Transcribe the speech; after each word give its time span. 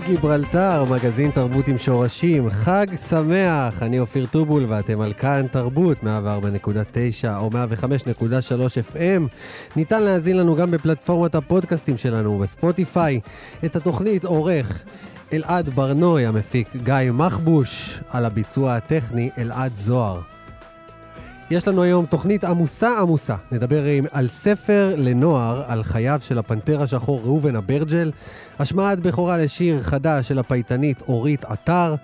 קפה 0.00 0.06
גיברלטר, 0.06 0.84
מגזין 0.84 1.30
תרבות 1.30 1.68
עם 1.68 1.78
שורשים, 1.78 2.50
חג 2.50 2.86
שמח, 3.08 3.82
אני 3.82 4.00
אופיר 4.00 4.26
טובול 4.26 4.64
ואתם 4.68 5.00
על 5.00 5.12
כאן 5.12 5.46
תרבות, 5.50 5.98
104.9 6.02 6.06
או 7.36 7.50
105.3 7.50 7.54
FM. 8.94 9.22
ניתן 9.76 10.02
להאזין 10.02 10.36
לנו 10.36 10.56
גם 10.56 10.70
בפלטפורמת 10.70 11.34
הפודקאסטים 11.34 11.96
שלנו 11.96 12.38
בספוטיפיי. 12.38 13.20
את 13.64 13.76
התוכנית 13.76 14.24
עורך 14.24 14.84
אלעד 15.32 15.70
ברנוי, 15.70 16.26
המפיק 16.26 16.68
גיא 16.76 17.10
מחבוש, 17.12 18.00
על 18.08 18.24
הביצוע 18.24 18.74
הטכני 18.74 19.30
אלעד 19.38 19.76
זוהר. 19.76 20.33
יש 21.54 21.68
לנו 21.68 21.82
היום 21.82 22.06
תוכנית 22.06 22.44
עמוסה 22.44 22.98
עמוסה. 22.98 23.36
נדבר 23.52 23.84
עם, 23.84 24.04
על 24.10 24.28
ספר 24.28 24.94
לנוער 24.98 25.62
על 25.66 25.82
חייו 25.82 26.20
של 26.22 26.38
הפנתר 26.38 26.82
השחור 26.82 27.20
ראובן 27.24 27.56
אברג'ל, 27.56 28.12
השמעת 28.58 29.00
בכורה 29.00 29.36
לשיר 29.36 29.82
חדש 29.82 30.28
של 30.28 30.38
הפייטנית 30.38 31.02
אורית 31.08 31.44
עטר. 31.44 31.94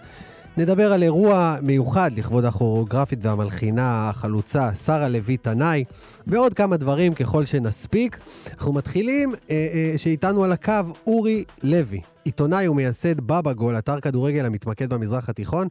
נדבר 0.57 0.93
על 0.93 1.03
אירוע 1.03 1.57
מיוחד 1.63 2.11
לכבוד 2.17 2.45
הכוריאוגרפית 2.45 3.19
והמלחינה 3.25 4.09
החלוצה 4.09 4.75
שרה 4.75 5.09
לוי 5.09 5.37
תנאי, 5.37 5.85
ועוד 6.27 6.55
כמה 6.55 6.77
דברים 6.77 7.15
ככל 7.15 7.45
שנספיק. 7.45 8.19
אנחנו 8.55 8.73
מתחילים 8.73 9.35
אה, 9.51 9.69
אה, 9.75 9.99
שאיתנו 9.99 10.45
על 10.45 10.53
הקו 10.53 10.73
אורי 11.07 11.45
לוי. 11.63 12.01
עיתונאי 12.25 12.69
ומייסד 12.69 13.21
בבא 13.21 13.53
גול, 13.53 13.79
אתר 13.79 14.01
כדורגל 14.01 14.47
המתמקד 14.47 14.93
במזרח 14.93 15.29
התיכון. 15.29 15.67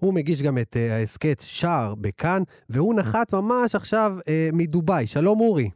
הוא 0.00 0.14
מגיש 0.14 0.42
גם 0.42 0.58
את 0.58 0.76
uh, 0.76 0.92
ההסכת 0.92 1.40
שער 1.40 1.94
בכאן, 2.00 2.42
והוא 2.70 2.94
נחת 2.94 3.32
ממש 3.32 3.74
עכשיו 3.74 4.12
uh, 4.18 4.22
מדובאי. 4.52 5.06
שלום 5.06 5.40
אורי. 5.40 5.70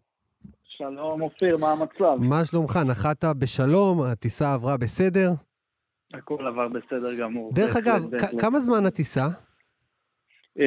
שלום 0.65 1.23
אופיר, 1.23 1.57
מה 1.57 1.73
המצב? 1.73 2.17
מה 2.19 2.45
שלומך? 2.45 2.79
נחת 2.87 3.25
בשלום, 3.25 4.03
הטיסה 4.13 4.55
עברה 4.55 4.77
בסדר? 4.77 5.31
הכל 6.15 6.47
עבר 6.47 6.69
בסדר 6.69 7.15
גמור. 7.15 7.53
דרך 7.55 7.77
אגב, 7.77 8.03
כמה 8.41 8.61
זמן 8.61 8.87
הטיסה? 8.87 9.27
Uh, 10.59 10.63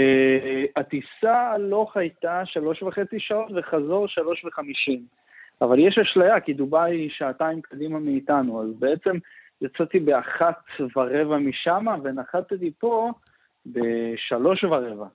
הטיסה 0.76 1.52
הלוך 1.53 1.98
הייתה 1.98 2.42
שלוש 2.45 2.83
וחצי 2.83 3.16
שעות 3.20 3.52
וחזור 3.56 4.08
שלוש 4.08 4.45
וחמישים. 4.45 5.06
אבל 5.61 5.80
יש 5.80 5.98
אשליה, 5.98 6.39
כי 6.39 6.53
דובאי 6.53 6.95
היא 6.95 7.09
שעתיים 7.17 7.61
קדימה 7.61 8.00
מאיתנו, 8.00 8.64
אז 8.64 8.70
בעצם 8.80 9.17
יצאתי 9.61 9.99
באחת 9.99 10.64
ורבע 10.95 11.38
משם, 11.38 11.86
ונחתתי 12.04 12.71
פה 12.80 13.11
בשלוש 13.66 14.64
ורבע. 14.64 15.08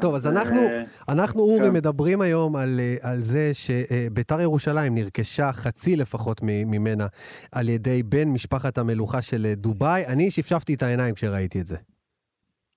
טוב, 0.00 0.14
אז 0.14 0.32
אנחנו, 0.32 0.60
אנחנו 1.08 1.40
אורי, 1.40 1.68
כן. 1.68 1.72
מדברים 1.72 2.20
היום 2.20 2.56
על, 2.56 2.80
על 3.02 3.16
זה 3.16 3.50
שביתר 3.54 4.40
ירושלים 4.40 4.94
נרכשה 4.94 5.52
חצי 5.52 5.96
לפחות 5.96 6.40
ממנה 6.42 7.06
על 7.52 7.68
ידי 7.68 8.02
בן 8.02 8.28
משפחת 8.34 8.78
המלוכה 8.78 9.22
של 9.22 9.46
דובאי. 9.54 10.02
אני 10.12 10.30
שפשפתי 10.30 10.74
את 10.74 10.82
העיניים 10.82 11.14
כשראיתי 11.14 11.60
את 11.60 11.66
זה. 11.66 11.76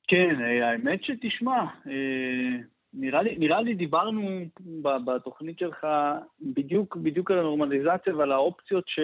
כן, 0.08 0.36
האמת 0.64 1.04
שתשמע, 1.04 1.66
נראה 2.94 3.22
לי, 3.22 3.36
נראה 3.38 3.62
לי 3.62 3.74
דיברנו 3.74 4.22
בתוכנית 5.06 5.60
שלך 5.60 5.88
בדיוק, 6.42 6.96
בדיוק 6.96 7.32
על 7.32 7.40
הנורמליזציה 7.40 8.16
ועל 8.16 8.32
האופציות 8.32 8.84
ש... 8.88 9.00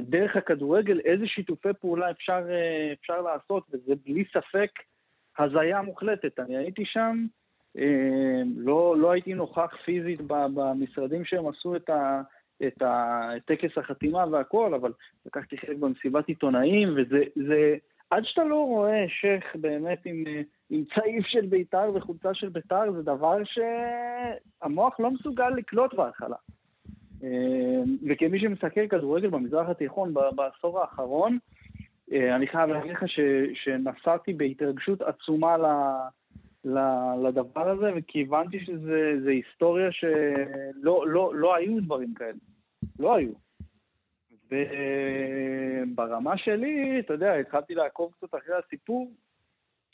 דרך 0.00 0.36
הכדורגל, 0.36 1.00
איזה 1.00 1.26
שיתופי 1.26 1.68
פעולה 1.80 2.10
אפשר, 2.10 2.42
אה, 2.50 2.92
אפשר 2.92 3.20
לעשות, 3.20 3.66
וזה 3.72 3.94
בלי 4.06 4.24
ספק 4.24 4.70
הזיה 5.38 5.82
מוחלטת. 5.82 6.40
אני 6.40 6.56
הייתי 6.56 6.84
שם, 6.84 7.26
אה, 7.78 8.42
לא, 8.56 8.96
לא 8.98 9.10
הייתי 9.10 9.34
נוכח 9.34 9.76
פיזית 9.84 10.20
במשרדים 10.26 11.24
שהם 11.24 11.48
עשו 11.48 11.76
את, 11.76 11.90
ה, 11.90 12.22
את, 12.66 12.82
ה, 12.82 13.20
את 13.36 13.42
טקס 13.44 13.78
החתימה 13.78 14.24
והכל, 14.30 14.74
אבל 14.74 14.92
לקחתי 15.26 15.58
חלק 15.58 15.76
במסיבת 15.76 16.28
עיתונאים, 16.28 16.94
וזה, 16.96 17.24
זה, 17.34 17.76
עד 18.10 18.24
שאתה 18.24 18.44
לא 18.44 18.64
רואה 18.64 19.04
שייח 19.08 19.44
באמת 19.54 19.98
עם, 20.04 20.24
אה, 20.26 20.40
עם 20.70 20.84
צעיף 20.94 21.26
של 21.26 21.46
בית"ר 21.46 21.90
וחולצה 21.94 22.34
של 22.34 22.48
בית"ר, 22.48 22.92
זה 22.92 23.02
דבר 23.02 23.36
שהמוח 23.44 25.00
לא 25.00 25.10
מסוגל 25.10 25.48
לקלוט 25.48 25.94
בהתחלה. 25.94 26.36
אה, 27.22 27.82
וכמי 28.08 28.40
שמסתכל 28.40 28.88
כדורגל 28.88 29.28
במזרח 29.28 29.68
התיכון 29.68 30.14
בעשור 30.34 30.80
האחרון, 30.80 31.38
אה, 32.12 32.36
אני 32.36 32.46
חייב 32.46 32.70
להגיד 32.70 32.92
לך 32.92 33.04
שנסעתי 33.54 34.32
בהתרגשות 34.32 35.02
עצומה 35.02 35.56
ל, 36.64 36.78
לדבר 37.28 37.68
הזה, 37.68 37.90
וכי 37.96 38.22
הבנתי 38.22 38.60
שזה 38.64 39.30
היסטוריה 39.30 39.92
שלא 39.92 41.04
לא, 41.08 41.34
לא 41.34 41.54
היו 41.54 41.80
דברים 41.80 42.14
כאלה. 42.14 42.38
לא 42.98 43.14
היו. 43.14 43.32
וברמה 45.86 46.36
שלי, 46.36 47.00
אתה 47.00 47.12
יודע, 47.12 47.34
התחלתי 47.34 47.74
לעקוב 47.74 48.12
קצת 48.12 48.34
אחרי 48.34 48.54
הסיפור, 48.66 49.10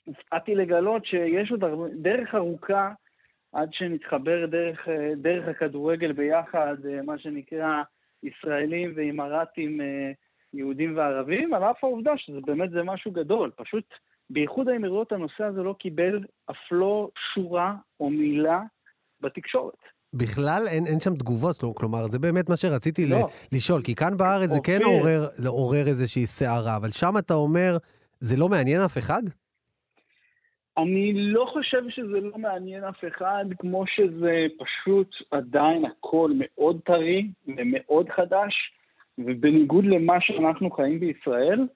הופתעתי 0.05 0.55
לגלות 0.55 1.05
שיש 1.05 1.51
עוד 1.51 1.65
דרך 1.93 2.35
ארוכה 2.35 2.93
עד 3.53 3.69
שנתחבר 3.73 4.47
דרך, 4.47 4.89
דרך 5.17 5.49
הכדורגל 5.49 6.13
ביחד, 6.13 6.77
מה 7.05 7.19
שנקרא 7.19 7.83
ישראלים 8.23 8.93
ואימראטים 8.97 9.81
יהודים 10.55 10.97
וערבים, 10.97 11.55
על 11.55 11.65
אף 11.65 11.85
העובדה 11.85 12.13
שזה 12.17 12.41
באמת 12.47 12.71
זה 12.71 12.83
משהו 12.83 13.13
גדול. 13.13 13.51
פשוט 13.57 13.85
באיחוד 14.31 14.69
האמירויות 14.69 15.13
הנושא 15.13 15.45
הזה 15.45 15.63
לא 15.63 15.75
קיבל 15.79 16.25
אף 16.51 16.57
לא 16.71 17.11
שורה 17.35 17.75
או 18.01 18.11
מילה 18.11 18.61
בתקשורת. 19.21 19.79
בכלל 20.13 20.63
אין, 20.69 20.87
אין 20.87 21.01
שם 21.01 21.15
תגובות, 21.15 21.57
כלומר, 21.77 22.07
זה 22.07 22.19
באמת 22.19 22.49
מה 22.49 22.57
שרציתי 22.57 23.07
לא. 23.07 23.29
לשאול, 23.55 23.83
כי 23.83 23.95
כאן 23.95 24.17
בארץ 24.17 24.51
זה 24.51 24.59
כן 24.65 24.79
עורר, 24.85 25.21
עורר 25.47 25.87
איזושהי 25.87 26.27
סערה, 26.27 26.77
אבל 26.77 26.91
שם 26.91 27.19
אתה 27.19 27.35
אומר, 27.35 27.77
זה 28.21 28.37
לא 28.37 28.49
מעניין 28.49 28.81
אף 28.81 28.99
אחד? 28.99 29.23
אני 30.79 31.13
לא 31.15 31.47
חושב 31.53 31.83
שזה 31.89 32.21
לא 32.21 32.39
מעניין 32.39 32.85
אף 32.85 33.05
אחד, 33.09 33.45
כמו 33.59 33.87
שזה 33.87 34.47
פשוט 34.59 35.15
עדיין 35.31 35.85
הכל 35.85 36.31
מאוד 36.35 36.81
טרי 36.85 37.27
ומאוד 37.47 38.09
חדש, 38.09 38.73
ובניגוד 39.19 39.85
למה 39.85 40.21
שאנחנו 40.21 40.71
חיים 40.71 41.01
בישראל, 41.01 41.67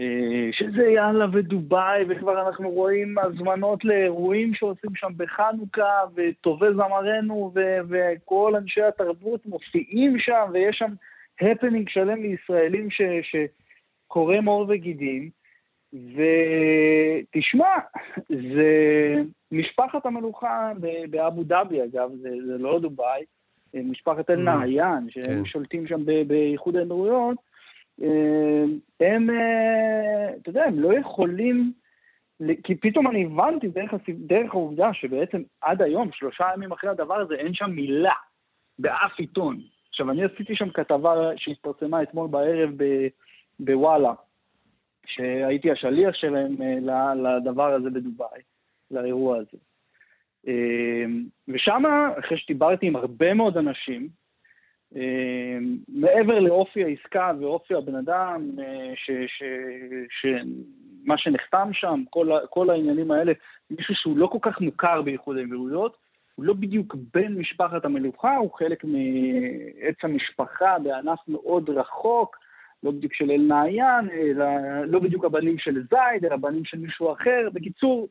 אה, 0.00 0.48
שזה 0.52 0.82
יאללה 0.86 1.26
ודובאי, 1.32 2.04
וכבר 2.08 2.48
אנחנו 2.48 2.70
רואים 2.70 3.18
הזמנות 3.18 3.84
לאירועים 3.84 4.54
שעושים 4.54 4.90
שם 4.94 5.12
בחנוכה, 5.16 6.00
וטובי 6.14 6.66
זמרנו 6.74 7.52
ו- 7.54 7.78
וכל 7.88 8.56
אנשי 8.56 8.82
התרבות 8.82 9.46
מופיעים 9.46 10.18
שם, 10.18 10.50
ויש 10.52 10.76
שם 10.76 10.92
הפנינג 11.40 11.88
שלם 11.88 12.22
לישראלים 12.22 12.90
ש- 12.90 13.36
שקורם 14.06 14.44
עור 14.44 14.66
וגידים. 14.68 15.37
ותשמע, 15.92 17.74
זה 18.28 19.14
משפחת 19.52 20.06
המלוכה 20.06 20.72
באבו 21.10 21.42
דאבי, 21.44 21.84
אגב, 21.84 22.10
זה, 22.22 22.30
זה 22.46 22.58
לא 22.58 22.80
דובאי, 22.80 23.24
משפחת 23.74 24.30
אל-נעיין, 24.30 25.06
mm. 25.08 25.10
שהם 25.10 25.24
כן. 25.24 25.44
שולטים 25.44 25.86
שם 25.86 26.04
באיחוד 26.26 26.76
האמירויות, 26.76 27.36
אה, 28.02 28.64
הם, 29.00 29.30
אה, 29.30 30.30
אתה 30.42 30.50
יודע, 30.50 30.64
הם 30.64 30.80
לא 30.80 30.98
יכולים, 30.98 31.72
כי 32.64 32.74
פתאום 32.74 33.06
אני 33.06 33.24
הבנתי 33.24 33.68
דרך, 33.68 33.94
דרך 34.08 34.54
העובדה 34.54 34.94
שבעצם 34.94 35.42
עד 35.60 35.82
היום, 35.82 36.10
שלושה 36.12 36.44
ימים 36.54 36.72
אחרי 36.72 36.90
הדבר 36.90 37.14
הזה, 37.14 37.34
אין 37.34 37.54
שם 37.54 37.70
מילה 37.70 38.14
באף 38.78 39.18
עיתון. 39.18 39.60
עכשיו, 39.88 40.10
אני 40.10 40.24
עשיתי 40.24 40.56
שם 40.56 40.70
כתבה 40.70 41.30
שהתפרסמה 41.36 42.02
אתמול 42.02 42.28
בערב 42.28 42.70
בוואלה, 43.60 44.12
שהייתי 45.08 45.70
השליח 45.70 46.14
שלהם 46.14 46.56
אה, 46.62 47.14
לדבר 47.14 47.74
הזה 47.74 47.90
בדובאי, 47.90 48.40
לאירוע 48.90 49.38
הזה. 49.38 49.58
ושם, 51.48 51.82
אחרי 52.18 52.38
שדיברתי 52.38 52.86
עם 52.86 52.96
הרבה 52.96 53.34
מאוד 53.34 53.56
אנשים, 53.56 54.08
מעבר 55.88 56.38
לאופי 56.38 56.84
העסקה 56.84 57.32
ואופי 57.40 57.74
הבן 57.74 57.94
אדם, 57.94 58.50
שמה 60.08 61.18
שנחתם 61.18 61.68
שם, 61.72 62.02
כל, 62.10 62.30
כל 62.50 62.70
העניינים 62.70 63.10
האלה, 63.10 63.32
מישהו 63.70 63.94
שהוא 63.94 64.18
לא 64.18 64.26
כל 64.26 64.38
כך 64.42 64.60
מוכר 64.60 65.02
באיחוד 65.02 65.36
האמירויות, 65.36 65.96
הוא 66.34 66.44
לא 66.44 66.54
בדיוק 66.54 66.94
בן 67.14 67.34
משפחת 67.34 67.84
המלוכה, 67.84 68.36
הוא 68.36 68.50
חלק 68.52 68.84
מעץ 68.84 69.96
המשפחה 70.02 70.78
בענף 70.78 71.18
מאוד 71.28 71.70
רחוק, 71.70 72.36
לא 72.82 72.90
בדיוק 72.90 73.14
של 73.14 73.30
אל-נעיין, 73.30 74.10
אלא 74.10 74.46
לא 74.86 74.98
בדיוק 74.98 75.24
הבנים 75.24 75.58
של 75.58 75.82
זייד, 75.90 76.24
אלא 76.24 76.34
הבנים 76.34 76.64
של 76.64 76.78
מישהו 76.78 77.12
אחר. 77.12 77.48
בקיצור, 77.52 78.08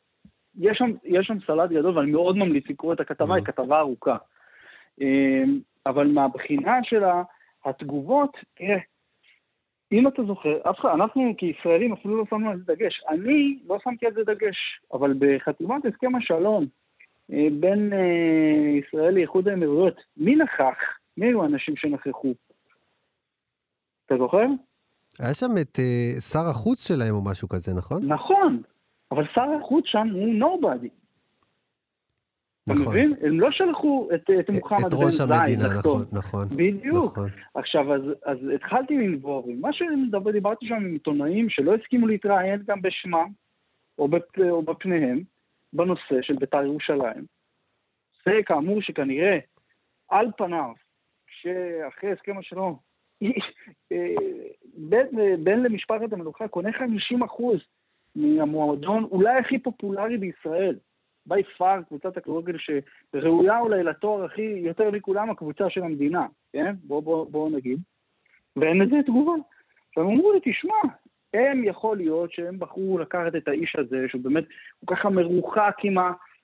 יש 0.60 0.78
שם, 0.78 0.92
יש 1.04 1.28
שם 1.28 1.38
סלט 1.48 1.70
גדול, 1.70 1.98
ואני 1.98 2.12
מאוד 2.12 2.38
ממליץ 2.38 2.66
לקרוא 2.70 2.94
את 2.94 3.00
הכתבה, 3.00 3.36
היא 3.36 3.44
כתבה 3.44 3.80
ארוכה. 3.80 4.18
אמ, 5.02 5.60
אבל 5.86 6.08
מהבחינה 6.08 6.80
של 6.84 7.04
התגובות, 7.66 8.38
תראה, 8.56 8.78
אם 9.92 10.08
אתה 10.08 10.24
זוכר, 10.24 10.58
אף 10.70 10.80
אחד, 10.80 10.90
אנחנו 10.90 11.34
כישראלים 11.38 11.94
אפילו 11.94 12.18
לא 12.18 12.24
שמנו 12.30 12.50
על 12.50 12.58
זה 12.58 12.76
דגש. 12.76 13.02
אני 13.10 13.60
לא 13.68 13.78
שמתי 13.84 14.06
על 14.06 14.14
זה 14.14 14.24
דגש, 14.24 14.82
אבל 14.94 15.14
בחתימת 15.20 15.86
הסכם 15.86 16.16
השלום 16.16 16.66
אה, 17.34 17.48
בין 17.60 17.94
אה, 17.94 18.80
ישראל 18.80 19.14
לאיחוד 19.14 19.48
האמירויות, 19.48 20.02
מי 20.18 20.36
נכח? 20.36 20.78
מי 21.18 21.26
היו 21.26 21.44
האנשים 21.44 21.76
שנכחו? 21.76 22.34
אתה 24.08 24.18
זוכר? 24.18 24.46
היה 25.20 25.34
שם 25.34 25.52
את 25.62 25.80
uh, 25.80 26.22
שר 26.22 26.50
החוץ 26.50 26.88
שלהם 26.88 27.16
או 27.16 27.24
משהו 27.24 27.50
כזה, 27.50 27.74
נכון? 27.74 28.06
נכון, 28.06 28.62
אבל 29.12 29.24
שר 29.36 29.46
החוץ 29.62 29.84
שם 29.88 30.08
הוא 30.14 30.34
נובדי. 30.34 30.90
נכון. 32.68 32.82
אתה 32.82 32.90
מבין? 32.90 33.14
הם 33.22 33.40
לא 33.40 33.52
שלחו 33.52 34.10
את, 34.16 34.30
את 34.40 34.50
מוחמד 34.50 34.84
בן 34.84 34.90
זייד. 34.90 34.94
את 34.94 35.06
ראש 35.06 35.20
המדינה, 35.20 35.74
נכון, 35.74 36.06
נכון. 36.12 36.48
בדיוק. 36.50 37.12
נכון. 37.12 37.30
עכשיו, 37.56 37.94
אז, 37.94 38.02
אז 38.26 38.38
התחלתי 38.56 38.98
לנבור, 38.98 39.48
מה 39.60 39.74
שדיברתי 39.74 40.68
שם 40.68 40.76
עם 40.76 40.94
עיתונאים 40.94 41.50
שלא 41.50 41.76
הסכימו 41.76 42.08
להתראיין 42.08 42.64
גם 42.68 42.82
בשמם, 42.82 43.32
או, 44.00 44.08
בפ, 44.08 44.40
או 44.50 44.62
בפניהם, 44.62 45.24
בנושא 45.74 46.22
של 46.22 46.36
בית"ר 46.36 46.64
ירושלים. 46.64 47.26
זה 48.26 48.32
כאמור 48.46 48.82
שכנראה, 48.82 49.38
על 50.10 50.28
פניו, 50.38 50.74
שאחרי 51.28 52.12
הסכם 52.12 52.38
השלום, 52.38 52.87
בין, 54.90 55.08
בין 55.44 55.64
למשפחת 55.64 56.14
המלוכה 56.14 56.48
קונה 56.48 56.72
50 56.74 57.24
אחוז 57.24 57.60
מהמועדון 58.16 59.04
אולי 59.04 59.38
הכי 59.38 59.60
פופולרי 59.60 60.18
בישראל. 60.18 60.76
בי 61.26 61.44
פאר, 61.44 61.82
קבוצת 61.88 62.18
הכדורגל 62.18 62.56
שראויה 62.58 63.60
אולי 63.60 63.84
לתואר 63.84 64.26
הכי, 64.26 64.42
יותר 64.42 64.92
מכולם, 64.92 65.30
הקבוצה 65.30 65.70
של 65.70 65.84
המדינה, 65.84 66.26
כן? 66.54 66.76
בואו 66.84 67.02
בוא, 67.02 67.26
בוא 67.32 67.50
נגיד. 67.50 67.80
ואין 68.56 68.82
לזה 68.82 68.96
תגובה. 69.06 69.32
עכשיו 69.90 70.04
אמרו 70.04 70.34
לי, 70.34 70.40
תשמע, 70.44 70.76
הם 71.34 71.64
יכול 71.64 71.98
להיות 71.98 72.32
שהם 72.32 72.60
בחרו 72.60 72.98
לקחת 72.98 73.36
את 73.36 73.48
האיש 73.48 73.76
הזה, 73.76 74.06
שהוא 74.10 74.22
באמת 74.22 74.44
כל 74.86 74.96
ככה 74.96 75.10
מרוחק 75.10 75.76
עם 75.84 75.98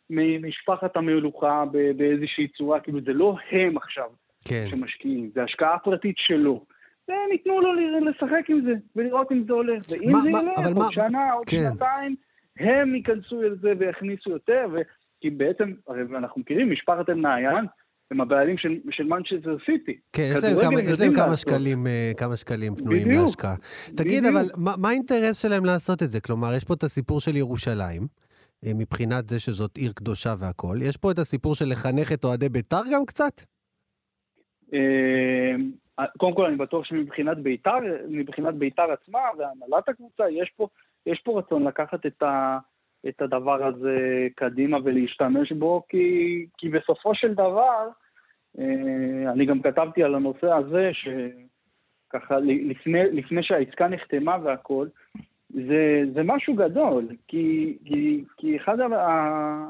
ממשפחת 0.10 0.98
המלוכה 0.98 1.64
באיזושהי 1.98 2.48
צורה, 2.48 2.80
כאילו 2.80 3.02
זה 3.02 3.14
לא 3.14 3.36
הם 3.52 3.78
עכשיו 3.78 4.10
כן. 4.48 4.66
שמשקיעים, 4.70 5.30
זה 5.36 5.44
השקעה 5.44 5.80
פרטית 5.80 6.16
שלו. 6.18 6.66
והם 7.08 7.32
ייתנו 7.32 7.62
לו 7.62 7.74
לשחק 8.00 8.50
עם 8.50 8.62
זה, 8.66 8.74
ולראות 8.96 9.32
אם 9.32 9.44
זה 9.48 9.54
הולך. 9.54 9.82
ואם 9.90 10.12
מה, 10.12 10.20
זה 10.20 10.30
ילך, 10.30 10.66
עוד 10.66 10.78
מה... 10.78 10.88
שנה, 10.92 11.32
עוד 11.32 11.46
כן. 11.46 11.58
שנתיים, 11.70 12.16
הם 12.60 12.96
ייכנסו 12.96 13.42
אל 13.42 13.56
זה 13.62 13.74
ויכניסו 13.80 14.30
יותר, 14.30 14.68
ו... 14.74 14.78
כי 15.22 15.30
בעצם, 15.30 15.74
הרי 15.88 16.02
אנחנו 16.18 16.42
מכירים, 16.42 16.72
משפחת 16.72 17.10
אל-נעיין, 17.10 17.66
הם 18.12 18.22
הבעלים 18.22 18.58
של, 18.58 18.78
של 18.92 19.04
מנצ'סטר 19.04 19.58
סיטי. 19.66 19.98
כן, 20.14 20.34
יש 20.34 20.44
להם 20.44 20.62
כמה, 20.62 20.82
יש 20.82 21.00
להם 21.00 21.14
כמה 21.16 21.38
שקלים, 21.38 21.88
אה, 21.88 22.12
כמה 22.18 22.38
שקלים 22.38 22.76
פנויים 22.76 23.12
להשקעה. 23.12 23.56
תגיד, 23.98 24.26
אבל 24.26 24.46
מה, 24.58 24.72
מה 24.78 24.90
האינטרס 24.90 25.42
שלהם 25.42 25.66
לעשות 25.66 26.04
את 26.04 26.10
זה? 26.10 26.22
כלומר, 26.22 26.54
יש 26.54 26.64
פה 26.64 26.74
את 26.74 26.84
הסיפור 26.84 27.22
של 27.22 27.36
ירושלים, 27.36 28.08
אה, 28.66 28.72
מבחינת 28.76 29.30
זה 29.30 29.40
שזאת 29.40 29.78
עיר 29.78 29.92
קדושה 29.96 30.34
והכול. 30.38 30.82
יש 30.82 30.98
פה 30.98 31.12
את 31.12 31.20
הסיפור 31.20 31.56
של 31.56 31.66
לחנך 31.66 32.12
את 32.12 32.24
אוהדי 32.24 32.50
בית"ר 32.50 32.82
גם 32.92 33.06
קצת? 33.06 33.42
אה, 34.74 35.56
קודם 36.18 36.36
כל, 36.36 36.46
אני 36.46 36.56
בטוח 36.56 36.86
שמבחינת 36.86 37.38
בית"ר, 37.38 37.80
מבחינת 38.10 38.56
בית"ר 38.56 38.92
עצמה 38.92 39.20
והנהלת 39.38 39.90
הקבוצה, 39.90 40.30
יש 40.30 40.52
פה, 40.58 40.68
יש 41.06 41.20
פה 41.20 41.40
רצון 41.40 41.68
לקחת 41.68 42.06
את, 42.06 42.24
ה, 42.24 42.58
את 43.08 43.22
הדבר 43.22 43.66
הזה 43.66 44.28
קדימה 44.36 44.78
ולהשתמש 44.84 45.52
בו, 45.52 45.84
כי, 45.90 46.46
כי 46.58 46.70
בסופו 46.70 47.16
של 47.16 47.34
דבר, 47.34 47.90
אה, 48.60 49.32
אני 49.32 49.46
גם 49.46 49.62
כתבתי 49.62 50.04
על 50.04 50.16
הנושא 50.16 50.52
הזה, 50.52 50.92
שככה 50.94 52.40
לפני, 52.40 53.04
לפני 53.12 53.44
שהעסקה 53.44 53.88
נחתמה 53.88 54.38
והכל, 54.44 54.88
זה, 55.50 56.04
זה 56.14 56.22
משהו 56.24 56.56
גדול, 56.56 57.08
כי, 57.28 57.78
כי, 57.86 58.24
כי 58.38 58.58
אחד, 58.58 58.80
ה, 58.80 59.66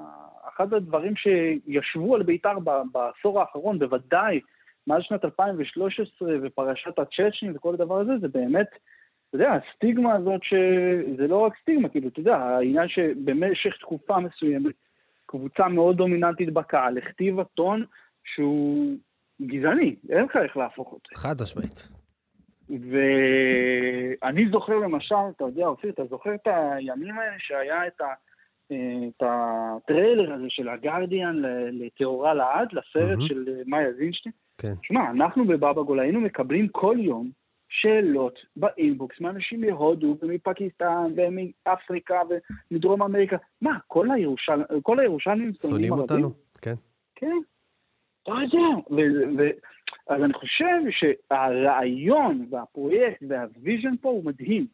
אחד 0.56 0.74
הדברים 0.74 1.14
שישבו 1.16 2.16
על 2.16 2.24
בית"ר 2.24 2.58
בעשור 2.92 3.40
האחרון, 3.40 3.80
בוודאי 3.80 4.40
מאז 4.88 5.02
שנת 5.04 5.26
2013 5.26 6.30
ופרשת 6.44 7.00
הצ'צ'נים 7.00 7.56
וכל 7.56 7.74
הדבר 7.74 8.00
הזה, 8.00 8.12
זה 8.22 8.28
באמת, 8.28 8.68
אתה 9.30 9.36
יודע, 9.36 9.52
הסטיגמה 9.52 10.14
הזאת, 10.14 10.42
שזה 10.44 11.28
לא 11.28 11.38
רק 11.38 11.54
סטיגמה, 11.62 11.90
כאילו, 11.90 12.08
אתה 12.08 12.20
יודע, 12.20 12.36
העניין 12.36 12.88
שבמשך 12.88 13.78
תקופה 13.80 14.20
מסוימת, 14.20 14.76
קבוצה 15.26 15.68
מאוד 15.68 15.98
דומיננטית 15.98 16.54
בקהל 16.54 16.98
הכתיבה 16.98 17.44
טון 17.44 17.86
שהוא 18.24 18.96
גזעני, 19.42 19.96
אין 20.10 20.26
לך 20.26 20.38
איך 20.44 20.58
להפוך 20.58 20.92
אותו. 20.92 21.10
חד 21.16 21.36
משמעית. 21.42 21.90
ואני 22.70 24.50
זוכר 24.52 24.76
למשל, 24.76 25.16
אתה 25.36 25.44
יודע, 25.44 25.66
אופיר, 25.66 25.90
אתה 25.90 26.06
זוכר 26.06 26.36
את 26.36 26.48
הימים 26.48 27.20
האלה 27.20 27.36
שהיה 27.38 27.88
את, 27.88 28.02
ה, 28.02 28.06
את 28.68 29.24
הטריילר 29.24 30.34
הזה 30.34 30.46
של 30.50 30.70
הגרדיאן 30.70 31.42
לטהורה 31.72 32.34
לעד, 32.34 32.68
לסרט 32.74 33.20
mm-hmm. 33.20 33.28
של 33.28 33.62
מאיה 33.66 33.94
זינשטיין? 33.94 34.34
כן. 34.58 34.74
שמע, 34.84 35.12
אנחנו 35.12 35.46
בבאבא 35.46 35.82
גול 35.82 36.00
היינו 36.00 36.22
מקבלים 36.22 36.68
כל 36.68 36.98
יום 37.00 37.30
שאלות 37.70 38.40
באינבוקס 38.56 39.20
מאנשים 39.22 39.62
מהודו 39.62 40.18
ומפקיסטן 40.22 41.14
ומאפריקה 41.16 42.20
ומדרום 42.72 43.02
אמריקה. 43.04 43.38
מה, 43.62 43.78
כל, 43.88 44.12
הירושל... 44.12 44.62
כל 44.84 45.00
הירושלמים 45.00 45.52
שונאים 45.62 45.94
אותנו, 45.94 46.32
כן. 46.62 46.74
כן. 47.16 47.38
לא 48.28 48.34
יודע. 48.34 48.80
ו... 48.92 48.96
ו... 49.38 49.50
אז 50.08 50.24
אני 50.24 50.34
חושב 50.34 50.82
שהרעיון 50.90 52.46
והפרויקט 52.50 53.24
והוויז'ן 53.30 53.98
פה 54.02 54.10
הוא 54.10 54.26
מדהים. 54.26 54.68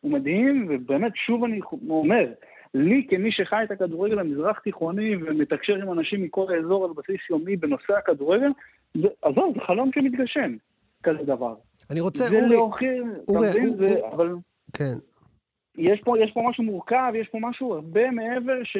הוא 0.00 0.12
מדהים, 0.12 0.66
ובאמת, 0.68 1.12
שוב 1.16 1.44
אני 1.44 1.60
אומר, 1.88 2.32
לי 2.74 3.06
כמי 3.10 3.32
שחי 3.32 3.64
את 3.64 3.70
הכדורגל 3.70 4.18
המזרח 4.18 4.58
תיכוני 4.58 5.16
ומתקשר 5.16 5.74
עם 5.74 5.92
אנשים 5.92 6.22
מכל 6.22 6.54
האזור 6.54 6.84
על 6.84 6.90
בסיס 6.96 7.30
יומי 7.30 7.56
בנושא 7.56 7.92
הכדורגל, 7.98 8.50
עזוב, 9.22 9.54
זה 9.54 9.60
חלום 9.66 9.90
שמתגשם, 9.94 10.56
כזה 11.02 11.22
דבר. 11.24 11.54
אני 11.90 12.00
רוצה, 12.00 12.24
אורי... 12.24 12.40
זה 12.40 12.54
להוכיח, 12.54 12.90
אורי, 13.28 13.48
אורי, 13.48 13.68
זה, 13.68 14.06
אבל... 14.12 14.34
כן. 14.72 14.94
יש 15.78 16.00
פה, 16.04 16.18
יש 16.18 16.30
פה 16.34 16.42
משהו 16.48 16.64
מורכב, 16.64 17.12
יש 17.14 17.28
פה 17.28 17.38
משהו 17.40 17.74
הרבה 17.74 18.10
מעבר 18.10 18.64
ש... 18.64 18.76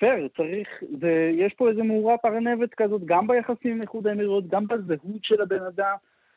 פייר, 0.00 0.28
צריך, 0.36 0.68
זה, 1.00 1.30
יש 1.34 1.54
פה 1.54 1.70
איזה 1.70 1.82
מאורת 1.82 2.24
ארנבת 2.24 2.74
כזאת, 2.74 3.02
גם 3.04 3.26
ביחסים 3.26 3.70
עם 3.70 3.80
איחוד 3.82 4.06
האמירויות, 4.06 4.48
גם 4.48 4.66
בזהות 4.66 5.24
של 5.24 5.42
הבן 5.42 5.62
אדם, 5.62 5.96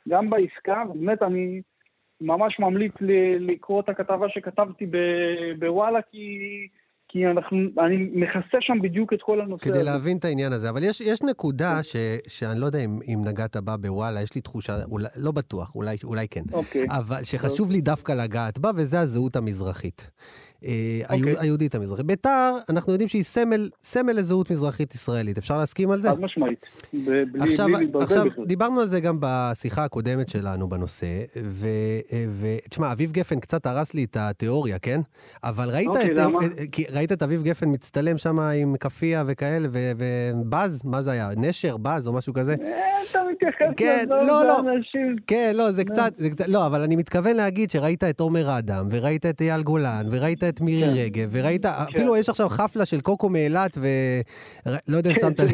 גם 0.09 0.29
בעסקה, 0.29 0.83
ובאמת 0.89 1.23
אני 1.23 1.61
ממש 2.21 2.59
ממליץ 2.59 2.93
לקרוא 3.39 3.81
את 3.81 3.89
הכתבה 3.89 4.29
שכתבתי 4.29 4.85
בוואלה, 5.59 6.01
כי 6.01 6.37
כי 7.13 7.27
אנחנו, 7.27 7.57
אני 7.85 8.09
מכסה 8.13 8.57
שם 8.61 8.81
בדיוק 8.81 9.13
את 9.13 9.19
כל 9.21 9.41
הנושא 9.41 9.63
כדי 9.63 9.71
הזה. 9.71 9.79
כדי 9.79 9.91
להבין 9.91 10.17
את 10.17 10.25
העניין 10.25 10.53
הזה. 10.53 10.69
אבל 10.69 10.83
יש, 10.83 11.01
יש 11.01 11.21
נקודה. 11.23 11.83
ש, 11.83 11.95
שאני 12.27 12.59
לא 12.59 12.65
יודע 12.65 12.79
אם, 12.79 12.99
אם 13.07 13.21
נגעת 13.25 13.57
בה 13.57 13.77
בוואלה, 13.77 14.21
יש 14.21 14.35
לי 14.35 14.41
תחושה, 14.41 14.83
אולי, 14.91 15.07
לא 15.17 15.31
בטוח, 15.31 15.75
אולי, 15.75 15.97
אולי 16.03 16.27
כן. 16.27 16.43
אוקיי. 16.53 16.85
אבל 16.89 17.23
שחשוב 17.23 17.71
לי 17.71 17.81
דווקא 17.81 18.11
לגעת 18.11 18.59
בה, 18.59 18.71
וזה 18.75 18.99
הזהות 18.99 19.35
המזרחית. 19.35 20.11
אה, 20.65 21.01
אוקיי. 21.17 21.35
היהודית 21.39 21.75
המזרחית. 21.75 22.05
ביתר, 22.05 22.51
אנחנו 22.69 22.91
יודעים 22.91 23.09
שהיא 23.09 23.23
סמל, 23.23 23.69
סמל 23.83 24.11
לזהות 24.11 24.51
מזרחית 24.51 24.95
ישראלית. 24.95 25.37
אפשר 25.37 25.57
להסכים 25.57 25.91
על 25.91 25.99
זה? 25.99 26.09
חד 26.09 26.19
משמעית. 26.19 26.65
בלי, 26.93 27.23
עכשיו, 27.39 27.67
בלי 27.67 28.03
עכשיו 28.03 28.25
דיברנו 28.45 28.81
על 28.81 28.87
זה 28.87 28.99
גם 28.99 29.17
בשיחה 29.19 29.83
הקודמת 29.83 30.29
שלנו 30.29 30.69
בנושא, 30.69 31.07
ותשמע, 32.39 32.91
אביב 32.91 33.11
גפן 33.11 33.39
קצת 33.39 33.65
הרס 33.65 33.93
לי 33.93 34.03
את 34.03 34.17
התיאוריה, 34.19 34.79
כן? 34.79 35.01
אבל 35.43 35.69
ראית, 35.69 35.87
אוקיי, 35.87 36.05
את, 36.05 36.17
למה? 36.17 36.39
כי 36.71 36.85
ראית 36.91 37.02
את 37.11 37.23
אביב 37.23 37.43
גפן 37.43 37.69
מצטלם 37.69 38.17
שם 38.17 38.39
עם 38.39 38.77
כאפיה 38.77 39.23
וכאלה, 39.27 39.67
ובז, 39.71 40.81
מה 40.85 41.01
זה 41.01 41.11
היה? 41.11 41.29
נשר, 41.37 41.77
בז 41.77 42.07
או 42.07 42.13
משהו 42.13 42.33
כזה? 42.33 42.55
אה, 42.61 42.93
אתה 43.11 43.19
מתייחס 43.31 43.73
כן, 43.77 44.05
לא, 44.09 44.45
לא. 44.45 44.61
כן, 45.27 45.51
לא, 45.55 45.71
זה 45.71 45.83
קצת, 45.83 46.13
זה 46.17 46.29
קצת, 46.29 46.47
לא, 46.47 46.65
אבל 46.65 46.81
אני 46.81 46.95
מתכוון 46.95 47.35
להגיד 47.35 47.71
שראית 47.71 48.03
את 48.03 48.19
עומר 48.19 48.57
אדם, 48.57 48.87
וראית 48.91 49.25
את 49.25 49.41
אייל 49.41 49.63
גולן, 49.63 50.07
וראית 50.11 50.43
את 50.43 50.61
מירי 50.61 50.85
כן. 50.85 50.93
רגב, 50.95 51.29
וראית, 51.31 51.65
אפילו 51.65 52.17
יש 52.17 52.29
עכשיו 52.29 52.49
חפלה 52.49 52.85
של 52.85 53.01
קוקו 53.01 53.29
מאילת, 53.29 53.77
ולא 53.77 54.97
יודע 54.97 55.09
אם 55.09 55.15
כן, 55.15 55.21
שמת 55.21 55.39
לב. 55.39 55.51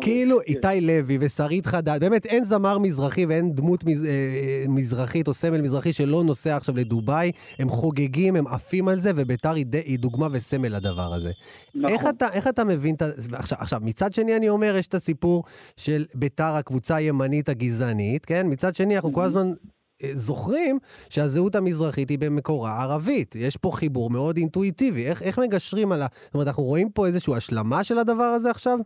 כאילו 0.00 0.36
כן. 0.36 0.52
איתי 0.52 0.80
לוי 0.80 1.18
ושרית 1.20 1.66
חדד, 1.66 2.00
באמת 2.00 2.26
אין 2.26 2.44
זמר 2.44 2.78
מזרחי 2.78 3.26
ואין 3.26 3.54
דמות 3.54 3.84
מז, 3.84 4.04
אה, 4.04 4.64
מזרחית 4.68 5.28
או 5.28 5.34
סמל 5.34 5.60
מזרחי 5.60 5.92
שלא 5.92 6.24
נוסע 6.24 6.56
עכשיו 6.56 6.76
לדובאי, 6.76 7.32
הם 7.58 7.68
חוגגים, 7.68 8.36
הם 8.36 8.46
עפים 8.46 8.88
על 8.88 9.00
זה, 9.00 9.10
וביתר 9.16 9.54
היא, 9.54 9.66
היא 9.84 9.98
דוגמה 9.98 10.28
וסמל 10.32 10.61
לדבר 10.68 11.14
הזה. 11.14 11.30
נכון. 11.74 11.92
איך 11.92 12.06
אתה, 12.08 12.26
איך 12.32 12.48
אתה 12.48 12.64
מבין 12.64 12.94
את 12.94 13.02
ה... 13.02 13.06
עכשיו, 13.32 13.58
עכשיו, 13.60 13.80
מצד 13.82 14.12
שני 14.12 14.36
אני 14.36 14.48
אומר, 14.48 14.74
יש 14.78 14.86
את 14.86 14.94
הסיפור 14.94 15.44
של 15.76 16.02
ביתר, 16.14 16.52
הקבוצה 16.58 16.96
הימנית 16.96 17.48
הגזענית, 17.48 18.26
כן? 18.26 18.46
מצד 18.50 18.74
שני, 18.74 18.96
אנחנו 18.96 19.12
כל 19.12 19.22
הזמן 19.22 19.46
אה, 20.02 20.08
זוכרים 20.12 20.78
שהזהות 21.10 21.54
המזרחית 21.54 22.10
היא 22.10 22.18
במקורה 22.18 22.82
ערבית. 22.82 23.34
יש 23.34 23.56
פה 23.56 23.70
חיבור 23.74 24.10
מאוד 24.10 24.36
אינטואיטיבי. 24.36 25.06
איך, 25.06 25.22
איך 25.22 25.38
מגשרים 25.38 25.92
על 25.92 26.02
ה... 26.02 26.06
זאת 26.12 26.34
אומרת, 26.34 26.46
אנחנו 26.46 26.62
רואים 26.62 26.90
פה 26.90 27.06
איזושהי 27.06 27.34
השלמה 27.36 27.84
של 27.84 27.98
הדבר 27.98 28.32
הזה 28.36 28.50
עכשיו? 28.50 28.78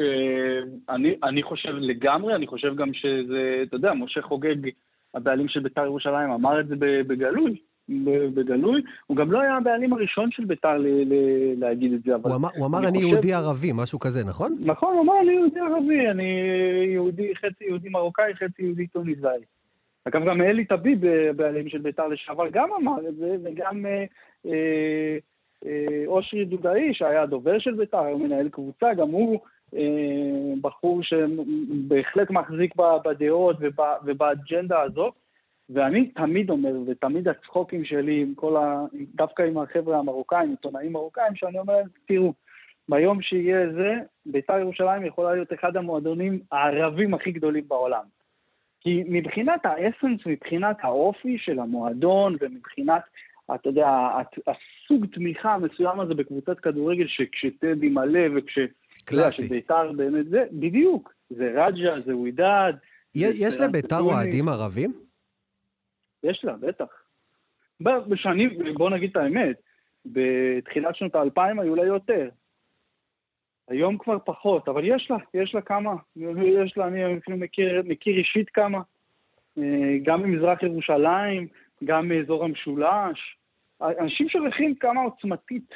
אה, 0.00 0.94
אני, 0.94 1.16
אני 1.22 1.42
חושב 1.42 1.72
לגמרי, 1.80 2.34
אני 2.34 2.46
חושב 2.46 2.76
גם 2.76 2.94
שזה, 2.94 3.62
אתה 3.62 3.76
יודע, 3.76 3.92
משה 3.92 4.22
חוגג, 4.22 4.56
הבעלים 5.14 5.48
של 5.48 5.60
בית"ר 5.60 5.84
ירושלים, 5.84 6.30
אמר 6.30 6.60
את 6.60 6.68
זה 6.68 6.74
בגלוי. 6.78 7.56
בגלוי, 8.34 8.82
הוא 9.06 9.16
גם 9.16 9.32
לא 9.32 9.40
היה 9.40 9.56
הבעלים 9.56 9.92
הראשון 9.92 10.30
של 10.30 10.44
בית"ר 10.44 10.76
להגיד 11.56 11.92
את 11.92 12.02
זה, 12.02 12.12
אבל... 12.12 12.30
הוא 12.30 12.36
אמר, 12.36 12.48
הוא 12.56 12.66
אמר 12.66 12.78
אני 12.78 12.86
אני 12.86 12.96
חושב- 12.98 13.08
יהודי 13.08 13.32
ערבי, 13.32 13.70
משהו 13.74 13.98
כזה, 13.98 14.24
נכון? 14.24 14.56
נכון, 14.60 14.94
הוא 14.94 15.02
אמר 15.02 15.14
אני 15.22 15.32
יהודי 15.32 15.60
ערבי, 15.60 16.10
אני 16.10 16.40
יהודי, 16.92 17.32
חצי 17.36 17.64
יהודי 17.64 17.88
מרוקאי, 17.88 18.34
חצי 18.34 18.62
יהודי 18.62 18.86
טוניסאי. 18.86 19.40
אגב, 20.04 20.24
גם 20.24 20.42
אלי 20.42 20.64
טביב, 20.64 21.04
אה, 21.04 21.32
בעלים 21.36 21.68
של 21.68 21.78
בית"ר 21.78 22.08
לשעבר, 22.08 22.48
גם 22.52 22.68
אמר 22.80 23.08
את 23.08 23.16
זה, 23.16 23.36
וגם 23.44 23.86
אה, 23.86 24.04
אה, 24.46 25.16
אה, 25.66 26.02
אושרי 26.06 26.44
דודאי, 26.44 26.94
שהיה 26.94 27.22
הדובר 27.22 27.58
של 27.58 27.74
בית"ר, 27.74 28.00
היום 28.04 28.22
מנהל 28.22 28.48
קבוצה, 28.48 28.94
גם 28.94 29.08
הוא 29.08 29.40
אה, 29.76 29.80
בחור 30.60 31.00
שבהחלט 31.02 32.30
מחזיק 32.30 32.74
בדעות 33.04 33.56
וב- 33.60 33.96
ובאג'נדה 34.04 34.80
הזאת. 34.82 35.14
ואני 35.70 36.06
תמיד 36.06 36.50
אומר, 36.50 36.72
ותמיד 36.86 37.28
הצחוקים 37.28 37.84
שלי 37.84 38.22
עם 38.22 38.34
כל 38.34 38.56
ה... 38.56 38.84
דווקא 39.14 39.42
עם 39.42 39.58
החבר'ה 39.58 39.98
המרוקאים, 39.98 40.50
עיתונאים 40.50 40.92
מרוקאים, 40.92 41.36
שאני 41.36 41.58
אומר 41.58 41.76
להם, 41.76 41.86
תראו, 42.06 42.32
ביום 42.88 43.22
שיהיה 43.22 43.72
זה, 43.72 43.94
בית"ר 44.26 44.58
ירושלים 44.58 45.06
יכולה 45.06 45.34
להיות 45.34 45.52
אחד 45.52 45.76
המועדונים 45.76 46.40
הערבים 46.52 47.14
הכי 47.14 47.32
גדולים 47.32 47.64
בעולם. 47.68 48.04
כי 48.80 49.02
מבחינת 49.06 49.60
האסנס, 49.64 50.20
מבחינת 50.26 50.76
האופי 50.80 51.38
של 51.38 51.58
המועדון, 51.58 52.36
ומבחינת, 52.40 53.02
אתה 53.54 53.68
יודע, 53.68 53.88
הסוג 54.46 55.06
תמיכה 55.12 55.54
המסוים 55.54 56.00
הזה 56.00 56.14
בקבוצת 56.14 56.60
כדורגל, 56.60 57.06
שכשטדי 57.08 57.88
מלא 57.88 58.20
וכש... 58.36 58.58
קלאסי. 59.04 59.46
שבית"ר 59.46 59.92
באמת 59.92 60.28
זה, 60.28 60.44
בדיוק. 60.52 61.12
זה 61.30 61.52
רג'ה, 61.54 62.00
זה 62.00 62.16
ווידד. 62.16 62.72
יש 63.14 63.60
לביתר. 63.60 64.00
אוהדים 64.00 64.48
ערבים? 64.48 64.92
יש 66.22 66.44
לה, 66.44 66.56
בטח. 66.56 66.86
בשנים, 67.80 68.50
בוא 68.74 68.90
נגיד 68.90 69.10
את 69.10 69.16
האמת, 69.16 69.56
בתחילת 70.06 70.96
שנות 70.96 71.14
האלפיים 71.14 71.58
היו 71.58 71.76
לה 71.76 71.84
יותר. 71.84 72.28
היום 73.68 73.98
כבר 73.98 74.18
פחות, 74.24 74.68
אבל 74.68 74.84
יש 74.84 75.10
לה, 75.10 75.16
יש 75.34 75.54
לה 75.54 75.60
כמה. 75.60 75.94
יש 76.16 76.76
לה, 76.76 76.86
אני 76.86 77.18
אפילו 77.18 77.36
מכיר, 77.36 77.82
מכיר 77.84 78.16
אישית 78.16 78.50
כמה. 78.50 78.80
אה, 79.58 79.98
גם 80.02 80.22
ממזרח 80.22 80.62
ירושלים, 80.62 81.46
גם 81.84 82.08
מאזור 82.08 82.44
המשולש. 82.44 83.36
אנשים 83.82 84.28
שוכחים 84.28 84.74
כמה 84.74 85.02
עוצמתית, 85.02 85.74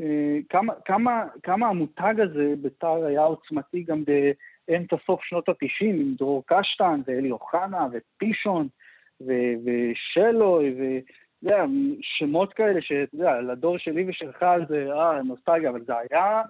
אה, 0.00 0.38
כמה, 0.48 0.72
כמה, 0.84 1.24
כמה 1.42 1.68
המותג 1.68 2.14
הזה 2.20 2.54
בית"ר 2.62 3.04
היה 3.04 3.22
עוצמתי 3.22 3.82
גם 3.82 4.04
באמצע 4.04 4.96
סוף 5.06 5.24
שנות 5.24 5.48
התשעים, 5.48 6.00
עם 6.00 6.14
דרור 6.18 6.42
קשטן 6.46 7.00
ואלי 7.06 7.30
אוחנה 7.30 7.86
ופישון. 7.92 8.68
ו- 9.20 9.54
ושלוי, 9.64 10.74
ואתה 10.74 11.12
יודע, 11.42 11.64
שמות 12.02 12.52
כאלה 12.52 12.82
שאתה 12.82 13.14
יודע, 13.14 13.40
לדור 13.40 13.78
שלי 13.78 14.04
ושלך 14.08 14.44
זה, 14.68 14.86
אה, 14.92 15.22
נוסטלגיה, 15.22 15.70
אבל 15.70 15.84
זה 15.84 15.92
היה, 15.98 16.42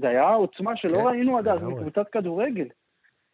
זה 0.00 0.08
היה 0.08 0.28
עוצמה 0.30 0.76
שלא 0.76 0.98
כן, 0.98 1.06
ראינו 1.06 1.38
עד 1.38 1.48
אז 1.48 1.62
לגמרי. 1.62 1.74
בקבוצת 1.74 2.08
כדורגל. 2.12 2.68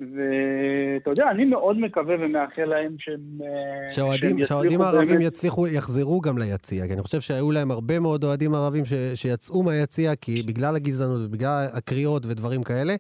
ואתה 0.01 1.11
יודע, 1.11 1.31
אני 1.31 1.45
מאוד 1.45 1.79
מקווה 1.79 2.15
ומאחל 2.21 2.65
להם 2.65 2.97
שהם... 2.99 3.21
אה, 3.43 3.89
שהאוהדים 3.91 4.45
שהאוהדים 4.45 4.71
יצליחו 4.71 4.85
הערבים 4.85 5.09
באמת. 5.09 5.27
יצליחו, 5.27 5.69
יחזרו 5.69 6.21
גם 6.21 6.39
ליציע, 6.39 6.87
כי 6.87 6.93
אני 6.93 7.03
חושב 7.03 7.21
שהיו 7.21 7.51
להם 7.51 7.71
הרבה 7.71 7.99
מאוד 8.01 8.25
אוהדים 8.25 8.55
ערבים 8.55 8.85
ש, 8.85 8.93
שיצאו 9.15 9.63
מהיציע, 9.63 10.15
כי 10.17 10.43
בגלל 10.43 10.77
הגזענות 10.77 11.21
ובגלל 11.25 11.67
הקריאות 11.73 12.27
ודברים 12.27 12.63
כאלה, 12.63 12.95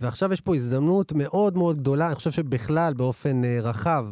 ועכשיו 0.00 0.32
יש 0.32 0.40
פה 0.40 0.54
הזדמנות 0.54 1.12
מאוד 1.12 1.56
מאוד 1.56 1.78
גדולה, 1.80 2.06
אני 2.06 2.14
חושב 2.14 2.30
שבכלל, 2.30 2.92
באופן 2.96 3.44
אה, 3.44 3.58
רחב, 3.62 4.06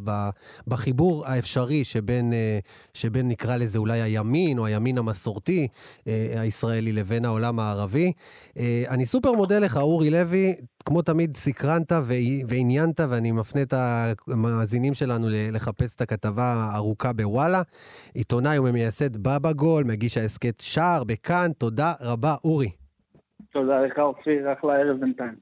בחיבור 0.69 1.27
האפשרי 1.27 1.85
שבין, 1.85 2.33
אה, 2.33 2.59
שבין 2.95 3.29
נקרא 3.29 3.57
לזה 3.57 3.79
אולי 3.79 4.01
הימין, 4.01 4.59
או 4.59 4.67
הימין 4.67 4.99
המסורתי 4.99 5.69
הישראלי, 6.37 6.93
לבין 6.93 7.25
העולם 7.25 7.59
הערבי. 7.59 8.13
אני 8.89 9.07
סופר 9.07 9.33
מודה 9.33 9.59
לך, 9.59 9.77
אורי 9.77 10.11
לוי, 10.11 10.55
כמו 10.85 11.03
תמיד 11.03 11.37
סקרנת 11.37 11.93
ועי- 12.05 12.26
ועניינת, 12.49 13.01
ואני 13.01 13.33
מפנה 13.33 13.63
את 13.63 13.75
המאזינים 14.29 14.95
שלנו 14.95 15.27
לחפש 15.53 15.97
את 15.97 16.01
הכתבה 16.01 16.55
הארוכה 16.55 17.13
בוואלה. 17.13 17.63
עיתונאי 18.15 18.59
וממייסד 18.59 19.17
בבא 19.17 19.53
גול, 19.53 19.85
מגיש 19.85 20.17
ההסכת 20.17 20.61
שער 20.61 21.05
בכאן, 21.05 21.51
תודה 21.59 21.93
רבה, 22.01 22.35
אורי. 22.45 22.71
תודה 23.53 23.81
לך, 23.81 23.99
אופיר, 23.99 24.53
אחלה 24.53 24.73
ערב 24.73 25.01
בינתיים. 25.01 25.35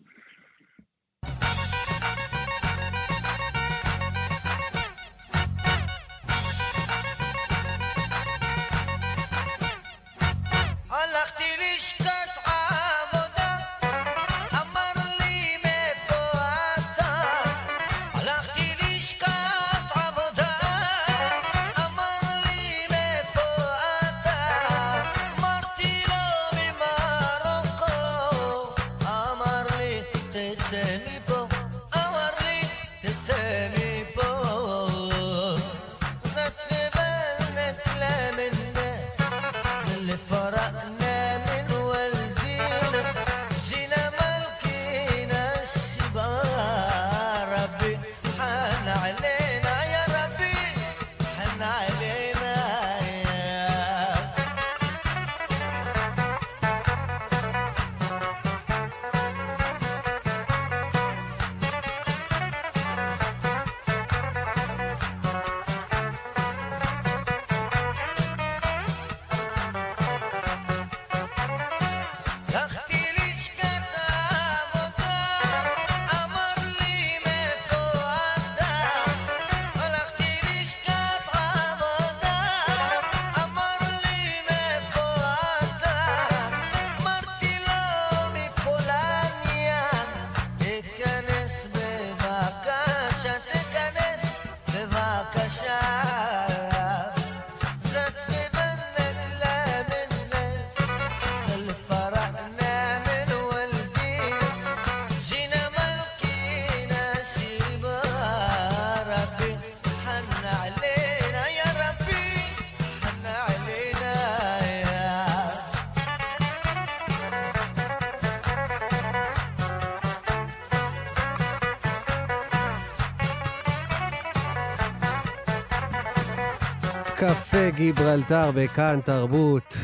קפה 127.16 127.70
גיברלטר 127.76 128.50
בכאן 128.56 129.00
תרבות. 129.06 129.74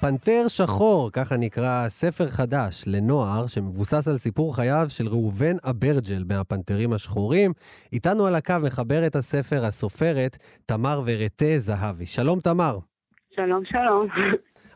פנתר 0.00 0.48
שחור, 0.48 1.10
ככה 1.12 1.36
נקרא 1.36 1.88
ספר 1.88 2.26
חדש 2.26 2.84
לנוער 2.86 3.46
שמבוסס 3.46 4.08
על 4.08 4.16
סיפור 4.16 4.56
חייו 4.56 4.84
של 4.88 5.04
ראובן 5.06 5.56
אברג'ל 5.70 6.24
מהפנתרים 6.28 6.92
השחורים. 6.92 7.52
איתנו 7.92 8.26
על 8.26 8.34
הקו 8.34 8.54
מחברת 8.66 9.14
הספר 9.14 9.64
הסופרת 9.64 10.36
תמר 10.66 11.00
ורטה 11.06 11.58
זהבי. 11.58 12.06
שלום 12.06 12.40
תמר. 12.40 12.78
שלום, 13.36 13.62
שלום. 13.64 14.06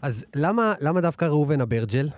אז 0.02 0.26
למה, 0.36 0.72
למה 0.80 1.00
דווקא 1.00 1.24
ראובן 1.24 1.60
אברג'ל? 1.60 2.08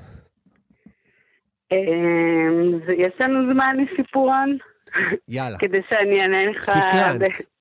אמ, 1.73 2.79
יש 2.99 3.15
לנו 3.21 3.53
זמן 3.53 3.77
לסיפורן? 3.77 4.51
יאללה. 5.29 5.59
כדי 5.59 5.81
שאני 5.91 6.21
אענה 6.21 6.47
לך... 6.47 6.63
סקרנת. 6.63 7.56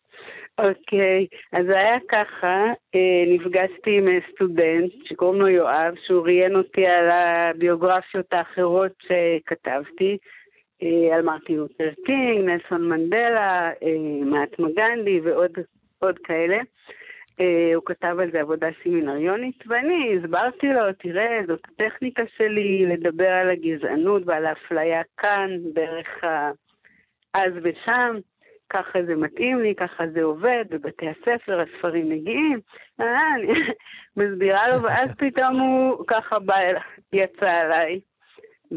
אוקיי, 0.60 1.28
אז 1.52 1.66
זה 1.66 1.78
היה 1.78 2.00
ככה, 2.08 2.66
אה, 2.96 3.24
נפגשתי 3.28 3.98
עם 3.98 4.08
אה, 4.08 4.18
סטודנט 4.32 4.92
שקוראים 5.06 5.42
לו 5.42 5.48
יואב, 5.48 5.94
שהוא 6.06 6.26
ראיין 6.26 6.56
אותי 6.56 6.88
על 6.88 7.10
הביוגרפיות 7.10 8.34
האחרות 8.34 8.92
שכתבתי, 9.02 10.18
אה, 10.84 11.16
על 11.16 11.22
מרטין 11.22 11.56
לותר 11.56 11.90
קינג, 12.06 12.50
נלסון 12.50 12.90
מנדלה, 12.90 13.72
מהטמה 14.26 14.68
גנדי 14.76 15.20
ועוד 15.20 15.52
עוד 16.00 16.20
כאלה. 16.20 16.58
הוא 17.76 17.84
כתב 17.86 18.16
על 18.20 18.32
זה 18.32 18.42
עבודה 18.42 18.68
סמינריונית, 18.84 19.64
ואני 19.68 20.18
הסברתי 20.18 20.68
לו, 20.68 20.94
תראה, 21.00 21.40
זאת 21.48 21.60
הטכניקה 21.66 22.24
שלי 22.38 22.86
לדבר 22.86 23.28
על 23.28 23.50
הגזענות 23.50 24.24
ועל 24.26 24.46
האפליה 24.46 25.02
כאן, 25.18 25.50
דרך 25.74 26.24
ה... 26.24 26.52
אז 27.34 27.54
ושם, 27.64 28.16
ככה 28.70 29.00
זה 29.08 29.16
מתאים 29.16 29.60
לי, 29.60 29.76
ככה 29.76 30.04
זה 30.14 30.24
עובד, 30.24 30.66
בבתי 30.70 31.06
הספר 31.10 31.60
הספרים 31.62 32.10
מגיעים, 32.10 32.60
אה, 33.02 33.36
אני 33.36 33.48
מסבירה 34.18 34.68
לו, 34.68 34.82
ואז 34.82 35.16
פתאום 35.22 35.60
הוא 35.60 36.06
ככה 36.08 36.40
בא, 36.40 36.56
יצא 37.14 37.52
עליי, 37.62 38.00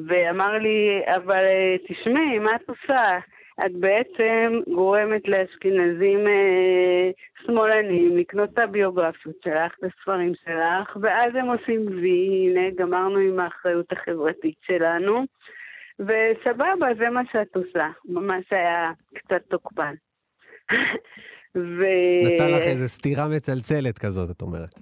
ואמר 0.06 0.58
לי, 0.58 1.02
אבל 1.16 1.44
אה, 1.44 1.76
תשמעי, 1.88 2.38
מה 2.38 2.50
את 2.56 2.68
עושה? 2.68 3.18
את 3.66 3.72
בעצם 3.72 4.60
גורמת 4.74 5.28
לאשכנזים 5.28 6.26
אה, 6.26 7.06
שמאלנים 7.42 8.16
לקנות 8.16 8.50
את 8.52 8.58
הביוגרפיות 8.58 9.36
שלך, 9.44 9.72
את 9.78 9.84
הספרים 9.84 10.32
שלך, 10.44 10.96
ואז 11.00 11.34
הם 11.34 11.46
עושים 11.46 11.86
וי, 11.86 12.46
הנה, 12.46 12.70
גמרנו 12.76 13.18
עם 13.18 13.40
האחריות 13.40 13.92
החברתית 13.92 14.56
שלנו, 14.66 15.24
וסבבה, 15.98 16.86
זה 16.98 17.10
מה 17.10 17.22
שאת 17.32 17.56
עושה. 17.56 17.88
ממש 18.04 18.44
היה 18.50 18.92
קצת 19.14 19.42
תוקפן. 19.48 19.94
ו... 21.56 21.84
נתן 22.24 22.50
לך 22.50 22.62
איזה 22.66 22.88
סטירה 22.88 23.28
מצלצלת 23.36 23.98
כזאת, 23.98 24.30
את 24.30 24.42
אומרת. 24.42 24.74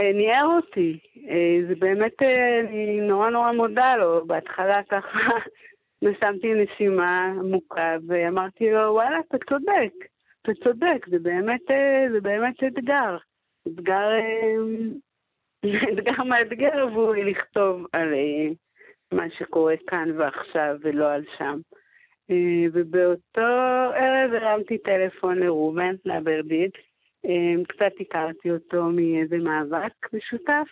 אה, 0.00 0.12
ניער 0.12 0.46
אותי. 0.46 0.98
אה, 1.28 1.68
זה 1.68 1.74
באמת, 1.74 2.22
אה, 2.22 2.60
אני 2.60 3.00
נורא 3.00 3.30
נורא 3.30 3.52
מודה 3.52 3.96
לו. 3.96 4.26
בהתחלה 4.26 4.82
ככה 4.90 5.20
נשמתי 6.02 6.54
נשימה 6.54 7.32
עמוקה 7.38 7.96
ואמרתי 8.08 8.70
לו, 8.70 8.92
וואלה, 8.92 9.16
אתה 9.28 9.36
צודק. 9.48 9.92
אתה 10.42 10.52
צודק, 10.64 11.06
זה 11.10 11.18
באמת, 11.18 11.60
זה 12.12 12.20
באמת 12.20 12.54
אתגר. 12.66 13.16
אתגר, 13.68 14.08
אתגר 15.92 16.24
מאתגר 16.24 16.80
עבורי 16.82 17.24
לכתוב 17.24 17.86
על 17.92 18.14
מה 19.12 19.30
שקורה 19.38 19.74
כאן 19.86 20.08
ועכשיו 20.16 20.76
ולא 20.80 21.12
על 21.12 21.24
שם. 21.38 21.60
אה, 22.30 22.66
ובאותו 22.72 23.50
ערב 23.94 24.34
הרמתי 24.34 24.78
טלפון 24.78 25.38
לראובן, 25.38 25.94
לאברדיד, 26.04 26.70
אה, 27.26 27.64
קצת 27.68 27.92
הכרתי 28.00 28.50
אותו 28.50 28.82
מאיזה 28.84 29.38
מאבק 29.38 30.12
משותף, 30.12 30.68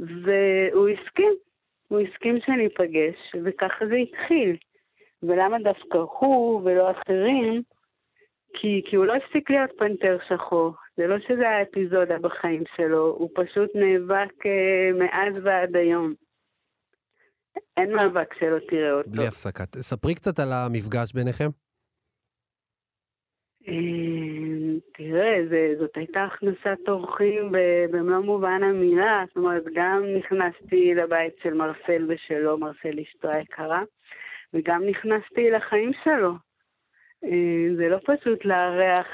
והוא 0.00 0.88
הסכים, 0.88 1.32
הוא 1.88 2.00
הסכים 2.00 2.38
שניפגש, 2.46 3.34
וככה 3.44 3.86
זה 3.86 3.94
התחיל. 3.94 4.56
ולמה 5.22 5.58
דווקא 5.58 5.98
הוא 5.98 6.62
ולא 6.64 6.90
אחרים? 6.90 7.62
כי, 8.54 8.82
כי 8.86 8.96
הוא 8.96 9.06
לא 9.06 9.14
הפסיק 9.14 9.50
להיות 9.50 9.70
פנתר 9.78 10.18
שחור. 10.28 10.72
זה 10.96 11.06
לא 11.06 11.18
שזה 11.18 11.48
היה 11.48 11.62
אפיזודה 11.62 12.18
בחיים 12.18 12.62
שלו, 12.76 13.06
הוא 13.18 13.30
פשוט 13.34 13.70
נאבק 13.74 14.46
אה, 14.46 14.90
מאז 14.94 15.46
ועד 15.46 15.76
היום. 15.76 16.14
אין 17.76 17.94
מאבק 17.94 18.34
שלא 18.38 18.58
תראה 18.68 18.92
אותו. 18.92 19.10
בלי 19.10 19.26
הפסקה. 19.26 19.64
ספרי 19.64 20.14
קצת 20.14 20.38
על 20.38 20.52
המפגש 20.52 21.12
ביניכם. 21.12 21.48
אה, 23.68 24.78
תראה, 24.94 25.46
זה, 25.50 25.74
זאת 25.78 25.96
הייתה 25.96 26.24
הכנסת 26.24 26.88
אורחים 26.88 27.52
במלוא 27.90 28.20
מובן 28.20 28.62
המילה, 28.62 29.24
זאת 29.26 29.36
אומרת, 29.36 29.64
גם 29.74 30.02
נכנסתי 30.18 30.94
לבית 30.94 31.34
של 31.42 31.54
מרסל 31.54 32.06
ושלו, 32.08 32.58
מרסל 32.58 33.00
אשתו 33.00 33.30
היקרה, 33.30 33.82
וגם 34.54 34.82
נכנסתי 34.86 35.50
לחיים 35.50 35.90
שלו. 36.04 36.32
אה, 37.24 37.74
זה 37.76 37.88
לא 37.88 37.98
פשוט 38.06 38.44
לארח 38.44 39.06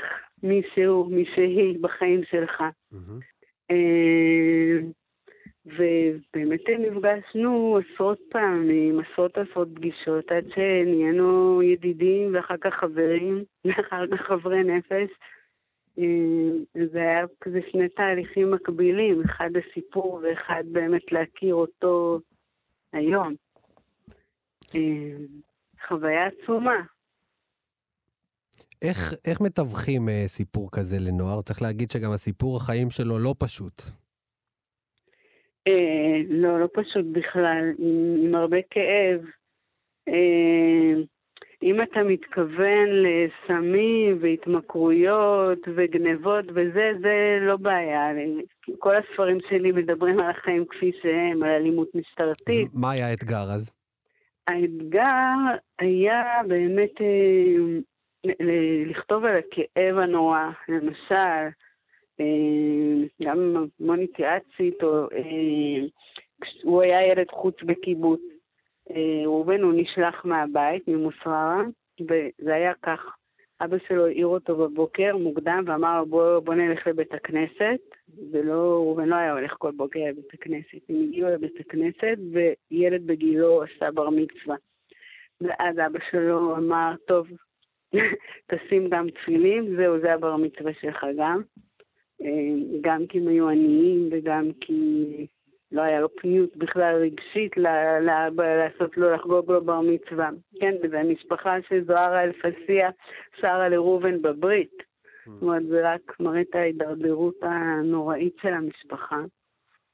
מישהו, 0.42 1.05
מישהי 1.05 1.79
בחיים 1.81 2.20
שלך. 2.31 2.62
אה, 3.70 4.79
ובאמת 5.66 6.61
נפגשנו 6.79 7.79
עשרות 7.79 8.18
פעמים, 8.29 9.00
עשרות 9.00 9.38
עשרות 9.38 9.68
פגישות, 9.74 10.33
עד 10.33 10.44
שנהיינו 10.55 11.62
ידידים 11.62 12.35
ואחר 12.35 12.57
כך 12.61 12.74
חברים, 12.81 13.44
ואחר 13.64 14.07
כך 14.07 14.20
חברי 14.26 14.64
נפש. 14.64 15.11
אה, 15.98 16.85
זה 16.92 16.98
היה 16.98 17.24
כזה 17.40 17.61
שני 17.70 17.88
תהליכים 17.88 18.50
מקבילים, 18.50 19.22
אחד 19.24 19.50
הסיפור 19.57 20.20
ואחד 20.22 20.64
באמת 20.72 21.12
להכיר 21.12 21.55
אותו 21.55 22.20
היום. 22.92 23.35
אה, 24.74 25.14
חוויה 25.88 26.26
עצומה. 26.26 26.76
איך, 28.83 29.14
איך 29.26 29.40
מתווכים 29.40 30.09
אה, 30.09 30.24
סיפור 30.26 30.68
כזה 30.72 30.96
לנוער? 31.00 31.42
צריך 31.42 31.62
להגיד 31.62 31.90
שגם 31.90 32.12
הסיפור 32.12 32.57
החיים 32.57 32.90
שלו 32.90 33.18
לא 33.18 33.35
פשוט. 33.38 33.83
אה, 35.68 36.20
לא, 36.29 36.61
לא 36.61 36.68
פשוט 36.72 37.05
בכלל, 37.12 37.72
עם, 37.79 38.14
עם 38.24 38.35
הרבה 38.35 38.57
כאב. 38.70 39.20
אה, 40.09 41.02
אם 41.62 41.83
אתה 41.83 42.02
מתכוון 42.02 42.88
לסמים 42.88 44.18
והתמכרויות 44.20 45.59
וגנבות 45.76 46.44
וזה, 46.48 46.92
זה 47.02 47.38
לא 47.40 47.57
בעיה. 47.57 48.11
כל 48.79 48.94
הספרים 48.96 49.38
שלי 49.48 49.72
מדברים 49.72 50.20
על 50.20 50.31
החיים 50.31 50.64
כפי 50.66 50.92
שהם, 51.02 51.42
על 51.42 51.50
אלימות 51.50 51.88
אז 51.94 52.00
משטרתית. 52.00 52.70
מה 52.74 52.90
היה 52.90 53.09
האתגר 53.09 53.52
אז? 53.55 53.70
האתגר 54.48 55.35
היה 55.79 56.22
באמת 56.48 57.00
אה, 57.00 57.57
לכתוב 58.87 59.24
על 59.24 59.37
הכאב 59.37 59.98
הנורא. 59.98 60.50
למשל, 60.68 61.48
גם 63.22 63.66
המון 63.81 64.00
התייעצתי 64.00 64.62
איתו, 64.62 65.09
אה, 65.12 65.87
הוא 66.62 66.83
היה 66.83 67.07
ילד 67.07 67.26
חוץ 67.31 67.57
בקיבוץ. 67.62 68.20
אה, 68.90 69.22
ראובן 69.24 69.62
הוא 69.62 69.72
נשלח 69.76 70.24
מהבית, 70.24 70.88
ממוסררה, 70.88 71.62
וזה 72.00 72.55
היה 72.55 72.72
כך. 72.83 73.16
אבא 73.61 73.76
שלו 73.88 74.07
העיר 74.07 74.26
אותו 74.26 74.57
בבוקר 74.57 75.16
מוקדם 75.16 75.64
ואמר 75.66 75.98
לו 76.00 76.07
בוא, 76.07 76.38
בוא 76.38 76.55
נלך 76.55 76.87
לבית 76.87 77.14
הכנסת, 77.14 77.81
ולא, 78.33 78.52
ראובן 78.52 79.09
לא 79.09 79.16
היה 79.16 79.33
הולך 79.33 79.55
כל 79.59 79.70
בוקר 79.70 80.00
לבית 80.09 80.35
הכנסת. 80.35 80.88
הם 80.88 80.96
הגיעו 81.02 81.31
לבית 81.31 81.61
הכנסת 81.61 82.18
וילד 82.33 83.07
בגילו 83.07 83.62
עשה 83.62 83.90
בר 83.90 84.11
מצווה. 84.11 84.57
ואז 85.40 85.79
אבא 85.87 85.98
שלו 86.11 86.57
אמר, 86.57 86.94
טוב, 87.07 87.26
תשים 88.50 88.88
גם 88.88 89.11
תפילין, 89.11 89.76
זהו, 89.76 90.00
זה 90.00 90.14
הבר 90.14 90.37
מצווה 90.37 90.72
שלך 90.81 91.07
גם. 91.18 91.42
אה, 92.22 92.79
גם 92.81 93.07
כי 93.07 93.18
הם 93.18 93.29
היו 93.29 93.48
עניים 93.48 94.09
וגם 94.12 94.50
כי 94.61 95.26
לא 95.72 95.83
היה 95.83 96.00
לו 96.00 96.09
פניות 96.16 96.57
בכלל 96.57 96.94
רגשית 96.94 97.57
ל- 97.57 97.98
ל- 98.00 98.31
לעשות 98.37 98.96
לו, 98.96 99.14
לחגוג 99.14 99.50
לו 99.50 99.64
בר 99.64 99.81
מצווה. 99.81 100.31
כן, 100.61 100.74
וזו 100.83 100.96
המשפחה 100.96 101.57
של 101.68 101.85
זוהרה 101.85 102.22
אלפסיה 102.22 102.90
שרה 103.40 103.68
לראובן 103.68 104.22
בברית. 104.22 104.83
זאת 105.26 105.42
אומרת, 105.42 105.66
זה 105.66 105.92
רק 105.94 106.20
מראה 106.20 106.40
את 106.40 106.55
ההידרדרות 106.55 107.35
הנוראית 107.42 108.37
של 108.42 108.55
המשפחה. 108.55 109.20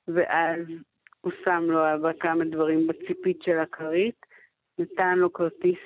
ואז 0.08 0.60
הוא 1.20 1.32
שם 1.44 1.64
לו 1.68 1.94
אבא 1.94 2.12
כמה 2.20 2.44
דברים 2.44 2.86
בציפית 2.86 3.42
של 3.42 3.58
הכרית, 3.58 4.26
נתן 4.78 5.18
לו 5.18 5.32
כרטיס 5.32 5.78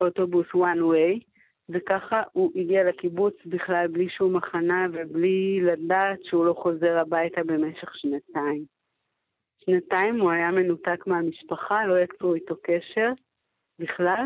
אוטובוס 0.00 0.46
one 0.46 0.80
way, 0.92 1.33
וככה 1.68 2.22
הוא 2.32 2.52
הגיע 2.56 2.84
לקיבוץ 2.84 3.34
בכלל 3.46 3.86
בלי 3.86 4.08
שום 4.08 4.36
הכנה 4.36 4.86
ובלי 4.92 5.60
לדעת 5.60 6.24
שהוא 6.24 6.46
לא 6.46 6.54
חוזר 6.58 6.98
הביתה 6.98 7.40
במשך 7.44 7.94
שנתיים. 7.94 8.64
שנתיים 9.64 10.20
הוא 10.20 10.30
היה 10.30 10.50
מנותק 10.50 11.06
מהמשפחה, 11.06 11.86
לא 11.86 12.00
יצרו 12.00 12.34
איתו 12.34 12.54
קשר 12.62 13.12
בכלל. 13.78 14.24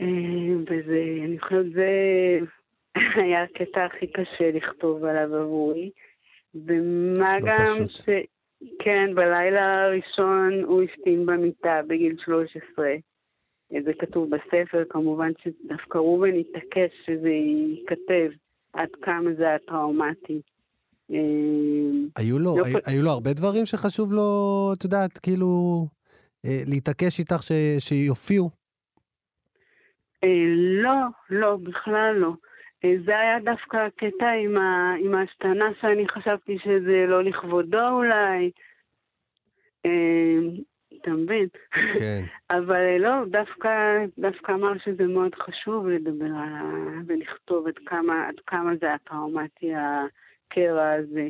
אה, 0.00 0.56
וזה, 0.62 1.04
אני 1.24 1.38
חושבת, 1.38 1.72
זה 1.72 1.90
היה 3.22 3.42
הקטע 3.42 3.84
הכי 3.84 4.06
קשה 4.06 4.50
לכתוב 4.50 5.04
עליו 5.04 5.36
עבורי. 5.36 5.90
ומה 6.54 7.38
לא 7.38 7.46
גם 7.46 7.64
פשוט. 7.64 7.88
ש... 7.88 8.08
כן, 8.78 9.14
בלילה 9.14 9.84
הראשון 9.84 10.62
הוא 10.64 10.82
השתין 10.82 11.26
במיטה 11.26 11.80
בגיל 11.86 12.16
13. 12.24 12.94
זה 13.70 13.92
כתוב 13.98 14.30
בספר, 14.30 14.82
כמובן 14.90 15.30
שדווקא 15.42 15.98
ראובן 15.98 16.34
התעקש 16.34 16.90
שזה 17.06 17.28
ייכתב 17.28 18.30
עד 18.72 18.88
כמה 19.02 19.34
זה 19.36 19.48
היה 19.48 19.58
טראומטי. 19.58 20.40
אה, 21.10 21.18
היו 22.16 22.38
לו, 22.38 22.56
לא 22.58 22.64
היו, 22.64 22.78
היו 22.86 23.02
לו 23.02 23.10
הרבה 23.10 23.32
דברים 23.32 23.66
שחשוב 23.66 24.12
לו, 24.12 24.70
את 24.78 24.84
יודעת, 24.84 25.18
כאילו, 25.18 25.46
אה, 26.46 26.58
להתעקש 26.66 27.18
איתך 27.18 27.42
ש, 27.42 27.52
שיופיעו? 27.78 28.50
אה, 30.24 30.28
לא, 30.82 31.00
לא, 31.30 31.56
בכלל 31.56 32.14
לא. 32.16 32.32
זה 33.06 33.18
היה 33.18 33.38
דווקא 33.44 33.76
הקטע 33.76 34.30
עם, 34.44 34.56
ה, 34.56 34.94
עם 35.04 35.14
ההשתנה 35.14 35.64
שאני 35.80 36.08
חשבתי 36.08 36.58
שזה 36.64 37.04
לא 37.08 37.24
לכבודו 37.24 37.88
אולי. 37.88 38.50
אתה 41.04 41.12
מבין? 41.12 41.48
כן. 41.98 42.24
אבל 42.56 42.74
אה, 42.74 42.98
לא, 42.98 43.24
דווקא, 43.30 43.70
דווקא 44.18 44.52
אמר 44.52 44.72
שזה 44.84 45.06
מאוד 45.06 45.34
חשוב 45.34 45.88
לדבר 45.88 46.24
על 46.24 46.52
ה... 46.54 46.62
ולכתוב 47.06 47.66
עד 47.66 47.78
כמה, 47.86 48.28
עד 48.28 48.40
כמה 48.46 48.70
זה 48.80 48.86
היה 48.86 48.98
טראומטי 48.98 49.72
הקרע 49.74 50.90
הזה. 50.92 51.28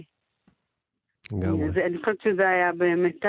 לגמרי. 1.32 1.64
אז 1.68 1.76
אני 1.76 1.98
חושבת 1.98 2.20
שזה 2.20 2.48
היה 2.48 2.72
באמת 2.72 3.24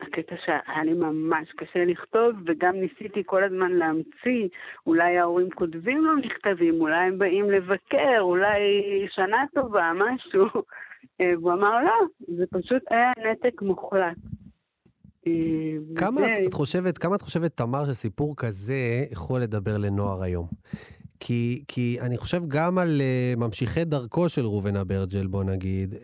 הקטע 0.00 0.34
שהיה 0.44 0.84
לי 0.84 0.92
ממש 0.92 1.52
קשה 1.56 1.84
לכתוב, 1.84 2.34
וגם 2.46 2.74
ניסיתי 2.76 3.22
כל 3.26 3.44
הזמן 3.44 3.72
להמציא, 3.72 4.48
אולי 4.86 5.18
ההורים 5.18 5.50
כותבים 5.50 6.04
לו 6.04 6.16
מכתבים, 6.16 6.80
אולי 6.80 7.06
הם 7.06 7.18
באים 7.18 7.50
לבקר, 7.50 8.20
אולי 8.20 8.60
שנה 9.10 9.44
טובה, 9.54 9.92
משהו. 9.94 10.46
אה, 11.20 11.32
והוא 11.38 11.52
אמר, 11.52 11.84
לא, 11.84 12.00
זה 12.36 12.44
פשוט 12.50 12.82
היה 12.90 13.12
נתק 13.30 13.62
מוחלט. 13.62 14.16
אה, 15.26 15.32
כמה 15.96 16.20
וזה- 16.20 16.32
את, 16.42 16.46
את 16.48 16.54
חושבת, 16.54 16.98
כמה 16.98 17.16
את 17.16 17.22
חושבת, 17.22 17.56
תמר, 17.56 17.92
שסיפור 17.92 18.36
כזה 18.36 19.04
יכול 19.12 19.40
לדבר 19.40 19.78
לנוער 19.78 20.22
היום? 20.22 20.46
כי, 21.22 21.64
כי 21.68 21.98
אני 22.00 22.18
חושב 22.18 22.42
גם 22.48 22.78
על 22.78 23.00
uh, 23.36 23.40
ממשיכי 23.40 23.84
דרכו 23.84 24.28
של 24.28 24.46
ראובן 24.46 24.76
אברג'ל, 24.76 25.26
בוא 25.26 25.44
נגיד, 25.44 25.94
uh, 25.94 25.96
uh, 25.96 26.00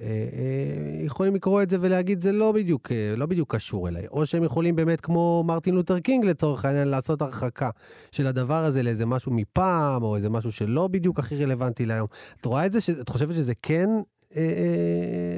יכולים 1.07 1.35
לקרוא 1.35 1.62
את 1.62 1.70
זה 1.70 1.76
ולהגיד, 1.81 2.20
זה 2.20 2.33
לא 2.33 2.52
בדיוק, 2.52 2.87
uh, 2.88 2.92
לא 3.16 3.26
בדיוק 3.26 3.55
קשור 3.55 3.88
אליי. 3.88 4.07
או 4.07 4.26
שהם 4.26 4.44
יכולים 4.44 4.76
באמת, 4.76 5.00
כמו 5.00 5.44
מרטין 5.46 5.74
לותר 5.74 5.98
קינג 6.00 6.24
לצורך 6.24 6.64
העניין, 6.64 6.88
לעשות 6.88 7.22
הרחקה 7.22 7.70
של 8.12 8.26
הדבר 8.26 8.64
הזה 8.64 8.83
לאיזה 8.83 9.07
משהו 9.07 9.33
מפעם, 9.33 10.02
או 10.02 10.16
איזה 10.16 10.31
משהו 10.31 10.52
שלא 10.52 10.88
בדיוק 10.88 11.18
הכי 11.18 11.44
רלוונטי 11.44 11.87
להיום. 11.87 12.07
את 12.40 12.46
רואה 12.46 12.66
את 12.66 12.72
זה? 12.72 12.81
ש... 12.81 12.90
את 12.90 13.09
חושבת 13.09 13.35
שזה 13.35 13.52
כן, 13.62 13.88
uh, 14.22 14.35
uh, 14.35 14.38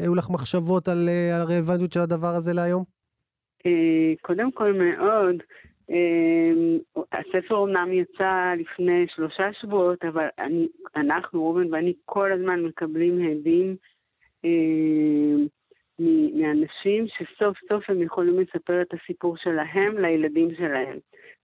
היו 0.02 0.14
לך 0.14 0.30
מחשבות 0.30 0.88
על, 0.88 1.08
uh, 1.08 1.34
על 1.34 1.40
הרלוונטיות 1.40 1.92
של 1.92 2.00
הדבר 2.00 2.34
הזה 2.34 2.52
להיום? 2.52 2.97
אה, 3.66 4.12
קודם 4.22 4.52
כל 4.52 4.72
מאוד. 4.72 5.42
אה, 5.90 7.02
הספר 7.12 7.54
אומנם 7.54 7.92
יצא 7.92 8.54
לפני 8.58 9.06
שלושה 9.14 9.52
שבועות, 9.52 10.04
אבל 10.04 10.26
אני, 10.38 10.68
אנחנו, 10.96 11.44
ראובן 11.44 11.74
ואני, 11.74 11.92
כל 12.04 12.32
הזמן 12.32 12.60
מקבלים 12.60 13.30
הדים 13.30 13.76
אה, 14.44 15.44
מאנשים 16.34 17.06
שסוף 17.08 17.58
סוף 17.68 17.90
הם 17.90 18.02
יכולים 18.02 18.40
לספר 18.40 18.82
את 18.82 18.94
הסיפור 18.94 19.36
שלהם 19.36 19.98
לילדים 19.98 20.54
שלהם. 20.54 20.98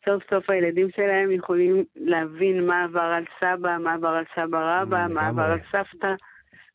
סוף 0.05 0.23
סוף 0.31 0.51
הילדים 0.51 0.89
שלהם 0.97 1.31
יכולים 1.31 1.85
להבין 1.97 2.67
מה 2.67 2.85
עבר 2.85 3.01
על 3.01 3.25
סבא, 3.41 3.79
מה 3.79 3.95
עבר 3.95 4.09
על 4.09 4.25
סבא 4.37 4.83
רבא, 4.83 5.07
מה 5.15 5.29
עבר. 5.29 5.43
על 5.43 5.59
סבתא. 5.59 6.15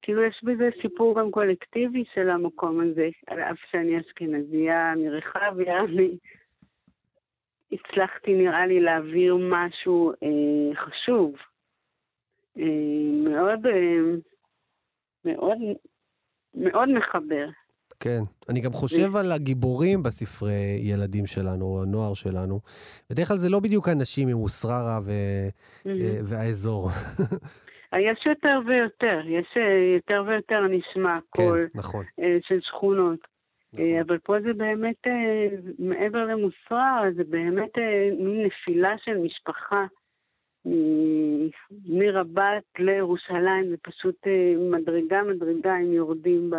כאילו 0.02 0.24
יש 0.24 0.42
בזה 0.44 0.70
סיפור 0.82 1.20
גם 1.20 1.32
קולקטיבי 1.32 2.04
של 2.14 2.30
המקום 2.30 2.80
הזה, 2.82 3.10
על 3.28 3.40
אף 3.40 3.58
שאני 3.72 4.00
אשכנזייה 4.00 4.94
מרחביה, 4.98 5.80
אני 5.80 6.18
הצלחתי 7.72 8.34
נראה 8.34 8.68
לי 8.68 8.80
להעביר 8.80 9.38
משהו 9.38 10.12
אה, 10.24 10.76
חשוב. 10.76 11.34
אה, 12.60 12.64
מאוד, 13.24 13.66
אה, 13.66 14.16
מאוד, 15.26 15.58
מאוד 16.56 16.90
מחבר. 16.90 17.50
כן. 18.00 18.22
אני 18.50 18.62
גם 18.62 18.72
חושב 18.72 19.16
על 19.16 19.32
הגיבורים 19.32 20.04
בספרי 20.04 20.80
ילדים 20.82 21.28
שלנו, 21.28 21.66
או 21.66 21.84
הנוער 21.84 22.14
שלנו. 22.14 22.60
בדרך 23.10 23.28
כלל 23.28 23.38
זה 23.38 23.50
לא 23.50 23.60
בדיוק 23.60 23.90
אנשים 23.90 24.30
ו... 25.06 25.12
Mm-hmm. 25.12 25.90
אה, 25.90 26.20
והאזור. 26.24 26.90
יש 27.98 28.26
יותר 28.26 28.60
ויותר, 28.68 29.20
יש 29.28 29.46
אה, 29.58 29.96
יותר 29.96 30.24
ויותר 30.28 30.62
נשמע 30.68 31.16
כן, 31.16 31.22
קול 31.30 31.68
נכון. 31.76 32.06
אה, 32.20 32.38
של 32.48 32.60
שכונות. 32.62 33.20
נכון. 33.74 33.86
אה, 33.86 34.02
אבל 34.02 34.18
פה 34.18 34.34
זה 34.44 34.54
באמת, 34.54 35.08
מעבר 35.80 36.26
למוסרר, 36.26 37.02
זה 37.16 37.24
באמת 37.24 37.78
מין 38.20 38.46
נפילה 38.46 38.96
של 39.06 39.18
משפחה. 39.18 39.86
מרבת 41.90 42.64
לירושלים, 42.80 43.70
זה 43.70 43.76
פשוט 43.84 44.16
מדרגה 44.72 45.22
מדרגה, 45.24 45.74
הם 45.74 45.94
יורדים 45.94 46.50
ב... 46.50 46.56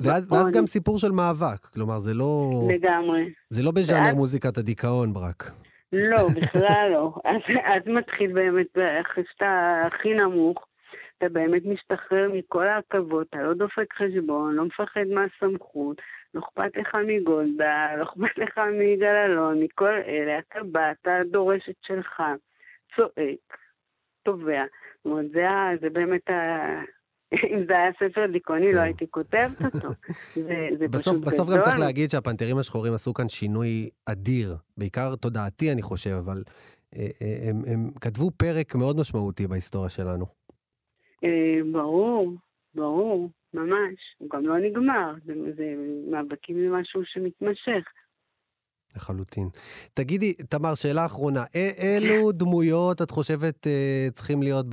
ואז, 0.00 0.26
נכון. 0.26 0.38
ואז 0.38 0.50
גם 0.52 0.66
סיפור 0.66 0.98
של 0.98 1.10
מאבק. 1.12 1.64
כלומר, 1.74 1.98
זה 1.98 2.14
לא, 2.14 2.50
לגמרי. 2.74 3.32
זה 3.50 3.62
לא 3.62 3.70
בז'אנר 3.70 4.04
ואז- 4.06 4.14
מוזיקת 4.14 4.58
הדיכאון 4.58 5.12
רק. 5.16 5.50
לא, 5.92 6.28
בכלל 6.36 6.88
לא. 6.92 7.12
אז, 7.24 7.40
אז 7.64 7.82
מתחיל 7.86 8.32
באמת, 8.32 8.78
אחרי 9.00 9.24
שאתה 9.32 9.82
הכי 9.86 10.14
נמוך, 10.14 10.66
אתה 11.18 11.28
באמת 11.28 11.62
משתחרר 11.64 12.28
מכל 12.32 12.66
העכבות, 12.66 13.26
אתה 13.30 13.42
לא 13.42 13.54
דופק 13.54 13.94
חשבון, 13.94 14.54
לא 14.54 14.64
מפחד 14.64 15.04
מהסמכות, 15.14 16.00
לא 16.34 16.40
אכפת 16.40 16.76
לך 16.76 16.96
מגולדה, 17.06 17.96
לא 17.96 18.02
אכפת 18.02 18.38
לך 18.38 18.58
מיגאל 18.58 19.16
אלון, 19.16 19.62
מכל 19.62 19.92
אלה, 20.06 20.38
אתה 20.38 20.62
בא, 20.62 20.90
אתה 20.90 21.10
דורש 21.30 21.68
את 21.68 21.76
שלך, 21.82 22.22
צועק, 22.96 23.58
תובע. 24.22 24.64
זאת 25.04 25.06
אומרת, 25.06 25.30
זה, 25.30 25.46
זה 25.80 25.90
באמת. 25.90 26.30
אם 27.34 27.64
זה 27.68 27.72
היה 27.72 27.90
ספר 27.92 28.26
דיכאוני, 28.32 28.66
כן. 28.66 28.74
לא 28.74 28.80
הייתי 28.80 29.04
כותבת 29.10 29.62
אותו. 29.64 29.88
זה, 30.34 30.68
זה 30.78 30.88
בסוף, 30.88 31.14
פשוט 31.14 31.26
בסוף 31.26 31.48
גדול. 31.48 31.58
גם 31.58 31.64
צריך 31.64 31.78
להגיד 31.78 32.10
שהפנתרים 32.10 32.58
השחורים 32.58 32.92
עשו 32.92 33.14
כאן 33.14 33.28
שינוי 33.28 33.88
אדיר, 34.06 34.56
בעיקר 34.76 35.16
תודעתי, 35.16 35.72
אני 35.72 35.82
חושב, 35.82 36.10
אבל 36.10 36.42
אה, 36.96 37.06
אה, 37.22 37.50
הם, 37.50 37.56
הם 37.66 37.90
כתבו 38.00 38.30
פרק 38.30 38.74
מאוד 38.74 38.96
משמעותי 38.96 39.46
בהיסטוריה 39.46 39.88
שלנו. 39.88 40.24
אה, 41.24 41.58
ברור, 41.72 42.32
ברור, 42.74 43.30
ממש. 43.54 43.98
הוא 44.18 44.30
גם 44.30 44.46
לא 44.46 44.58
נגמר. 44.58 45.14
זה, 45.24 45.34
זה 45.56 45.74
מאבקים 46.10 46.56
זה 46.56 46.76
משהו 46.76 47.00
שמתמשך. 47.04 47.84
לחלוטין. 48.96 49.48
תגידי, 49.94 50.32
תמר, 50.32 50.74
שאלה 50.74 51.06
אחרונה. 51.06 51.44
אילו 51.82 52.32
דמויות 52.32 53.02
את 53.02 53.10
חושבת 53.10 53.66
אה, 53.66 54.08
צריכים 54.12 54.42
להיות 54.42 54.66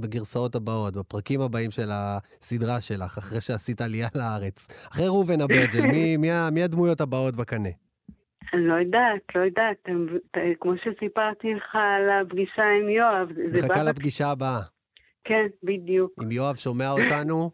בגרסאות 0.00 0.54
הבאות, 0.54 0.96
בפרקים 0.96 1.40
הבאים 1.40 1.70
של 1.70 1.88
הסדרה 1.92 2.80
שלך, 2.80 3.18
אחרי 3.18 3.40
שעשית 3.40 3.80
עלייה 3.80 4.08
לארץ? 4.14 4.68
אחרי 4.92 5.06
ראובן 5.06 5.40
אברג'ל, 5.40 5.80
מי, 5.92 6.16
מי, 6.16 6.28
מי 6.52 6.62
הדמויות 6.62 7.00
הבאות 7.00 7.36
בקנה? 7.36 7.68
אני 8.54 8.66
לא 8.66 8.74
יודעת, 8.74 9.20
לא 9.34 9.40
יודעת. 9.40 9.88
כמו 10.60 10.72
שסיפרתי 10.76 11.54
לך 11.54 11.74
על 11.74 12.10
הפגישה 12.10 12.62
עם 12.80 12.88
יואב, 12.88 13.28
מחכה. 13.52 13.82
לפגישה 13.82 14.30
הבאה. 14.30 14.60
כן, 15.24 15.46
בדיוק. 15.62 16.12
אם 16.22 16.32
יואב 16.32 16.54
שומע 16.54 16.90
אותנו, 16.90 17.50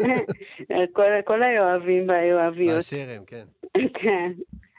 כל, 0.96 1.02
כל 1.24 1.42
היואבים 1.42 2.08
והיואביות. 2.08 2.74
באשר 2.74 3.06
הם, 3.16 3.24
כן. 3.26 3.44
כן. 4.02 4.32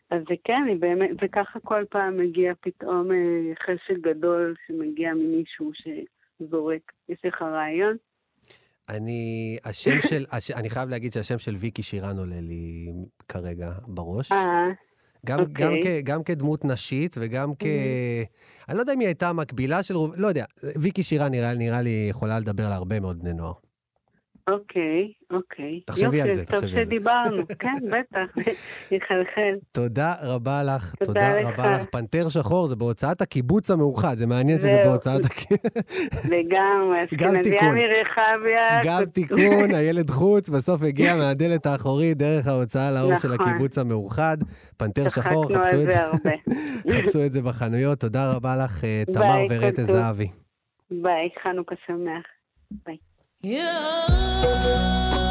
אז 0.09 0.21
זה 0.29 0.35
כן, 0.43 0.63
היא 0.67 0.77
באמת, 0.79 1.09
וככה 1.23 1.59
כל 1.59 1.83
פעם 1.89 2.17
מגיע 2.17 2.53
פתאום 2.61 3.11
אה, 3.11 3.55
חשק 3.63 3.97
גדול 4.01 4.55
שמגיע 4.67 5.13
ממישהו 5.13 5.71
שזורק. 5.73 6.81
יש 7.09 7.19
לך 7.25 7.41
רעיון? 7.41 7.97
אני, 8.89 9.57
השם 9.65 9.99
של, 9.99 10.23
הש, 10.31 10.51
אני 10.51 10.69
חייב 10.69 10.89
להגיד 10.89 11.11
שהשם 11.11 11.39
של 11.39 11.55
ויקי 11.55 11.83
שירן 11.83 12.17
עולה 12.17 12.41
לי 12.41 12.91
כרגע 13.27 13.71
בראש. 13.87 14.31
אה, 14.31 14.37
גם, 15.25 15.39
אוקיי. 15.39 15.65
גם, 15.65 15.73
כ, 15.83 15.87
גם 16.03 16.23
כדמות 16.23 16.65
נשית 16.65 17.15
וגם 17.19 17.51
כ... 17.59 17.65
אני 18.69 18.75
לא 18.75 18.81
יודע 18.81 18.93
אם 18.93 18.99
היא 18.99 19.07
הייתה 19.07 19.29
המקבילה 19.29 19.83
של 19.83 19.93
ראובן, 19.93 20.21
לא 20.21 20.27
יודע. 20.27 20.45
ויקי 20.81 21.03
שירן 21.03 21.31
נראה, 21.31 21.53
נראה 21.53 21.81
לי 21.81 22.07
יכולה 22.09 22.39
לדבר 22.39 22.69
להרבה 22.69 22.99
מאוד 22.99 23.19
בני 23.19 23.33
נוער. 23.33 23.53
אוקיי, 24.47 25.13
אוקיי. 25.31 25.81
תחשבי 25.85 26.21
על 26.21 26.27
יופי, 26.27 26.35
זה, 26.35 26.45
טוב 26.45 26.55
תחשבי 26.55 26.69
על 26.69 26.75
זה. 26.75 26.85
שדיברנו, 26.85 27.37
כן, 27.59 27.73
בטח, 27.85 28.43
יחלחל. 28.95 29.55
תודה 29.71 30.13
רבה 30.23 30.63
לך, 30.63 30.95
תודה. 30.95 31.49
רבה 31.49 31.71
לך. 31.71 31.85
פנתר 31.91 32.29
שחור 32.29 32.67
זה 32.67 32.75
בהוצאת 32.75 33.21
הקיבוץ 33.21 33.71
המאוחד, 33.71 34.17
זה 34.17 34.27
מעניין 34.27 34.59
שזה. 34.59 34.81
בהוצאת 34.85 35.21
הקיבוץ. 35.25 36.25
לגמרי, 36.33 37.07
תיקון. 37.07 37.75
מרחביה. 37.75 38.79
גם 38.85 39.05
תיקון, 39.05 39.73
הילד 39.73 40.09
חוץ, 40.09 40.49
בסוף 40.49 40.81
הגיע 40.81 41.15
מהדלת 41.15 41.65
האחורית 41.65 42.17
דרך 42.17 42.47
ההוצאה 42.47 42.91
לאור 42.91 43.17
של 43.19 43.33
נכון. 43.33 43.49
הקיבוץ 43.49 43.77
המאוחד. 43.77 44.37
פנתר 44.77 45.09
שחור, 45.09 45.45
חפשו 45.45 45.75
על 45.75 45.81
את 45.81 45.91
זה 45.91 46.01
זה. 46.23 46.31
חפשו 46.93 47.25
את 47.25 47.31
זה 47.31 47.41
בחנויות. 47.41 47.99
תודה 47.99 48.31
רבה 48.31 48.55
לך, 48.55 48.83
אה, 48.83 49.03
תמר 49.13 49.43
ורטה 49.49 49.85
טוב. 49.85 49.95
זהבי. 49.95 50.27
ביי, 50.91 51.29
חנוכה 51.43 51.75
שמח. 51.87 52.23
ביי. 52.85 52.97
היום 53.43 55.26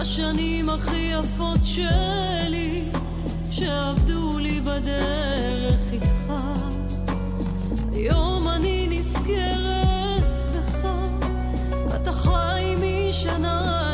השנים 0.00 0.68
הכי 0.68 1.12
יפות 1.12 1.58
שלי, 1.64 2.84
שעבדו 3.50 4.38
לי 4.38 4.60
בדרך 4.60 5.80
איתך. 5.92 6.32
היום 7.92 8.48
אני 8.48 8.88
נזכרת 8.90 10.38
בך, 10.56 10.88
אתה 11.96 12.12
חי 12.12 12.74
משנה 12.80 13.89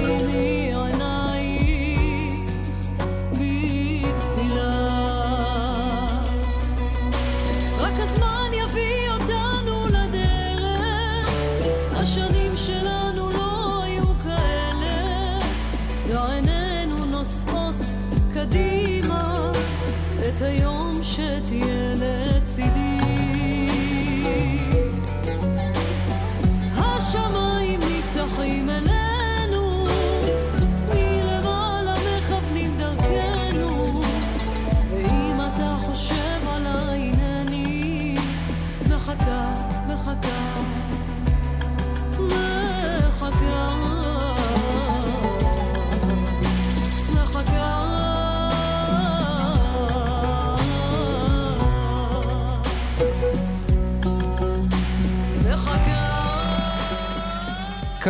Thank 0.00 0.42
you. 0.42 0.47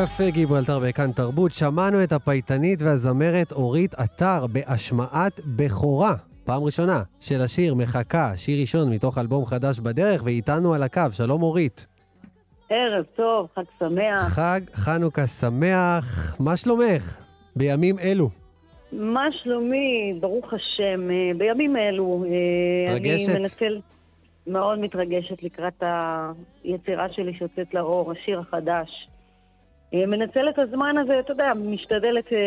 קפה 0.03 0.31
גיברלטר 0.31 0.79
בכאן 0.79 1.13
תרבות, 1.13 1.53
שמענו 1.53 2.05
את 2.05 2.13
הפייטנית 2.13 2.83
והזמרת 2.83 3.53
אורית 3.53 3.95
עטר 3.95 4.47
בהשמעת 4.53 5.41
בכורה. 5.57 6.15
פעם 6.45 6.63
ראשונה 6.63 7.03
של 7.21 7.41
השיר 7.41 7.75
מחכה, 7.75 8.33
שיר 8.37 8.61
ראשון 8.61 8.95
מתוך 8.95 9.19
אלבום 9.19 9.47
חדש 9.47 9.81
בדרך, 9.81 10.23
ואיתנו 10.25 10.75
על 10.75 10.83
הקו. 10.83 11.01
שלום 11.11 11.43
אורית. 11.43 11.87
ערב 12.71 13.05
טוב, 13.17 13.49
חג 13.55 13.63
שמח. 13.79 14.21
חג 14.21 14.61
חנוכה 14.73 15.27
שמח, 15.27 16.37
מה 16.41 16.57
שלומך 16.57 17.21
בימים 17.57 17.99
אלו? 17.99 18.29
מה 18.93 19.27
שלומי? 19.43 20.19
ברוך 20.21 20.53
השם. 20.53 21.11
אה, 21.11 21.31
בימים 21.39 21.77
אלו, 21.77 22.25
אה, 22.25 22.95
מתרגשת? 22.95 23.29
אני 23.29 23.39
מנצל... 23.39 23.81
מאוד 24.47 24.79
מתרגשת 24.79 25.43
לקראת 25.43 25.83
היצירה 26.65 27.07
שלי 27.13 27.35
שיוצאת 27.39 27.75
לאור, 27.75 28.13
השיר 28.13 28.41
החדש. 28.41 29.09
אה, 29.95 30.07
מנצלת 30.07 30.55
את 30.55 30.59
הזמן 30.59 30.99
הזה, 30.99 31.19
אתה 31.21 31.33
יודע, 31.33 31.53
משתדלת 31.55 32.33
אה, 32.33 32.39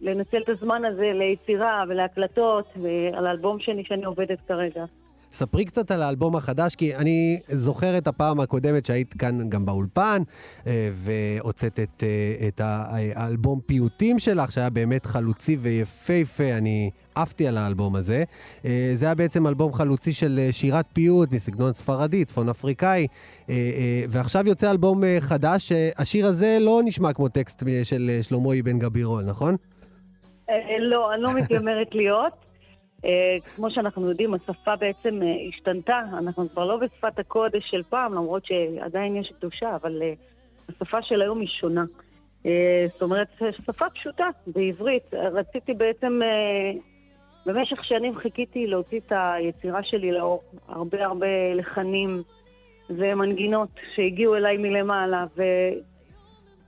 לנצל 0.00 0.42
את 0.42 0.48
הזמן 0.48 0.84
הזה 0.84 1.12
ליצירה 1.14 1.84
ולהקלטות 1.88 2.68
ועל 2.82 3.26
האלבום 3.26 3.60
שלי 3.60 3.84
שאני 3.84 4.04
עובדת 4.04 4.38
כרגע. 4.48 4.84
ספרי 5.32 5.64
קצת 5.64 5.90
על 5.90 6.02
האלבום 6.02 6.36
החדש, 6.36 6.74
כי 6.74 6.96
אני 6.96 7.40
זוכר 7.46 7.98
את 7.98 8.06
הפעם 8.06 8.40
הקודמת 8.40 8.86
שהיית 8.86 9.14
כאן 9.14 9.48
גם 9.48 9.66
באולפן, 9.66 10.22
אה, 10.66 10.90
והוצאת 10.92 11.80
את, 11.80 12.02
אה, 12.02 12.48
את 12.48 12.60
האלבום 12.64 13.60
פיוטים 13.66 14.18
שלך, 14.18 14.52
שהיה 14.52 14.70
באמת 14.70 15.06
חלוצי 15.06 15.56
ויפהפה, 15.56 16.52
אני 16.52 16.90
עפתי 17.14 17.48
על 17.48 17.58
האלבום 17.58 17.96
הזה. 17.96 18.24
אה, 18.64 18.92
זה 18.94 19.06
היה 19.06 19.14
בעצם 19.14 19.46
אלבום 19.46 19.72
חלוצי 19.72 20.12
של 20.12 20.48
שירת 20.50 20.86
פיוט 20.92 21.32
מסגנון 21.32 21.72
ספרדי, 21.72 22.24
צפון 22.24 22.48
אפריקאי, 22.48 23.06
ועכשיו 24.08 24.48
יוצא 24.48 24.70
אלבום 24.70 25.02
חדש, 25.20 25.68
שהשיר 25.68 26.26
הזה 26.26 26.58
לא 26.60 26.80
נשמע 26.84 27.12
כמו 27.12 27.28
טקסט 27.28 27.62
של 27.82 28.18
שלמה 28.22 28.48
אבן 28.60 28.78
גבירול, 28.78 29.24
נכון? 29.24 29.56
לא, 30.78 31.14
אני 31.14 31.22
לא 31.22 31.34
מתיימרת 31.34 31.94
להיות. 31.94 32.49
אה, 33.04 33.36
כמו 33.56 33.70
שאנחנו 33.70 34.08
יודעים, 34.08 34.34
השפה 34.34 34.76
בעצם 34.76 35.22
אה, 35.22 35.28
השתנתה. 35.48 36.00
אנחנו 36.18 36.48
כבר 36.48 36.64
לא 36.64 36.76
בשפת 36.76 37.18
הקודש 37.18 37.70
של 37.70 37.82
פעם, 37.88 38.14
למרות 38.14 38.46
שעדיין 38.46 39.16
יש 39.16 39.32
קדושה, 39.38 39.76
אבל 39.76 40.02
אה, 40.02 40.12
השפה 40.68 41.02
של 41.02 41.22
היום 41.22 41.40
היא 41.40 41.48
שונה. 41.48 41.84
זאת 42.92 43.02
אומרת, 43.02 43.28
שפה 43.66 43.90
פשוטה, 43.94 44.28
בעברית. 44.46 45.14
רציתי 45.14 45.74
בעצם, 45.74 46.20
במשך 47.46 47.84
שנים 47.84 48.18
חיכיתי 48.18 48.66
להוציא 48.66 49.00
את 49.06 49.12
היצירה 49.16 49.82
שלי 49.82 50.12
לאור. 50.12 50.42
הרבה 50.68 51.04
הרבה 51.04 51.54
לחנים 51.54 52.22
ומנגינות 52.90 53.68
שהגיעו 53.94 54.36
אליי 54.36 54.56
מלמעלה, 54.56 55.26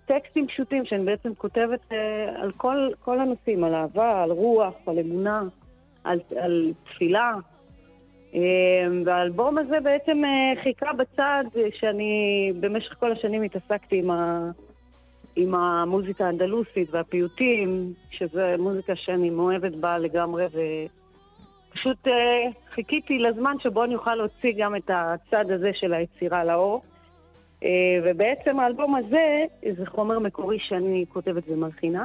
וטקסטים 0.05 0.47
פשוטים 0.47 0.85
שאני 0.85 1.05
בעצם 1.05 1.35
כותבת 1.35 1.93
על 2.37 2.53
כל, 2.57 2.89
כל 3.01 3.21
הנושאים, 3.21 3.65
על 3.65 3.75
אהבה, 3.75 4.23
על 4.23 4.31
רוח, 4.31 4.75
על 4.87 4.99
אמונה, 4.99 5.43
על, 6.05 6.21
על 6.37 6.73
תפילה. 6.85 7.33
אה, 8.35 8.41
והאלבום 9.05 9.59
הזה 9.59 9.81
בעצם 9.81 10.25
אה, 10.25 10.63
חיכה 10.63 10.93
בצד 10.93 11.45
שאני 11.81 12.53
במשך 12.61 12.95
כל 13.01 13.13
השנים 13.13 13.43
התעסקתי 13.43 13.99
עם, 13.99 14.11
ה, 14.11 14.51
עם 15.37 15.55
המוזיקה 15.55 16.27
האנדלוסית 16.27 16.89
והפיוטים, 16.91 17.93
שזו 18.11 18.41
מוזיקה 18.59 18.97
שאני 18.97 19.31
מאוהבת 19.31 19.73
בה 19.73 19.99
לגמרי, 19.99 20.45
ופשוט 20.47 22.09
אה, 22.09 22.51
חיכיתי 22.75 23.19
לזמן 23.19 23.57
שבו 23.63 23.85
אני 23.85 23.95
אוכל 23.95 24.15
להוציא 24.15 24.53
גם 24.59 24.77
את 24.77 24.91
הצד 24.91 25.51
הזה 25.51 25.71
של 25.75 25.95
היצירה 25.95 26.45
לאור. 26.45 26.83
אה, 27.65 27.69
ובעצם 28.05 28.61
האלבום 28.61 28.95
הזה 28.95 29.45
זה 29.77 29.87
חומר 29.87 30.19
מקורי 30.19 30.59
שאני 30.61 31.05
כותבת 31.09 31.43
ומלחינה. 31.49 32.05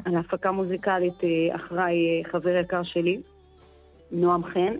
אה, 0.00 0.10
על 0.10 0.16
ההפקה 0.16 0.52
מוזיקלית 0.52 1.24
אה, 1.24 1.56
אחראי 1.56 2.22
אה, 2.24 2.30
חבר 2.30 2.56
יקר 2.56 2.82
שלי, 2.82 3.20
נועם 4.12 4.44
חן, 4.44 4.74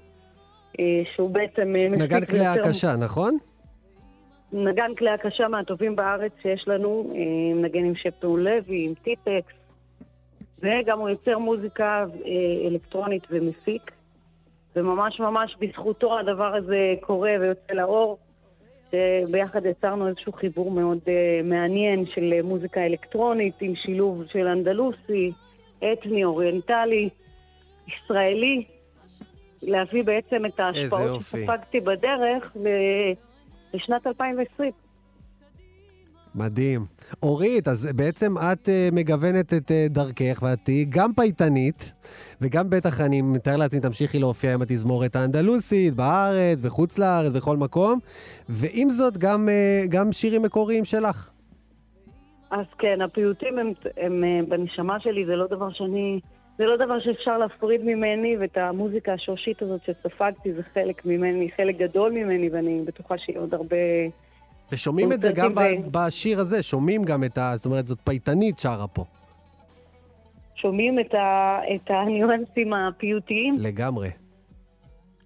אה, 0.81 1.03
שהוא 1.15 1.31
בעצם 1.31 1.77
אה, 1.77 1.89
נגן 1.91 2.25
כלי 2.25 2.47
הקשה, 2.47 2.97
נכון? 2.97 3.39
נגן 4.53 4.95
כלי 4.99 5.11
הקשה 5.11 5.49
מהטובים 5.49 5.97
בארץ 5.97 6.33
שיש 6.43 6.69
לנו, 6.69 7.13
אה, 7.15 7.55
מנגן 7.55 7.85
עם 7.85 7.95
שפטון 7.97 8.41
לוי, 8.45 8.85
עם 8.85 8.95
טיפקס, 8.95 9.55
וגם 10.63 10.99
הוא 10.99 11.09
יוצר 11.09 11.39
מוזיקה 11.39 12.05
אה, 12.25 12.69
אלקטרונית 12.69 13.23
ומפיק, 13.31 13.91
וממש 14.77 15.21
ממש 15.21 15.57
בזכותו 15.61 16.19
הדבר 16.19 16.55
הזה 16.55 16.95
קורה 17.01 17.31
ויוצא 17.41 17.73
לאור, 17.73 18.19
שביחד 18.95 19.67
יצרנו 19.67 20.09
איזשהו 20.09 20.33
חיבור 20.33 20.71
מאוד 20.71 20.99
אה, 21.09 21.41
מעניין 21.45 22.07
של 22.07 22.33
אה, 22.33 22.43
מוזיקה 22.43 22.87
אלקטרונית 22.87 23.55
עם 23.61 23.75
שילוב 23.77 24.23
של 24.33 24.47
אנדלוסי, 24.47 25.33
אתני, 25.93 26.25
אוריינטלי, 26.25 27.09
ישראלי, 27.89 28.65
להביא 29.63 30.05
בעצם 30.05 30.47
את 30.47 30.61
ההשפעות. 30.61 31.21
שספגתי 31.21 31.81
בדרך 31.81 32.57
לשנת 33.75 34.07
2020. 34.07 34.84
מדהים. 36.35 36.85
אורית, 37.23 37.69
אז 37.69 37.93
בעצם 37.97 38.33
את 38.39 38.69
אה, 38.69 38.89
מגוונת 38.93 39.55
את 39.55 39.71
אה, 39.71 39.87
דרכך, 39.91 40.43
ואת 40.43 40.61
תהיי 40.61 40.85
גם 40.89 41.11
פייטנית, 41.17 41.93
וגם 42.41 42.71
בטח, 42.71 43.01
אני 43.01 43.23
מתאר 43.23 43.57
לעצמי, 43.57 43.81
תמשיכי 43.81 44.19
להופיע 44.19 44.55
עם 44.55 44.63
התזמורת 44.63 45.17
האנדלוסית, 45.17 45.95
בארץ, 45.95 46.61
בחוץ 46.61 46.99
לארץ, 46.99 47.33
בכל 47.33 47.57
מקום, 47.57 47.99
ועם 48.49 48.91
זאת, 48.91 49.19
גם, 49.19 49.49
אה, 49.49 49.85
גם 49.89 50.13
שירים 50.13 50.43
מקוריים 50.43 50.85
שלך. 50.85 51.31
אז 52.51 52.67
כן, 52.79 53.01
הפיוטים 53.01 53.59
הם, 53.59 53.73
הם 53.97 54.25
אה, 54.25 54.41
בנשמה 54.49 55.01
שלי, 55.01 55.27
זה 55.27 55.37
לא 55.37 55.47
דבר 55.47 55.73
שאני... 55.73 56.21
זה 56.59 56.65
לא 56.65 56.77
דבר 56.77 57.01
שאפשר 57.01 57.39
להפריד 57.39 57.81
ממני, 57.85 58.37
ואת 58.41 58.57
המוזיקה 58.57 59.13
השורשית 59.13 59.63
הזאת 59.63 59.81
שספגתי 59.83 60.53
זה 60.53 60.63
חלק 60.75 61.07
ממני, 61.07 61.51
חלק 61.57 61.77
גדול 61.77 62.13
ממני, 62.13 62.49
ואני 62.49 62.83
בטוחה 62.87 63.19
שיהיה 63.19 63.41
עוד 63.41 63.55
הרבה... 63.55 63.77
ושומעים 64.73 65.13
את 65.13 65.21
זה 65.23 65.33
גם 65.37 65.55
קונצרטים 65.55 65.83
ב- 65.83 65.99
בשיר 66.07 66.41
הזה, 66.41 66.63
שומעים 66.63 67.05
גם 67.05 67.25
את 67.25 67.39
ה... 67.39 67.53
זאת 67.57 67.67
אומרת, 67.67 67.87
זאת 67.87 67.99
פייטנית 68.05 68.59
שרה 68.59 68.87
פה. 68.87 69.05
שומעים 70.55 71.01
את, 71.01 71.15
ה, 71.15 71.59
את 71.75 71.91
הניואנסים 71.91 72.73
הפיוטיים. 72.73 73.57
לגמרי. 73.59 74.11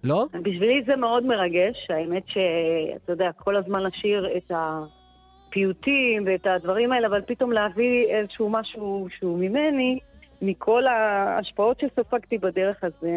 לא? 0.03 0.25
בשבילי 0.33 0.81
זה 0.87 0.95
מאוד 0.95 1.25
מרגש, 1.25 1.87
האמת 1.89 2.23
שאתה 2.27 3.11
יודע, 3.11 3.29
כל 3.37 3.55
הזמן 3.55 3.83
לשיר 3.83 4.27
את 4.37 4.51
הפיוטים 4.55 6.23
ואת 6.25 6.47
הדברים 6.47 6.91
האלה, 6.91 7.07
אבל 7.07 7.21
פתאום 7.27 7.51
להביא 7.51 8.05
איזשהו 8.09 8.49
משהו 8.49 9.07
שהוא 9.19 9.39
ממני, 9.39 9.99
מכל 10.41 10.83
ההשפעות 10.87 11.79
שספגתי 11.79 12.37
בדרך, 12.37 12.83
אז 12.83 12.91
זה, 13.01 13.09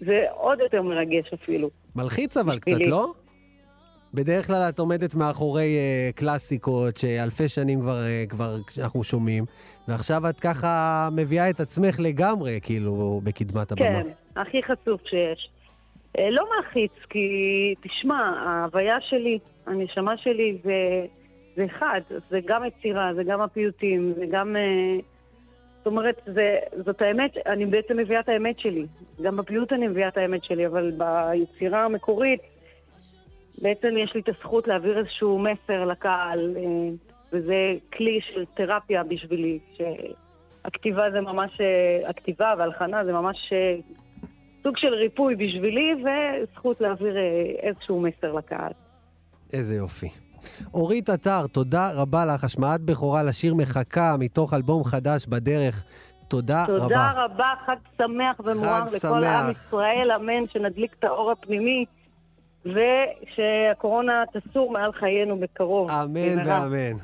זה 0.00 0.24
עוד 0.30 0.60
יותר 0.60 0.82
מרגש 0.82 1.32
אפילו. 1.34 1.68
מלחיץ 1.96 2.36
אבל 2.36 2.58
קצת, 2.58 2.72
בשבילי. 2.72 2.90
לא? 2.90 3.12
בדרך 4.16 4.46
כלל 4.46 4.62
את 4.68 4.78
עומדת 4.78 5.14
מאחורי 5.14 5.76
אה, 5.76 6.10
קלאסיקות 6.14 6.96
שאלפי 6.96 7.48
שנים 7.48 7.80
כבר, 7.80 8.02
אה, 8.04 8.24
כבר 8.28 8.54
אנחנו 8.82 9.04
שומעים, 9.04 9.44
ועכשיו 9.88 10.20
את 10.30 10.40
ככה 10.40 11.08
מביאה 11.12 11.50
את 11.50 11.60
עצמך 11.60 12.00
לגמרי, 12.00 12.60
כאילו, 12.62 13.20
בקדמת 13.24 13.72
הבמה. 13.72 14.02
כן, 14.02 14.08
הכי 14.36 14.62
חשוף 14.62 15.00
שיש. 15.06 15.50
אה, 16.18 16.30
לא 16.30 16.44
מלחיץ, 16.56 16.92
כי 17.10 17.28
תשמע, 17.80 18.20
ההוויה 18.46 18.96
שלי, 19.00 19.38
הנשמה 19.66 20.16
שלי 20.16 20.58
זה, 20.64 21.06
זה 21.56 21.64
אחד, 21.64 22.00
זה 22.30 22.38
גם 22.46 22.62
יצירה, 22.64 23.14
זה 23.14 23.24
גם 23.24 23.40
הפיוטים, 23.40 24.12
זה 24.16 24.24
גם... 24.30 24.56
אה, 24.56 25.00
זאת 25.78 25.86
אומרת, 25.86 26.20
זה, 26.26 26.56
זאת 26.84 27.02
האמת, 27.02 27.36
אני 27.46 27.66
בעצם 27.66 27.96
מביאה 27.96 28.20
את 28.20 28.28
האמת 28.28 28.58
שלי. 28.58 28.86
גם 29.22 29.36
בפיוט 29.36 29.72
אני 29.72 29.88
מביאה 29.88 30.08
את 30.08 30.16
האמת 30.16 30.44
שלי, 30.44 30.66
אבל 30.66 30.92
ביצירה 30.98 31.84
המקורית, 31.84 32.40
בעצם 33.58 33.88
יש 34.04 34.14
לי 34.14 34.20
את 34.20 34.28
הזכות 34.28 34.68
להעביר 34.68 34.98
איזשהו 34.98 35.38
מסר 35.38 35.84
לקהל, 35.84 36.56
אה, 36.56 36.62
וזה 37.32 37.74
כלי 37.96 38.20
של 38.34 38.44
תרפיה 38.54 39.02
בשבילי, 39.04 39.58
שהכתיבה 39.76 41.10
זה 41.12 41.20
ממש, 41.20 41.60
אה, 41.60 42.10
הכתיבה 42.10 42.54
והלחנה 42.58 43.04
זה 43.04 43.12
ממש 43.12 43.36
אה, 43.52 43.76
סוג 44.62 44.76
של 44.76 44.94
ריפוי 44.94 45.34
בשבילי, 45.34 45.94
וזכות 45.94 46.80
להעביר 46.80 47.16
איזשהו 47.62 48.00
מסר 48.02 48.32
לקהל. 48.32 48.72
איזה 49.52 49.74
יופי. 49.74 50.08
אורית 50.74 51.08
עטר, 51.08 51.46
תודה 51.52 51.90
רבה 51.96 52.24
לך. 52.26 52.44
השמעת 52.44 52.80
בכורה 52.80 53.22
לשיר 53.22 53.54
מחכה 53.54 54.16
מתוך 54.18 54.54
אלבום 54.54 54.84
חדש 54.84 55.26
בדרך. 55.26 55.84
תודה, 56.28 56.64
תודה 56.66 57.10
רבה. 57.10 57.24
רבה, 57.24 57.52
חג 57.66 57.76
שמח 57.98 58.40
ומואר 58.40 58.84
לכל 58.96 59.24
עם. 59.24 59.50
ישראל, 59.50 60.12
אמן, 60.16 60.48
שנדליק 60.52 60.94
את 60.98 61.04
האור 61.04 61.30
הפנימי, 61.30 61.84
ושהקורונה 62.66 64.24
תסור 64.32 64.72
מעל 64.72 64.92
חיינו 64.92 65.38
בקרוב. 65.38 65.90
אמן. 65.90 66.46
ואמן. 66.46 66.96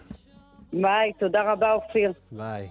ביי, 0.72 1.12
תודה 1.12 1.52
רבה, 1.52 1.72
אופיר. 1.72 2.12
ביי. 2.32 2.68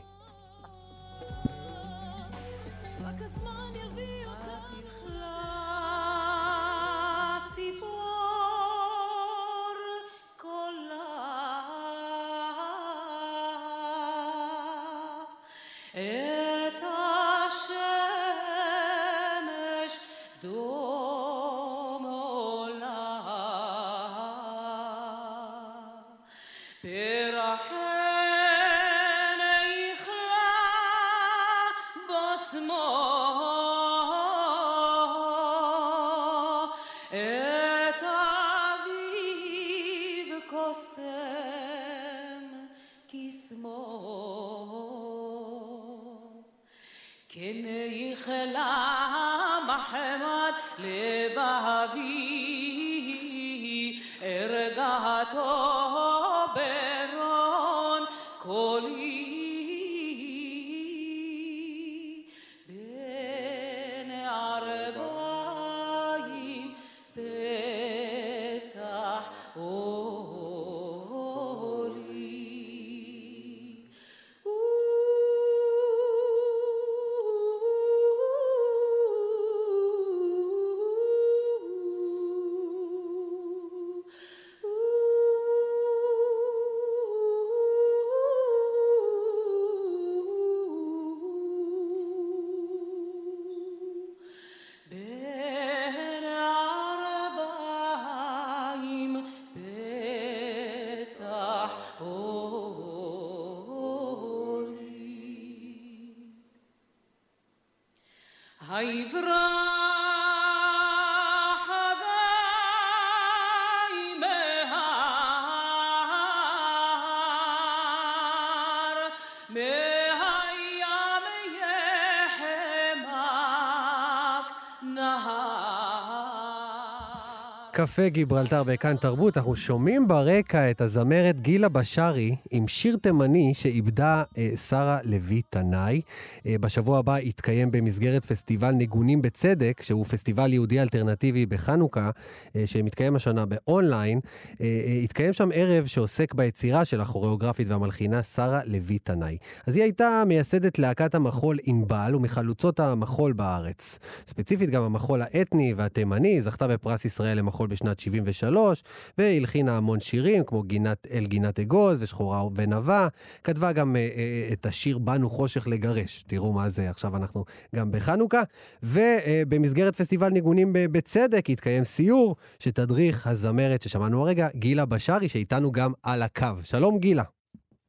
קפה 127.71 128.09
גיברלטר 128.09 128.63
בכאן 128.63 128.95
תרבות, 128.95 129.37
אנחנו 129.37 129.55
שומעים 129.55 130.07
ברקע 130.07 130.71
את 130.71 130.81
הזמרת 130.81 131.41
גילה 131.41 131.69
בשארי 131.69 132.35
עם 132.51 132.67
שיר 132.67 132.97
תימני 133.01 133.53
שאיבדה 133.53 134.23
אה, 134.37 134.57
שרה 134.57 134.97
לוי. 135.03 135.40
תנאי. 135.51 136.01
אה, 136.45 136.57
בשבוע 136.57 136.99
הבא 136.99 137.19
יתקיים 137.19 137.71
במסגרת 137.71 138.25
פסטיבל 138.25 138.71
ניגונים 138.71 139.21
בצדק, 139.21 139.81
שהוא 139.83 140.05
פסטיבל 140.05 140.53
יהודי 140.53 140.81
אלטרנטיבי 140.81 141.45
בחנוכה, 141.45 142.09
אה, 142.55 142.63
שמתקיים 142.65 143.15
השנה 143.15 143.45
באונליין. 143.45 144.19
אה, 144.61 144.67
יתקיים 145.03 145.33
שם 145.33 145.49
ערב 145.53 145.85
שעוסק 145.85 146.33
ביצירה 146.33 146.85
של 146.85 147.01
הכוריאוגרפית 147.01 147.67
והמלחינה 147.67 148.23
שרה 148.23 148.61
לוי 148.65 148.99
תנאי. 148.99 149.37
אז 149.67 149.75
היא 149.75 149.83
הייתה 149.83 150.23
מייסדת 150.27 150.79
להקת 150.79 151.15
המחול 151.15 151.57
ענבל 151.63 152.15
ומחלוצות 152.15 152.79
המחול 152.79 153.33
בארץ. 153.33 153.99
ספציפית 154.27 154.69
גם 154.69 154.83
המחול 154.83 155.21
האתני 155.21 155.73
והתימני, 155.73 156.41
זכתה 156.41 156.67
בפרס 156.67 157.05
ישראל 157.05 157.37
למחול 157.37 157.67
בשנת 157.67 157.99
73, 157.99 158.83
והלחינה 159.17 159.77
המון 159.77 159.99
שירים, 159.99 160.43
כמו 160.43 160.63
גינת, 160.63 161.07
אל 161.11 161.25
גינת 161.25 161.59
אגוז 161.59 161.97
ושחורה 162.01 162.43
ונבה. 162.55 163.07
כתבה 163.43 163.71
גם 163.71 163.95
אה, 163.95 164.09
אה, 164.15 164.49
את 164.53 164.65
השיר 164.65 164.97
"באנו 164.97 165.29
חושך 165.41 165.67
לגרש". 165.67 166.23
תראו 166.23 166.53
מה 166.53 166.69
זה, 166.69 166.89
עכשיו 166.89 167.17
אנחנו 167.17 167.45
גם 167.75 167.91
בחנוכה. 167.91 168.41
ובמסגרת 168.83 169.95
פסטיבל 169.95 170.29
ניגונים 170.29 170.69
בצדק 170.73 171.49
התקיים 171.49 171.83
סיור 171.83 172.35
שתדריך 172.59 173.27
הזמרת 173.27 173.81
ששמענו 173.81 174.21
הרגע, 174.21 174.47
גילה 174.55 174.85
בשארי, 174.85 175.29
שאיתנו 175.29 175.71
גם 175.71 175.91
על 176.03 176.21
הקו. 176.21 176.55
שלום 176.63 176.99
גילה, 176.99 177.23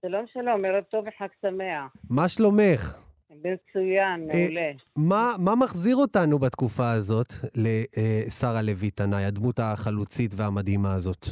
שלום 0.07 0.25
שלום, 0.33 0.65
ערב 0.65 0.85
טוב 0.91 1.05
וחג 1.09 1.27
שמח. 1.43 1.93
מה 2.11 2.29
שלומך? 2.29 2.99
מצוין, 3.31 4.27
אה, 4.35 4.45
מעולה. 4.45 4.71
מה, 4.99 5.35
מה 5.39 5.55
מחזיר 5.57 5.97
אותנו 5.97 6.39
בתקופה 6.39 6.91
הזאת 6.93 7.33
לשרה 7.57 8.63
לוי 8.63 8.91
תנאי, 8.91 9.25
הדמות 9.25 9.59
החלוצית 9.59 10.35
והמדהימה 10.37 10.95
הזאת? 10.95 11.27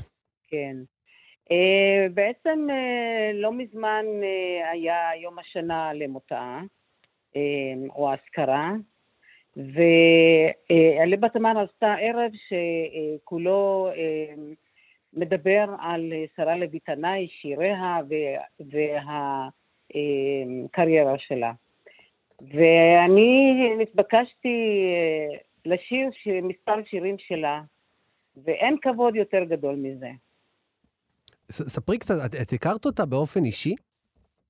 כן. 0.49 0.77
אה, 1.53 2.07
בעצם 2.15 2.67
אה, 2.71 3.31
לא 3.35 3.53
מזמן 3.53 4.05
אה, 4.23 4.71
היה 4.71 5.11
יום 5.23 5.39
השנה 5.39 5.93
למותה, 5.93 6.61
או 7.95 8.11
האזכרה, 8.11 8.73
ועלי 9.57 11.17
תמר 11.33 11.59
עשתה 11.59 11.95
ערב 11.95 12.31
שכולו 12.49 13.91
מדבר 15.13 15.65
על 15.81 16.13
שרה 16.37 16.57
לוי 16.57 16.79
תנאי, 16.79 17.29
שיריה 17.29 17.99
והקריירה 19.91 21.19
שלה. 21.19 21.53
ואני 22.41 23.55
נתבקשתי 23.79 24.87
לשיר 25.65 26.11
מספר 26.43 26.85
שירים 26.85 27.17
שלה, 27.19 27.63
ואין 28.45 28.77
כבוד 28.83 29.17
יותר 29.17 29.45
גדול 29.45 29.75
מזה. 29.75 30.11
ספרי 31.51 31.99
קצת, 31.99 32.15
את, 32.27 32.35
את 32.43 32.53
הכרת 32.53 32.87
אותה 32.87 33.07
באופן 33.07 33.45
אישי? 33.45 33.75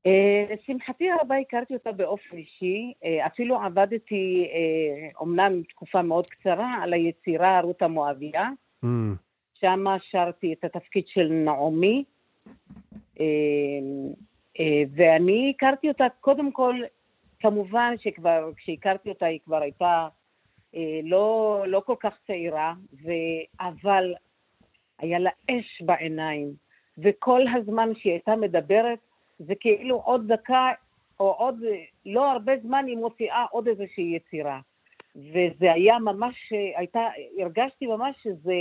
אה, 0.06 0.44
לשמחתי 0.54 1.10
הרבה 1.10 1.36
הכרתי 1.36 1.74
אותה 1.74 1.92
באופן 1.92 2.36
אישי, 2.36 2.92
אה, 3.04 3.26
אפילו 3.26 3.56
עבדתי, 3.56 4.46
אה, 4.52 5.08
אומנם 5.20 5.62
תקופה 5.62 6.02
מאוד 6.02 6.26
קצרה, 6.26 6.74
על 6.82 6.92
היצירה 6.92 7.60
רות 7.60 7.82
המואביה, 7.82 8.50
Mm, 8.84 8.88
שם 9.54 9.84
שרתי 10.10 10.52
את 10.52 10.64
התפקיד 10.64 11.04
של 11.06 11.28
נעמי, 11.28 12.04
ואני 14.96 15.52
הכרתי 15.56 15.88
אותה 15.88 16.04
קודם 16.20 16.52
כל, 16.52 16.74
כמובן 17.40 17.94
שכבר 17.98 18.50
כשהכרתי 18.56 19.08
אותה 19.08 19.26
היא 19.26 19.40
כבר 19.44 19.62
הייתה 19.62 20.08
לא, 21.02 21.64
לא 21.66 21.82
כל 21.86 21.94
כך 22.00 22.12
צעירה, 22.26 22.74
ו... 23.04 23.10
אבל 23.60 24.14
היה 24.98 25.18
לה 25.18 25.30
אש 25.50 25.82
בעיניים, 25.82 26.52
וכל 26.98 27.40
הזמן 27.56 27.90
שהיא 27.94 28.12
הייתה 28.12 28.36
מדברת, 28.36 28.98
זה 29.38 29.54
כאילו 29.54 29.96
עוד 29.96 30.32
דקה 30.32 30.70
או 31.20 31.32
עוד 31.32 31.56
לא 32.06 32.30
הרבה 32.30 32.52
זמן 32.62 32.84
היא 32.86 32.96
מוציאה 32.96 33.44
עוד 33.50 33.68
איזושהי 33.68 34.16
יצירה. 34.16 34.60
וזה 35.16 35.72
היה 35.72 35.98
ממש, 35.98 36.52
הייתה, 36.76 37.00
הרגשתי 37.38 37.86
ממש 37.86 38.16
שזה 38.22 38.54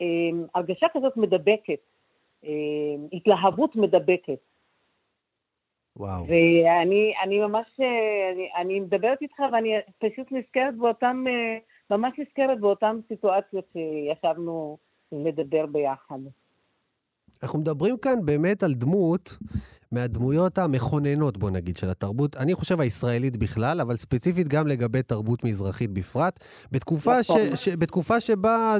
אה, 0.00 0.06
הרגשה 0.54 0.86
כזאת 0.92 1.16
מדבקת, 1.16 1.80
אה, 2.44 2.50
התלהבות 3.12 3.76
מדבקת. 3.76 4.38
וואו. 5.96 6.26
ואני 6.26 7.12
אני 7.22 7.38
ממש, 7.38 7.66
אה, 7.80 8.32
אני, 8.32 8.50
אני 8.56 8.80
מדברת 8.80 9.22
איתך 9.22 9.38
ואני 9.52 9.74
פשוט 9.98 10.32
נזכרת 10.32 10.76
באותם, 10.76 11.24
אה, 11.28 11.58
ממש 11.90 12.18
נזכרת 12.18 12.60
באותן 12.60 12.96
סיטואציות 13.08 13.64
שישבנו 13.72 14.78
לדבר 15.12 15.66
ביחד. 15.66 16.18
אנחנו 17.42 17.58
מדברים 17.58 17.96
כאן 17.98 18.18
באמת 18.24 18.62
על 18.62 18.74
דמות 18.74 19.36
מהדמויות 19.92 20.58
המכוננות, 20.58 21.36
בוא 21.38 21.50
נגיד, 21.50 21.76
של 21.76 21.90
התרבות, 21.90 22.36
אני 22.36 22.54
חושב 22.54 22.80
הישראלית 22.80 23.36
בכלל, 23.36 23.80
אבל 23.80 23.96
ספציפית 23.96 24.48
גם 24.48 24.66
לגבי 24.66 25.02
תרבות 25.02 25.44
מזרחית 25.44 25.90
בפרט. 25.90 26.40
בתקופה, 26.72 27.22
ש, 27.22 27.30
נכון. 27.30 27.56
ש, 27.56 27.68
בתקופה 27.68 28.20
שבה 28.20 28.76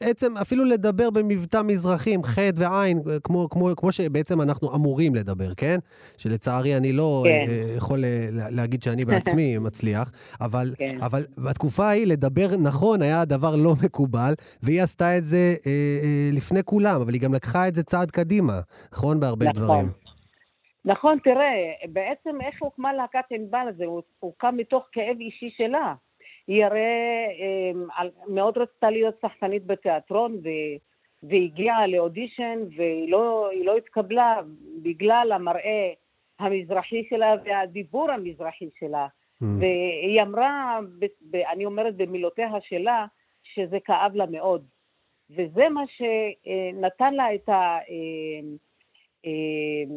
עצם 0.00 0.36
אפילו 0.36 0.64
לדבר 0.64 1.10
במבטא 1.10 1.62
מזרחי 1.62 2.14
עם 2.14 2.22
חטא 2.22 2.50
ועין, 2.56 3.02
כמו, 3.24 3.48
כמו, 3.50 3.70
כמו 3.76 3.92
שבעצם 3.92 4.40
אנחנו 4.40 4.74
אמורים 4.74 5.14
לדבר, 5.14 5.54
כן? 5.54 5.78
שלצערי 6.16 6.76
אני 6.76 6.92
לא 6.92 7.24
כן. 7.26 7.50
אה, 7.52 7.74
יכול 7.76 8.04
אה, 8.04 8.28
לה- 8.32 8.50
להגיד 8.50 8.82
שאני 8.82 9.04
בעצמי 9.04 9.58
מצליח, 9.68 10.10
אבל, 10.40 10.74
כן. 10.78 10.98
אבל 11.02 11.24
בתקופה 11.38 11.86
ההיא 11.86 12.06
לדבר 12.06 12.56
נכון 12.56 13.02
היה 13.02 13.24
דבר 13.24 13.56
לא 13.56 13.74
מקובל, 13.84 14.34
והיא 14.62 14.82
עשתה 14.82 15.18
את 15.18 15.24
זה 15.24 15.36
אה, 15.66 15.70
אה, 16.02 16.30
לפני 16.32 16.60
כולם, 16.64 17.00
אבל 17.00 17.12
היא 17.12 17.20
גם 17.20 17.34
לקחה 17.34 17.68
את 17.68 17.74
זה 17.74 17.82
צעד 17.82 18.10
קדימה, 18.10 18.60
נכון? 18.92 19.20
בהרבה 19.20 19.46
נכון. 19.48 19.62
דברים. 19.64 20.07
נכון, 20.84 21.18
תראה, 21.18 21.72
בעצם 21.88 22.40
איך 22.40 22.62
הוקמה 22.62 22.92
להקת 22.92 23.24
ענבל 23.30 23.66
הזה? 23.68 23.84
הוא 23.84 24.02
הוקם 24.20 24.56
מתוך 24.56 24.88
כאב 24.92 25.16
אישי 25.20 25.50
שלה. 25.50 25.94
היא 26.46 26.64
הרי 26.64 26.80
אה, 27.40 28.02
מאוד 28.28 28.58
רצתה 28.58 28.90
להיות 28.90 29.14
שחקנית 29.20 29.66
בתיאטרון, 29.66 30.34
ו... 30.34 30.48
והגיעה 31.22 31.86
לאודישן, 31.86 32.58
והיא 32.76 33.10
לא, 33.10 33.50
לא 33.64 33.76
התקבלה 33.76 34.40
בגלל 34.82 35.32
המראה 35.34 35.92
המזרחי 36.38 37.04
שלה 37.10 37.34
והדיבור 37.44 38.10
המזרחי 38.10 38.68
שלה. 38.78 39.06
Mm. 39.06 39.46
והיא 39.60 40.22
אמרה, 40.22 40.78
ב, 40.98 41.06
ב, 41.30 41.36
אני 41.36 41.64
אומרת 41.64 41.96
במילותיה 41.96 42.48
שלה, 42.60 43.06
שזה 43.42 43.78
כאב 43.84 44.14
לה 44.14 44.26
מאוד. 44.26 44.64
וזה 45.30 45.68
מה 45.68 45.82
שנתן 45.86 47.14
לה 47.14 47.34
את, 47.34 47.48
ה, 47.48 47.52
אה, 47.54 48.40
אה, 49.26 49.94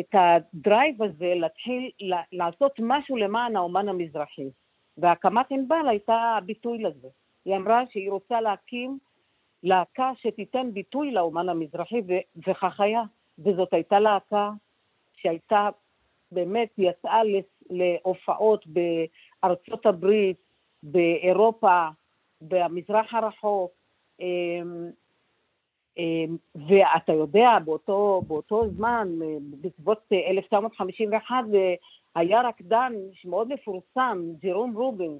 את 0.00 0.14
הדרייב 0.14 1.02
הזה 1.02 1.32
להתחיל 1.36 1.90
לעשות 2.32 2.72
משהו 2.78 3.16
למען 3.16 3.56
האומן 3.56 3.88
המזרחי. 3.88 4.50
והקמת 4.98 5.46
ענבל 5.50 5.88
הייתה 5.88 6.34
הביטוי 6.38 6.78
לזה. 6.78 7.08
היא 7.44 7.56
אמרה 7.56 7.82
שהיא 7.90 8.10
רוצה 8.10 8.40
להקים 8.40 8.98
להקה 9.62 10.10
שתיתן 10.16 10.70
ביטוי 10.72 11.10
לאומן 11.10 11.48
המזרחי, 11.48 12.02
וכך 12.46 12.80
היה. 12.80 13.02
וזאת 13.38 13.72
הייתה 13.72 14.00
להקה 14.00 14.50
שהייתה, 15.16 15.68
באמת 16.32 16.68
יצאה 16.78 17.20
להופעות 17.70 18.64
בארצות 18.66 19.86
הברית, 19.86 20.36
באירופה, 20.82 21.88
במזרח 22.40 23.14
הרחוק. 23.14 23.72
אמ, 26.00 26.36
ואתה 26.68 27.12
יודע, 27.12 27.58
באותו, 27.64 28.22
באותו 28.26 28.68
זמן, 28.76 29.08
אה, 29.22 29.36
בסביבות 29.60 29.98
אה, 30.12 30.30
1951, 30.30 31.34
אה, 31.54 31.74
היה 32.14 32.40
רקדן 32.40 32.92
מאוד 33.24 33.52
מפורסם, 33.52 34.22
ג'רום 34.42 34.76
רובין, 34.76 35.18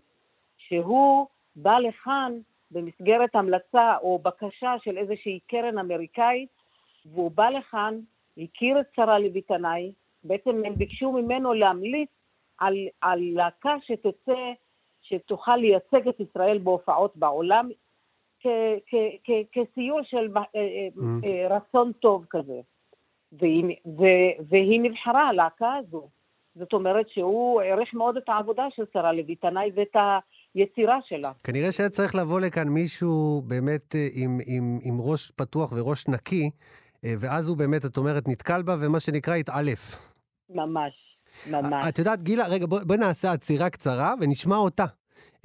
שהוא 0.58 1.26
בא 1.56 1.78
לכאן 1.78 2.32
במסגרת 2.70 3.34
המלצה 3.34 3.96
או 4.02 4.18
בקשה 4.18 4.74
של 4.82 4.98
איזושהי 4.98 5.38
קרן 5.46 5.78
אמריקאית, 5.78 6.48
והוא 7.06 7.30
בא 7.30 7.48
לכאן, 7.48 7.94
הכיר 8.38 8.80
את 8.80 8.86
שרה 8.96 9.18
לוי 9.18 9.40
תנאי, 9.40 9.92
בעצם 10.24 10.62
הם 10.64 10.74
ביקשו 10.74 11.12
ממנו 11.12 11.54
להמליץ 11.54 12.08
על, 12.58 12.74
על 13.00 13.20
להקה 13.34 13.76
שתצא, 13.86 14.52
שתוכל 15.02 15.56
לייצג 15.56 16.08
את 16.08 16.20
ישראל 16.20 16.58
בהופעות 16.58 17.16
בעולם, 17.16 17.68
כ- 18.40 18.46
כ- 18.86 19.16
כ- 19.24 19.46
כסיור 19.52 20.00
של 20.04 20.36
אה, 20.36 20.42
אה, 20.54 20.88
Mm. 20.96 21.00
אה, 21.26 21.56
רצון 21.56 21.92
טוב 21.92 22.24
כזה. 22.30 22.60
והיא, 23.32 23.64
ו- 23.86 24.42
והיא 24.48 24.80
נבחרה, 24.80 25.28
הלהקה 25.28 25.72
הזו. 25.74 26.08
זאת 26.54 26.72
אומרת 26.72 27.06
שהוא 27.08 27.60
העריך 27.60 27.94
מאוד 27.94 28.16
את 28.16 28.22
העבודה 28.28 28.62
של 28.76 28.82
שרה 28.92 29.12
לוי 29.12 29.36
תנאי 29.36 29.70
ואת 29.74 29.96
היצירה 30.54 30.98
שלה. 31.08 31.32
כנראה 31.44 31.72
שהיה 31.72 31.88
צריך 31.88 32.14
לבוא 32.14 32.40
לכאן 32.40 32.68
מישהו 32.68 33.42
באמת 33.46 33.94
עם, 34.14 34.38
עם, 34.46 34.78
עם 34.82 35.00
ראש 35.00 35.30
פתוח 35.30 35.72
וראש 35.76 36.08
נקי, 36.08 36.50
ואז 37.18 37.48
הוא 37.48 37.56
באמת, 37.56 37.84
את 37.84 37.96
אומרת, 37.96 38.28
נתקל 38.28 38.62
בה, 38.62 38.72
ומה 38.80 39.00
שנקרא, 39.00 39.34
התעלף. 39.34 40.12
ממש, 40.50 40.92
ממש. 41.50 41.84
את 41.88 41.98
יודעת, 41.98 42.22
גילה, 42.22 42.44
רגע, 42.48 42.66
בואי 42.66 42.84
בוא 42.84 42.96
נעשה 42.96 43.32
עצירה 43.32 43.70
קצרה 43.70 44.14
ונשמע 44.20 44.56
אותה. 44.56 44.84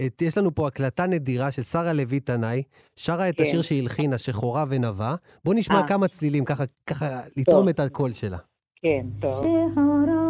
את, 0.06 0.22
יש 0.22 0.38
לנו 0.38 0.56
פה 0.56 0.68
הקלטה 0.68 1.08
נדירה 1.08 1.52
של 1.52 1.64
שרה 1.64 1.94
לוי 1.94 2.20
תנאי, 2.20 2.64
שרה 2.96 3.18
כן. 3.18 3.30
את 3.30 3.40
השיר 3.40 3.62
שהיא 3.62 3.82
הלחינה, 3.82 4.18
שחורה 4.18 4.66
ונבה. 4.70 5.16
בוא 5.46 5.54
נשמע 5.54 5.82
아. 5.82 5.88
כמה 5.88 6.08
צלילים, 6.08 6.46
ככה, 6.46 6.64
ככה 6.88 7.22
לטעום 7.38 7.70
את 7.70 7.80
הקול 7.80 8.14
שלה. 8.14 8.38
כן, 8.82 9.06
טוב. 9.22 9.44
שחורה 9.44 10.25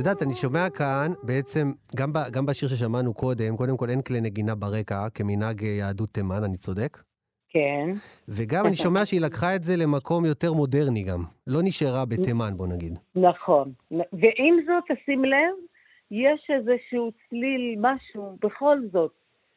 יודעת, 0.00 0.22
אני 0.22 0.34
שומע 0.34 0.70
כאן, 0.78 1.12
בעצם, 1.22 1.72
גם, 1.96 2.12
ב, 2.12 2.18
גם 2.32 2.46
בשיר 2.46 2.68
ששמענו 2.68 3.14
קודם, 3.14 3.56
קודם 3.56 3.76
כל 3.76 3.90
אין 3.90 4.02
כלי 4.02 4.20
נגינה 4.20 4.54
ברקע, 4.54 5.08
כמנהג 5.14 5.64
אה, 5.64 5.68
יהדות 5.68 6.08
תימן, 6.08 6.44
אני 6.44 6.56
צודק? 6.56 7.02
כן, 7.48 7.86
וגם 8.28 8.66
אני 8.66 8.74
שומע 8.74 9.06
שהיא 9.06 9.20
לקחה 9.20 9.56
את 9.56 9.62
זה 9.62 9.72
למקום 9.76 10.24
יותר 10.24 10.52
מודרני 10.52 11.02
גם. 11.02 11.22
לא 11.46 11.60
נשארה 11.62 12.04
בתימן, 12.04 12.50
בוא 12.56 12.66
נגיד. 12.66 12.98
נכון. 13.14 13.72
ועם 13.90 14.54
זאת, 14.66 14.84
תשים 14.88 15.24
לב, 15.24 15.54
יש 16.10 16.50
איזשהו 16.56 17.10
צליל, 17.28 17.76
משהו, 17.78 18.36
בכל 18.42 18.78
זאת, 18.92 19.12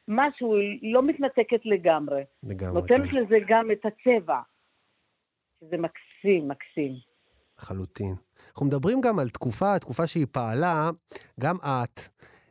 משהו, 0.07 0.55
היא 0.55 0.93
לא 0.93 1.03
מתנתקת 1.03 1.65
לגמרי. 1.65 2.23
לגמרי. 2.43 2.73
נותנת 2.73 3.09
כן, 3.11 3.17
לזה 3.17 3.37
גם 3.47 3.71
את 3.71 3.85
הצבע, 3.85 4.39
שזה 5.59 5.77
מקסים, 5.77 6.47
מקסים. 6.47 7.12
לחלוטין. 7.63 8.15
אנחנו 8.49 8.65
מדברים 8.65 9.01
גם 9.01 9.19
על 9.19 9.29
תקופה, 9.29 9.79
תקופה 9.79 10.07
שהיא 10.07 10.25
פעלה, 10.31 10.89
גם 11.39 11.55
את, 11.55 11.99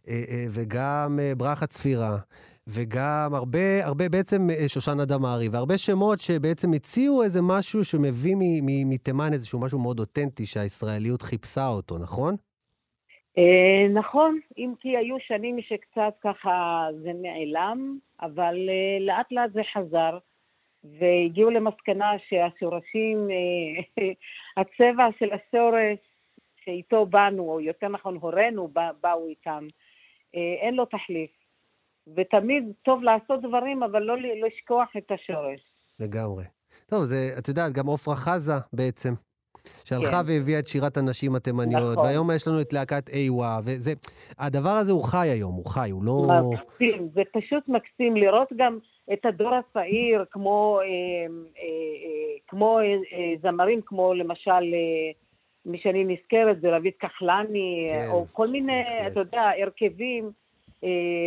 אה, 0.09 0.23
אה, 0.29 0.47
וגם 0.51 1.19
אה, 1.23 1.33
ברכה 1.37 1.67
צפירה, 1.67 2.17
וגם 2.67 3.31
הרבה, 3.35 3.85
הרבה 3.85 4.09
בעצם 4.09 4.49
שושנה 4.69 5.05
דמארי, 5.05 5.49
והרבה 5.49 5.79
שמות 5.79 6.19
שבעצם 6.19 6.73
הציעו 6.73 7.23
איזה 7.23 7.41
משהו 7.43 7.85
שמביא 7.85 8.37
מתימן 8.87 9.33
איזשהו 9.33 9.61
משהו 9.61 9.79
מאוד 9.79 9.99
אותנטי 10.01 10.47
שהישראליות 10.47 11.23
חיפשה 11.23 11.69
אותו, 11.69 11.99
נכון? 11.99 12.37
נכון, 13.95 14.39
אם 14.59 14.73
כי 14.81 14.97
היו 14.97 15.17
שנים 15.21 15.57
שקצת 15.61 16.15
ככה 16.25 16.87
זה 17.03 17.11
נעלם, 17.23 17.99
אבל 18.23 18.55
לאט 19.01 19.27
לאט 19.33 19.53
זה 19.53 19.61
חזר, 19.75 20.19
והגיעו 20.85 21.51
למסקנה 21.51 22.11
שהשורשים, 22.29 23.29
אה, 23.31 24.05
הצבע 24.63 25.07
של 25.19 25.29
השורש 25.33 25.99
שאיתו 26.65 27.07
באנו, 27.07 27.43
או 27.43 27.61
יותר 27.61 27.89
נכון 27.89 28.17
הורינו 28.21 28.69
בא- 28.69 28.91
באו 29.03 29.29
איתם, 29.29 29.67
אה, 30.35 30.41
אין 30.67 30.75
לו 30.75 30.85
תחליף. 30.85 31.31
ותמיד 32.17 32.65
טוב 32.83 33.03
לעשות 33.03 33.43
דברים, 33.43 33.83
אבל 33.83 34.03
לא 34.03 34.17
ל- 34.19 34.47
לשכוח 34.47 34.89
את 34.99 35.11
השורש. 35.11 35.61
לגמרי. 36.01 36.45
טוב, 36.87 37.05
זה, 37.05 37.17
את 37.39 37.49
יודעת, 37.49 37.73
גם 37.73 37.85
עפרה 37.95 38.17
חזה 38.17 38.53
בעצם, 38.73 39.13
שהלכה 39.85 40.23
כן. 40.23 40.29
והביאה 40.29 40.59
את 40.59 40.67
שירת 40.67 40.97
הנשים 40.97 41.35
התימניות, 41.35 41.93
נכון. 41.93 42.05
והיום 42.07 42.31
יש 42.37 42.49
לנו 42.49 42.61
את 42.61 42.73
להקת 42.73 43.09
איווה, 43.09 43.61
וזה, 43.65 43.93
הדבר 44.39 44.69
הזה 44.81 44.93
הוא 44.93 45.05
חי 45.05 45.29
היום, 45.29 45.55
הוא 45.55 45.67
חי, 45.67 45.91
הוא 45.91 46.05
לא... 46.05 46.29
מקסים, 46.53 47.09
זה 47.15 47.23
פשוט 47.33 47.69
מקסים 47.69 48.17
לראות 48.17 48.49
גם 48.57 48.79
את 49.13 49.27
הדור 49.27 49.55
הצעיר, 49.55 50.25
כמו, 50.31 50.81
אה, 50.81 50.87
אה, 50.87 51.63
אה, 51.63 52.37
כמו 52.49 52.79
זמרים, 53.43 53.81
כמו 53.87 54.15
למשל, 54.15 54.75
מי 55.67 55.79
שאני 55.83 56.05
נזכרת 56.05 56.61
זה 56.61 56.77
רביד 56.77 56.93
כחלני, 57.01 57.89
כן, 57.91 58.09
או 58.11 58.27
כל 58.33 58.49
מיני, 58.49 58.83
בהחלט. 58.89 59.13
אתה 59.13 59.21
יודע, 59.21 59.51
הרכבים, 59.63 60.31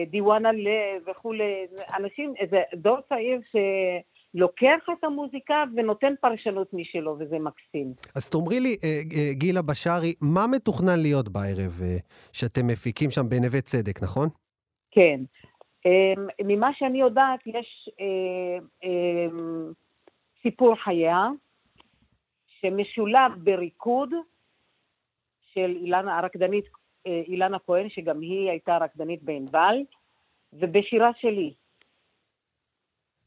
דיוואנה 0.08 0.52
לב 0.52 1.04
וכולי, 1.08 1.66
אנשים, 1.98 2.34
איזה 2.40 2.62
דור 2.74 2.98
צעיר 3.10 3.40
שלוקח 3.52 4.90
את 5.00 5.04
המוזיקה 5.04 5.64
ונותן 5.76 6.14
פרשנות 6.22 6.74
משלו, 6.74 7.16
וזה 7.20 7.40
מקסים. 7.40 7.94
אז 8.16 8.30
תאמרי 8.30 8.60
לי, 8.60 8.76
גילה 9.32 9.62
בשארי, 9.62 10.14
מה 10.22 10.48
מתוכנן 10.48 11.00
להיות 11.02 11.30
בערב 11.30 11.82
שאתם 12.34 12.68
מפיקים 12.68 13.12
שם 13.12 13.30
בנווה 13.30 13.62
צדק, 13.62 14.04
נכון? 14.04 14.30
כן. 14.92 15.20
אמ, 15.86 16.28
ממה 16.46 16.74
שאני 16.74 17.00
יודעת, 17.00 17.48
יש 17.48 17.90
אה, 18.00 18.58
אמ, 18.84 19.72
סיפור 20.42 20.76
חייה 20.76 21.28
שמשולב 22.48 23.32
בריקוד 23.44 24.14
של 25.54 25.76
אילנה, 25.82 26.18
הרקדנית 26.18 26.66
אה, 27.08 27.22
אילנה 27.28 27.60
כהן, 27.60 27.90
שגם 27.90 28.22
היא 28.22 28.50
הייתה 28.50 28.78
רקדנית 28.78 29.24
בענבל, 29.24 29.76
ובשירה 30.54 31.12
שלי. 31.20 31.54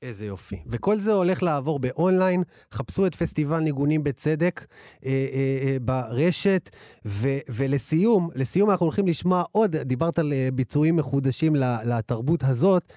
איזה 0.03 0.27
יופי. 0.27 0.57
וכל 0.67 0.97
זה 0.97 1.13
הולך 1.13 1.43
לעבור 1.43 1.79
באונליין, 1.79 2.43
חפשו 2.73 3.07
את 3.07 3.15
פסטיבל 3.15 3.59
ניגונים 3.59 4.05
בצדק 4.05 4.67
אה, 5.05 5.11
אה, 5.11 5.59
אה, 5.67 5.77
ברשת, 5.83 6.71
ו, 7.07 7.29
ולסיום, 7.49 8.29
לסיום 8.35 8.71
אנחנו 8.71 8.87
הולכים 8.87 9.07
לשמוע 9.07 9.43
עוד, 9.53 9.77
דיברת 9.77 10.19
על 10.19 10.33
אה, 10.33 10.49
ביצועים 10.55 10.97
מחודשים 10.97 11.53
לתרבות 11.87 12.43
הזאת, 12.43 12.93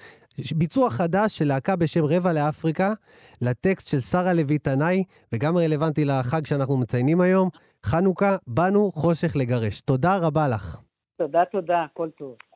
ביצוע 0.56 0.90
חדש 0.90 1.38
של 1.38 1.48
להקה 1.48 1.76
בשם 1.76 2.04
רבע 2.06 2.34
לאפריקה, 2.34 2.94
לטקסט 3.42 3.88
של 3.88 4.00
שרה 4.00 4.34
לוי 4.34 4.58
תנאי, 4.58 5.04
וגם 5.34 5.58
רלוונטי 5.58 6.06
לחג 6.06 6.46
שאנחנו 6.46 6.78
מציינים 6.78 7.22
היום, 7.22 7.50
חנוכה, 7.86 8.36
באנו 8.48 8.92
חושך 8.96 9.36
לגרש. 9.36 9.82
תודה 9.82 10.18
רבה 10.18 10.48
לך. 10.48 10.78
תודה, 11.18 11.44
תודה, 11.52 11.86
כל 11.94 12.10
טוב. 12.18 12.51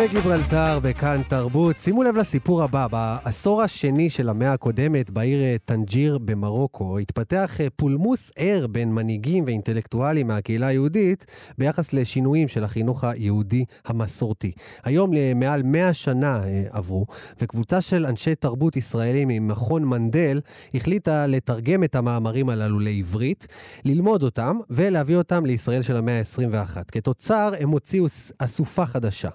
קפה 0.00 0.12
גיברלטר 0.12 0.78
בכאן 0.82 1.22
תרבות. 1.28 1.76
שימו 1.76 2.02
לב 2.02 2.16
לסיפור 2.16 2.62
הבא, 2.62 2.86
בעשור 2.86 3.62
השני 3.62 4.10
של 4.10 4.28
המאה 4.28 4.52
הקודמת, 4.52 5.10
בעיר 5.10 5.40
אה, 5.40 5.56
טנג'יר 5.64 6.18
במרוקו, 6.18 6.98
התפתח 6.98 7.60
אה, 7.60 7.66
פולמוס 7.76 8.30
ער 8.36 8.66
בין 8.66 8.92
מנהיגים 8.92 9.44
ואינטלקטואלים 9.44 10.26
מהקהילה 10.26 10.66
היהודית 10.66 11.26
ביחס 11.58 11.92
לשינויים 11.92 12.48
של 12.48 12.64
החינוך 12.64 13.04
היהודי 13.04 13.64
המסורתי. 13.86 14.52
היום 14.84 15.10
מעל 15.34 15.62
100 15.62 15.94
שנה 15.94 16.44
אה, 16.44 16.64
עברו, 16.70 17.06
וקבוצה 17.40 17.80
של 17.80 18.06
אנשי 18.06 18.34
תרבות 18.34 18.76
ישראלים 18.76 19.28
ממכון 19.28 19.84
מנדל 19.84 20.40
החליטה 20.74 21.26
לתרגם 21.26 21.84
את 21.84 21.94
המאמרים 21.94 22.48
הללו 22.48 22.78
לעברית, 22.78 23.46
ללמוד 23.84 24.22
אותם 24.22 24.58
ולהביא 24.70 25.16
אותם 25.16 25.46
לישראל 25.46 25.82
של 25.82 25.96
המאה 25.96 26.18
ה-21. 26.18 26.76
כתוצר 26.92 27.52
הם 27.60 27.68
הוציאו 27.68 28.06
אסופה 28.38 28.86
חדשה. 28.86 29.30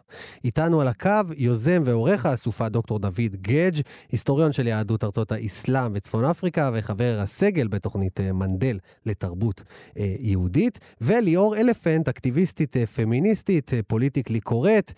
איתנו 0.57 0.81
על 0.81 0.87
הקו 0.87 1.21
יוזם 1.37 1.81
ועורך 1.85 2.25
האסופה 2.25 2.69
דוקטור 2.69 2.99
דוד 2.99 3.35
גדג', 3.41 3.81
היסטוריון 4.11 4.51
של 4.51 4.67
יהדות 4.67 5.03
ארצות 5.03 5.31
האסלאם 5.31 5.91
וצפון 5.95 6.25
אפריקה 6.25 6.71
וחבר 6.73 7.17
הסגל 7.19 7.67
בתוכנית 7.67 8.19
אה, 8.19 8.31
מנדל 8.31 8.79
לתרבות 9.05 9.63
אה, 9.97 10.15
יהודית, 10.19 10.79
וליאור 11.01 11.57
אלפנט, 11.57 12.07
אקטיביסטית 12.07 12.77
אה, 12.77 12.85
פמיניסטית, 12.85 13.71
פוליטיקלי 13.87 14.39
קורט, 14.39 14.93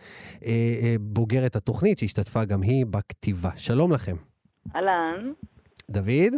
בוגרת 1.00 1.56
התוכנית 1.56 2.00
שהשתתפה 2.00 2.46
גם 2.46 2.62
היא 2.62 2.86
בכתיבה. 2.86 3.52
שלום 3.56 3.92
לכם. 3.92 4.16
אהלן. 4.76 5.32
דוד? 5.92 6.34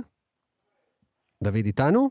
דוד 1.43 1.65
איתנו? 1.65 2.09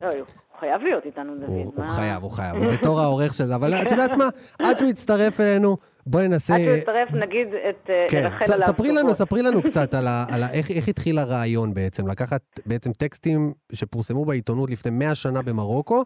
לא, 0.00 0.08
הוא 0.56 0.60
חייב 0.60 0.82
להיות 0.82 1.06
איתנו, 1.06 1.34
דוד. 1.34 1.48
הוא, 1.48 1.72
הוא 1.76 1.84
חייב, 1.84 2.22
הוא 2.22 2.30
חייב, 2.30 2.56
הוא 2.56 2.72
בתור 2.74 3.00
העורך 3.00 3.34
של 3.34 3.44
זה, 3.44 3.54
אבל 3.54 3.74
את 3.74 3.90
יודעת 3.90 4.14
מה? 4.14 4.28
עד 4.62 4.78
שהוא 4.78 4.90
יצטרף 4.90 5.40
אלינו, 5.40 5.76
בואי 6.06 6.28
ננסה... 6.28 6.54
עד 6.54 6.60
שהוא 6.60 6.76
יצטרף, 6.76 7.12
נגיד, 7.12 7.48
את 7.68 7.90
אה, 7.94 8.06
כן, 8.08 8.26
רחל 8.26 8.52
עליו 8.52 8.66
ספרי 8.66 8.92
לנו. 8.92 9.14
ספרי 9.14 9.42
לנו 9.42 9.62
קצת 9.68 9.94
על, 9.94 10.06
ה, 10.06 10.24
על 10.34 10.42
ה, 10.42 10.46
איך, 10.52 10.70
איך 10.70 10.88
התחיל 10.88 11.18
הרעיון 11.18 11.74
בעצם, 11.74 12.08
לקחת 12.08 12.42
בעצם 12.66 12.92
טקסטים 12.92 13.52
שפורסמו 13.72 14.24
בעיתונות 14.24 14.70
לפני 14.70 14.90
100 14.90 15.14
שנה 15.14 15.42
במרוקו, 15.42 16.04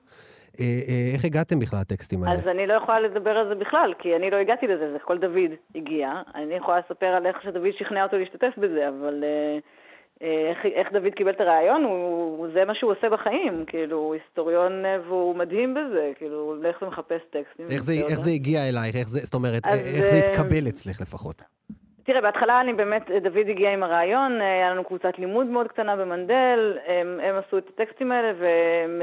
אה, 0.60 0.64
אה, 0.88 1.14
איך 1.14 1.24
הגעתם 1.24 1.58
בכלל 1.58 1.80
לטקסטים 1.80 2.24
האלה? 2.24 2.40
אז 2.40 2.48
אני 2.48 2.66
לא 2.66 2.74
יכולה 2.74 3.00
לדבר 3.00 3.30
על 3.30 3.48
זה 3.48 3.54
בכלל, 3.54 3.94
כי 3.98 4.16
אני 4.16 4.30
לא 4.30 4.36
הגעתי 4.36 4.66
לזה, 4.66 4.92
זה 4.92 4.98
כל 4.98 5.18
דוד 5.18 5.50
הגיע. 5.74 6.12
אני 6.34 6.54
יכולה 6.54 6.78
לספר 6.78 7.06
על 7.06 7.26
איך 7.26 7.42
שדוד 7.42 7.72
שכנע 7.78 8.02
אותו 8.02 8.16
להשתתף 8.16 8.52
בזה, 8.58 8.88
אבל 8.88 9.24
אה, 9.24 9.58
איך, 10.20 10.58
איך 10.74 10.92
דוד 10.92 11.12
קיבל 11.14 11.30
את 11.30 11.40
הרעיון, 11.40 11.84
הוא, 11.84 11.92
הוא- 12.38 12.48
זה 12.52 12.64
מה 12.64 12.74
שהוא 12.74 12.92
עושה 12.92 13.08
בחיים, 13.08 13.64
כאילו, 13.66 13.96
הוא 13.96 14.14
היסטוריון 14.14 14.84
אה, 14.84 14.96
והוא 15.06 15.36
מדהים 15.36 15.74
בזה, 15.74 16.10
כאילו, 16.14 16.36
הוא 16.40 16.48
הולך 16.56 16.82
ומחפש 16.82 17.20
טקסטים. 17.30 17.66
איך 17.70 17.82
זה, 17.82 17.92
איך. 17.92 18.18
זה 18.18 18.30
הגיע 18.30 18.68
אלייך? 18.68 18.96
איך 18.96 19.08
זה, 19.08 19.18
זאת 19.20 19.34
אומרת, 19.34 19.62
אז, 19.66 19.96
איך 19.98 20.06
זה 20.10 20.16
אה, 20.16 20.20
התקבל 20.30 20.68
אצלך 20.68 21.00
לפחות? 21.00 21.42
תראה, 22.04 22.20
בהתחלה 22.20 22.60
אני 22.60 22.72
באמת, 22.72 23.10
דוד 23.22 23.48
הגיע 23.48 23.72
עם 23.72 23.82
הרעיון, 23.82 24.40
אה, 24.40 24.46
היה 24.52 24.70
לנו 24.70 24.84
קבוצת 24.84 25.18
לימוד 25.18 25.46
מאוד 25.46 25.68
קטנה 25.68 25.96
במנדל, 25.96 26.78
הם, 26.86 27.20
הם 27.22 27.34
עשו 27.46 27.58
את 27.58 27.68
הטקסטים 27.68 28.12
האלה 28.12 28.32
והם 28.38 29.02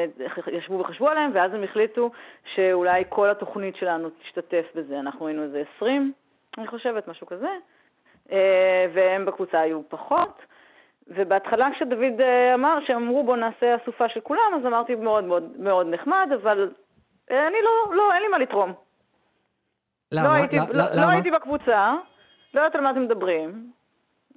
ישבו 0.51 0.79
וחשבו 0.79 1.09
עליהם, 1.09 1.31
ואז 1.33 1.53
הם 1.53 1.63
החליטו 1.63 2.11
שאולי 2.55 3.03
כל 3.09 3.29
התוכנית 3.29 3.75
שלנו 3.75 4.09
תשתתף 4.09 4.65
בזה. 4.75 4.99
אנחנו 4.99 5.27
היינו 5.27 5.43
איזה 5.43 5.63
20, 5.75 6.11
אני 6.57 6.67
חושבת, 6.67 7.07
משהו 7.07 7.27
כזה, 7.27 7.49
אה, 8.31 8.85
והם 8.93 9.25
בקבוצה 9.25 9.59
היו 9.59 9.81
פחות. 9.89 10.41
ובהתחלה 11.09 11.67
כשדוד 11.73 12.21
אה, 12.21 12.53
אמר, 12.53 12.77
שהם 12.87 12.95
אמרו 12.97 13.23
בואו 13.23 13.35
נעשה 13.35 13.75
אסופה 13.75 14.09
של 14.09 14.19
כולם, 14.19 14.51
אז 14.59 14.65
אמרתי 14.65 14.95
מאוד 14.95 15.23
מאוד 15.23 15.59
מאוד 15.59 15.87
נחמד, 15.89 16.29
אבל 16.41 16.71
אה, 17.31 17.47
אני 17.47 17.57
לא, 17.63 17.95
לא, 17.95 18.13
אין 18.13 18.21
לי 18.21 18.27
מה 18.27 18.37
לתרום. 18.37 18.73
לא 20.11 20.21
למה? 20.23 20.35
הייתי, 20.35 20.55
ל- 20.55 20.77
לא, 20.77 20.83
לא 20.95 21.01
למה? 21.03 21.13
הייתי 21.13 21.31
בקבוצה, 21.31 21.93
לא 22.53 22.59
יודעת 22.59 22.75
על 22.75 22.81
מה 22.81 22.91
אתם 22.91 23.03
מדברים. 23.03 23.71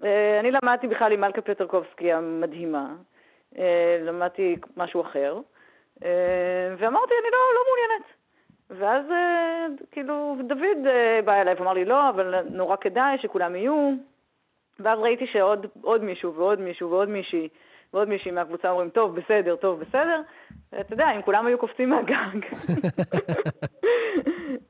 אה, 0.05 0.41
אני 0.41 0.51
למדתי 0.51 0.87
בכלל 0.87 1.13
עם 1.13 1.21
מלכה 1.21 1.41
פטרקובסקי 1.41 2.13
המדהימה, 2.13 2.87
למדתי 4.01 4.57
משהו 4.77 5.01
אחר, 5.01 5.41
ואמרתי, 6.79 7.15
אני 7.23 7.31
לא, 7.33 7.39
לא 7.55 7.61
מעוניינת. 7.67 8.07
ואז 8.71 9.05
כאילו 9.91 10.37
דוד 10.47 10.87
בא 11.25 11.41
אליי 11.41 11.55
ואמר 11.55 11.73
לי, 11.73 11.85
לא, 11.85 12.09
אבל 12.09 12.35
נורא 12.51 12.77
כדאי 12.77 13.19
שכולם 13.19 13.57
יהיו. 13.57 13.93
ואז 14.85 14.99
ראיתי 14.99 15.25
שעוד 15.33 15.67
עוד 15.83 16.05
מישהו 16.05 16.35
ועוד 16.35 16.61
מישהו 16.61 16.91
ועוד 16.91 17.09
מישהי 17.09 17.49
ועוד 17.95 18.09
מישהי 18.09 18.31
מהקבוצה 18.31 18.71
אומרים, 18.71 18.91
טוב, 18.91 19.17
בסדר, 19.17 19.57
טוב, 19.57 19.81
בסדר. 19.81 20.21
ואתה 20.73 20.95
יודע, 20.95 21.07
אם 21.17 21.23
כולם 21.23 21.47
היו 21.47 21.59
קופצים 21.59 21.91
מהגג. 21.91 22.41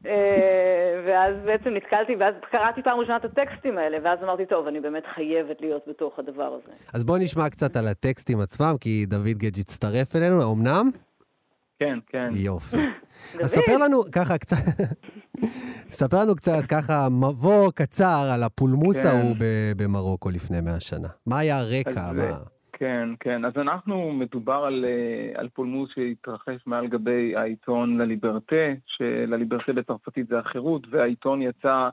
אה, 0.07 1.03
ואז 1.07 1.35
בעצם 1.45 1.71
נתקלתי, 1.71 2.17
ואז 2.17 2.35
קראתי 2.51 2.83
פעם 2.83 2.99
ראשונה 2.99 3.17
את 3.17 3.25
הטקסטים 3.25 3.79
האלה, 3.79 3.99
ואז 4.05 4.19
אמרתי, 4.23 4.47
טוב, 4.47 4.67
אני 4.67 4.81
באמת 4.81 5.03
חייבת 5.15 5.61
להיות 5.61 5.83
בתוך 5.89 6.19
הדבר 6.19 6.55
הזה. 6.55 6.73
אז 6.95 7.05
בואי 7.05 7.25
נשמע 7.25 7.51
קצת 7.51 7.77
על 7.77 7.87
הטקסטים 7.87 8.41
עצמם, 8.41 8.75
כי 8.81 9.07
דוד 9.07 9.39
גדג' 9.39 9.61
הצטרף 9.61 10.17
אלינו, 10.17 10.53
אמנם? 10.53 10.91
כן, 11.79 11.99
כן. 12.07 12.29
יופי. 12.33 12.77
אז 13.43 13.51
ספר 13.51 13.79
לנו 13.85 14.03
ככה 14.13 14.39
קצת, 14.39 14.57
ספר 15.91 16.17
לנו 16.23 16.35
קצת 16.37 16.67
ככה 16.71 17.09
מבוא 17.11 17.71
קצר 17.75 18.31
על 18.35 18.43
הפולמוס 18.43 19.03
כן. 19.03 19.09
ההוא 19.09 19.37
ב- 19.39 19.83
במרוקו 19.83 20.31
לפני 20.31 20.61
100 20.61 20.81
שנה. 20.81 21.09
מה 21.27 21.39
היה 21.39 21.59
הרקע? 21.59 22.13
מה... 22.13 22.37
כן, 22.73 23.09
כן. 23.21 23.45
אז 23.45 23.53
אנחנו, 23.57 24.13
מדובר 24.13 24.65
על, 24.67 24.85
אה, 24.85 25.41
על 25.41 25.49
פולמוס 25.49 25.91
שהתרחש 25.95 26.67
מעל 26.67 26.87
גבי 26.87 27.37
העיתון 27.37 27.99
לליברטה, 27.99 28.73
שלליברטה 28.87 29.73
בצרפתית 29.73 30.29
זה 30.29 30.39
החירות, 30.39 30.87
והעיתון 30.91 31.43
יצא 31.43 31.89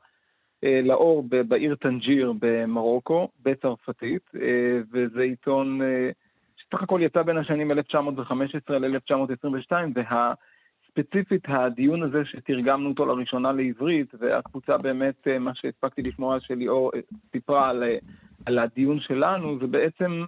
אה, 0.64 0.82
לאור 0.84 1.24
בעיר 1.48 1.76
טנג'יר 1.76 2.34
במרוקו, 2.40 3.28
בצרפתית, 3.44 4.22
אה, 4.42 4.80
וזה 4.92 5.22
עיתון 5.22 5.82
אה, 5.82 6.10
שסך 6.58 6.84
הכל 6.84 7.00
יצא 7.04 7.22
בין 7.22 7.38
השנים 7.38 7.72
1915 7.72 8.80
ל-1922, 8.80 9.72
והספציפית 10.98 11.44
הדיון 11.48 12.04
הזה 12.04 12.26
שתרגמנו 12.26 12.90
אותו 12.90 13.06
לראשונה 13.06 13.52
לעברית, 13.52 14.14
והקבוצה 14.20 14.78
באמת, 14.78 15.28
אה, 15.28 15.40
מה 15.40 15.52
שהספקתי 15.56 16.02
לשמוע 16.02 16.40
שליאור 16.40 16.92
אה, 16.96 17.00
סיפרה 17.32 17.70
על, 17.70 17.84
אה, 17.84 17.98
על 18.46 18.60
הדיון 18.60 19.00
שלנו, 19.00 19.60
זה 19.60 19.68
בעצם 19.68 20.24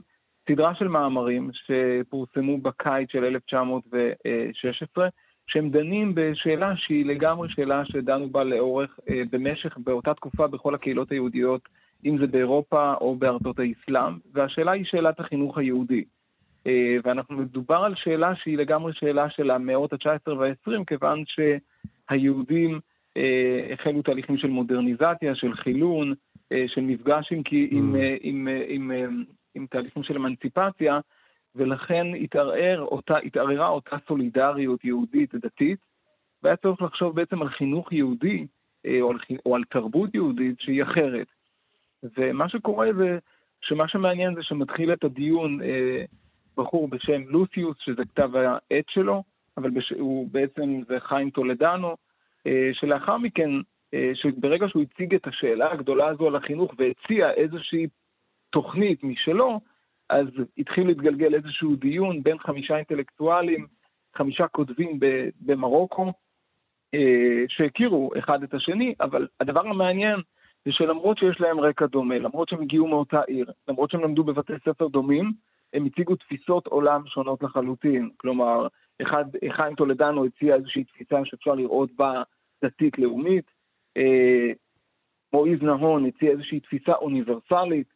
סדרה 0.49 0.75
של 0.75 0.87
מאמרים 0.87 1.49
שפורסמו 1.53 2.57
בקיץ 2.57 3.11
של 3.11 3.25
1916, 3.25 5.07
שהם 5.47 5.69
דנים 5.69 6.15
בשאלה 6.15 6.73
שהיא 6.75 7.05
לגמרי 7.05 7.49
שאלה 7.49 7.85
שדנו 7.85 8.29
בה 8.29 8.43
לאורך, 8.43 8.99
במשך, 9.31 9.77
באותה 9.77 10.13
תקופה 10.13 10.47
בכל 10.47 10.75
הקהילות 10.75 11.11
היהודיות, 11.11 11.61
אם 12.05 12.17
זה 12.17 12.27
באירופה 12.27 12.93
או 13.01 13.15
בארצות 13.15 13.59
האסלאם, 13.59 14.13
והשאלה 14.33 14.71
היא 14.71 14.85
שאלת 14.85 15.19
החינוך 15.19 15.57
היהודי. 15.57 16.03
אה, 16.69 16.97
ואנחנו 17.03 17.37
מדובר 17.37 17.75
על 17.75 17.95
שאלה 17.95 18.35
שהיא 18.35 18.57
לגמרי 18.57 18.93
שאלה 18.93 19.29
של 19.29 19.51
המאות 19.51 19.93
ה-19 19.93 20.33
וה-20, 20.33 20.83
כיוון 20.87 21.23
שהיהודים 21.25 22.79
אה, 23.17 23.73
החלו 23.73 24.01
תהליכים 24.01 24.37
של 24.37 24.47
מודרניזציה, 24.47 25.35
של 25.35 25.53
חילון, 25.53 26.13
אה, 26.51 26.63
של 26.67 26.81
מפגש 26.81 27.31
עם, 27.31 27.41
עם, 27.71 27.95
אה, 27.95 28.15
עם, 28.21 28.47
עם, 28.67 28.91
אה, 28.91 29.05
עם 29.55 29.65
תהליכים 29.65 30.03
של 30.03 30.15
אמנציפציה, 30.15 30.99
ולכן 31.55 32.07
התערער 32.21 32.81
אותה, 32.81 33.17
התערערה 33.17 33.67
אותה 33.67 33.97
סולידריות 34.07 34.85
יהודית 34.85 35.35
דתית, 35.35 35.79
והיה 36.43 36.55
צריך 36.55 36.81
לחשוב 36.81 37.15
בעצם 37.15 37.41
על 37.41 37.49
חינוך 37.49 37.93
יהודי, 37.93 38.47
או 39.01 39.11
על, 39.11 39.17
או 39.45 39.55
על 39.55 39.63
תרבות 39.63 40.15
יהודית 40.15 40.59
שהיא 40.59 40.83
אחרת. 40.83 41.27
ומה 42.17 42.49
שקורה 42.49 42.93
זה 42.93 43.17
שמה 43.61 43.87
שמעניין 43.87 44.35
זה 44.35 44.43
שמתחיל 44.43 44.93
את 44.93 45.03
הדיון 45.03 45.59
בחור 46.59 46.87
בשם 46.87 47.21
לוסיוס, 47.27 47.77
שזה 47.79 48.05
כתב 48.05 48.29
העת 48.35 48.85
שלו, 48.89 49.23
אבל 49.57 49.69
בש... 49.69 49.93
הוא 49.99 50.27
בעצם, 50.31 50.81
זה 50.87 50.99
חיים 50.99 51.29
טולדנו, 51.29 51.95
אה, 52.47 52.69
שלאחר 52.73 53.17
מכן, 53.17 53.49
אה, 53.93 54.11
שברגע 54.13 54.67
שהוא 54.67 54.83
הציג 54.83 55.15
את 55.15 55.27
השאלה 55.27 55.71
הגדולה 55.71 56.07
הזו 56.07 56.27
על 56.27 56.35
החינוך 56.35 56.73
והציע 56.77 57.31
איזושהי 57.31 57.87
תוכנית 58.49 59.03
משלו, 59.03 59.59
אז 60.09 60.27
התחיל 60.57 60.87
להתגלגל 60.87 61.35
איזשהו 61.35 61.75
דיון 61.75 62.23
בין 62.23 62.39
חמישה 62.39 62.77
אינטלקטואלים, 62.77 63.67
חמישה 64.15 64.47
כותבים 64.47 64.99
במרוקו, 65.41 66.13
אה, 66.93 67.43
שהכירו 67.47 68.11
אחד 68.19 68.43
את 68.43 68.53
השני, 68.53 68.93
אבל 69.01 69.27
הדבר 69.39 69.67
המעניין 69.67 70.19
זה 70.65 70.71
שלמרות 70.71 71.17
שיש 71.17 71.41
להם 71.41 71.59
רקע 71.59 71.85
דומה, 71.85 72.19
למרות 72.19 72.49
שהם 72.49 72.61
הגיעו 72.61 72.87
מאותה 72.87 73.21
עיר, 73.21 73.51
למרות 73.67 73.91
שהם 73.91 74.03
למדו 74.03 74.23
בבתי 74.23 74.53
ספר 74.65 74.87
דומים, 74.87 75.31
הם 75.73 75.85
הציגו 75.85 76.15
תפיסות 76.15 76.67
עולם 76.67 77.01
שונות 77.07 77.43
לחלוטין. 77.43 78.09
כלומר, 78.17 78.67
אחד, 79.01 79.25
חיים 79.55 79.75
טולדנו 79.75 80.25
הציע 80.25 80.55
איזושהי 80.55 80.83
תפיסה 80.83 81.15
שאפשר 81.25 81.55
לראות 81.55 81.89
בה 81.95 82.23
דתית-לאומית, 82.63 83.45
אה, 83.97 84.51
מועיז 85.33 85.61
נהון 85.61 86.05
הציע 86.05 86.31
איזושהי 86.31 86.59
תפיסה 86.59 86.93
אוניברסלית, 86.93 87.87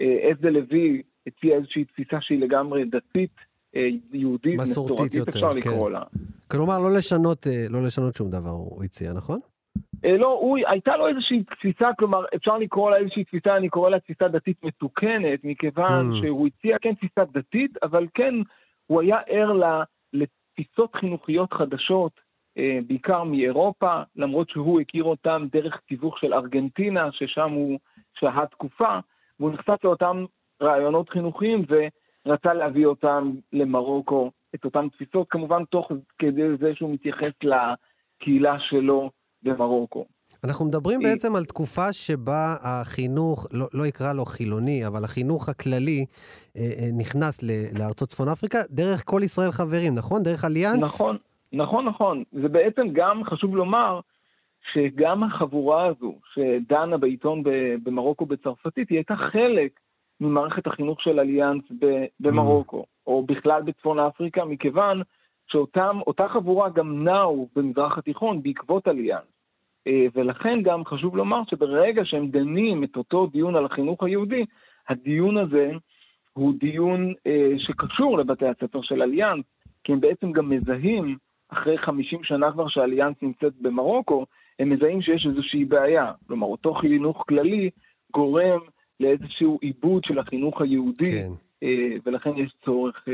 אה, 0.00 0.32
אסדה 0.32 0.50
לוי 0.50 1.02
הציע 1.26 1.56
איזושהי 1.56 1.84
תפיסה 1.84 2.16
שהיא 2.20 2.40
לגמרי 2.40 2.84
דתית, 2.84 3.34
אה, 3.76 3.88
יהודית, 4.12 4.60
מסורתית 4.60 4.94
מסורתית, 4.94 5.14
יותר, 5.14 5.30
אפשר 5.30 5.50
כן. 5.50 5.56
לקרוא 5.56 5.90
לה. 5.90 6.02
כלומר, 6.50 6.78
לא 6.78 6.98
לשנות, 6.98 7.46
אה, 7.46 7.66
לא 7.70 7.82
לשנות 7.82 8.14
שום 8.14 8.30
דבר, 8.30 8.50
הוא 8.50 8.84
הציע, 8.84 9.12
נכון? 9.12 9.38
אה, 10.04 10.16
לא, 10.16 10.26
הוא, 10.40 10.58
הייתה 10.66 10.96
לו 10.96 11.08
איזושהי 11.08 11.42
תפיסה, 11.44 11.88
כלומר, 11.98 12.24
אפשר 12.36 12.58
לקרוא 12.58 12.90
לה 12.90 12.96
איזושהי 12.96 13.24
תפיסה, 13.24 13.56
אני 13.56 13.68
קורא 13.68 13.90
לה 13.90 14.00
תפיסה 14.00 14.28
דתית 14.28 14.64
מתוקנת, 14.64 15.44
מכיוון 15.44 16.10
Mm. 16.10 16.14
שהוא 16.20 16.46
הציע 16.46 16.78
כן 16.78 16.94
תפיסה 16.94 17.24
דתית, 17.32 17.82
אבל 17.82 18.06
כן, 18.14 18.34
הוא 18.86 19.00
היה 19.00 19.18
ער 19.26 19.52
ל- 19.52 19.82
לתפיסות 20.12 20.94
חינוכיות 20.94 21.52
חדשות, 21.52 22.12
אה, 22.58 22.78
בעיקר 22.86 23.24
מאירופה, 23.24 24.00
למרות 24.16 24.48
שהוא 24.50 24.80
הכיר 24.80 25.04
אותם 25.04 25.46
דרך 25.52 25.80
תיווך 25.88 26.18
של 26.18 26.34
ארגנטינה, 26.34 27.12
ששם 27.12 27.50
הוא 27.50 27.78
שהה 28.20 28.46
תקופה, 28.46 28.98
והוא 29.40 29.50
נחשף 29.52 29.84
לאותם 29.84 30.24
רעיונות 30.62 31.08
חינוכיים 31.08 31.64
ורצה 31.68 32.54
להביא 32.54 32.86
אותם 32.86 33.30
למרוקו, 33.52 34.30
את 34.54 34.64
אותן 34.64 34.88
תפיסות, 34.88 35.26
כמובן 35.30 35.64
תוך 35.64 35.92
כדי 36.18 36.56
זה 36.56 36.74
שהוא 36.74 36.94
מתייחס 36.94 37.32
לקהילה 37.42 38.56
שלו 38.60 39.10
במרוקו. 39.54 40.04
אנחנו 40.44 40.64
מדברים 40.64 41.00
היא- 41.00 41.08
בעצם 41.08 41.36
על 41.36 41.44
תקופה 41.44 41.92
שבה 41.92 42.56
החינוך, 42.62 43.46
לא, 43.52 43.66
לא 43.74 43.88
אקרא 43.88 44.12
לו 44.12 44.24
חילוני, 44.24 44.86
אבל 44.86 45.04
החינוך 45.04 45.48
הכללי 45.48 46.06
אה, 46.56 46.62
אה, 46.62 46.88
נכנס 46.98 47.42
ל- 47.42 47.78
לארצות 47.78 48.08
צפון 48.08 48.28
אפריקה 48.28 48.58
דרך 48.70 49.02
כל 49.06 49.20
ישראל 49.24 49.50
חברים, 49.50 49.94
נכון? 49.94 50.22
דרך 50.22 50.44
אליאנס? 50.44 50.78
נכון, 50.84 51.16
נכון, 51.52 51.84
נכון. 51.84 52.22
זה 52.42 52.48
בעצם 52.48 52.82
גם, 52.92 53.24
חשוב 53.24 53.56
לומר, 53.56 54.00
שגם 54.72 55.22
החבורה 55.24 55.86
הזו 55.86 56.14
שדנה 56.34 56.96
בעיתון 56.98 57.42
במרוקו 57.82 58.26
בצרפתית, 58.26 58.88
היא 58.90 58.98
הייתה 58.98 59.14
חלק 59.32 59.70
ממערכת 60.20 60.66
החינוך 60.66 61.00
של 61.02 61.20
אליאנס 61.20 61.62
במרוקו, 62.20 62.84
או 63.06 63.22
בכלל 63.26 63.62
בצפון 63.62 63.98
אפריקה, 63.98 64.44
מכיוון 64.44 65.02
שאותה 65.52 66.28
חבורה 66.32 66.68
גם 66.70 67.04
נעו 67.04 67.48
במזרח 67.56 67.98
התיכון 67.98 68.42
בעקבות 68.42 68.88
אליאנס. 68.88 69.35
אה, 69.86 70.06
ולכן 70.14 70.62
גם 70.62 70.84
חשוב 70.84 71.16
לומר 71.16 71.42
שברגע 71.50 72.04
שהם 72.04 72.28
דנים 72.28 72.84
את 72.84 72.96
אותו 72.96 73.26
דיון 73.26 73.56
על 73.56 73.64
החינוך 73.64 74.02
היהודי, 74.02 74.44
הדיון 74.88 75.36
הזה 75.36 75.70
הוא 76.32 76.54
דיון 76.58 77.12
אה, 77.26 77.52
שקשור 77.58 78.18
לבתי 78.18 78.46
הספר 78.46 78.82
של 78.82 79.02
אליאנס, 79.02 79.44
כי 79.84 79.92
הם 79.92 80.00
בעצם 80.00 80.32
גם 80.32 80.50
מזהים, 80.50 81.16
אחרי 81.48 81.78
50 81.78 82.24
שנה 82.24 82.52
כבר 82.52 82.68
שאליאנס 82.68 83.16
נמצאת 83.22 83.52
במרוקו, 83.60 84.26
הם 84.58 84.70
מזהים 84.70 85.02
שיש 85.02 85.26
איזושהי 85.26 85.64
בעיה. 85.64 86.12
כלומר, 86.26 86.46
אותו 86.46 86.74
חינוך 86.74 87.24
כללי 87.28 87.70
גורם 88.12 88.60
לאיזשהו 89.00 89.58
עיבוד 89.60 90.04
של 90.04 90.18
החינוך 90.18 90.60
היהודי, 90.60 91.12
כן. 91.12 91.28
אה, 91.62 91.96
ולכן 92.04 92.30
יש 92.36 92.52
צורך 92.64 93.04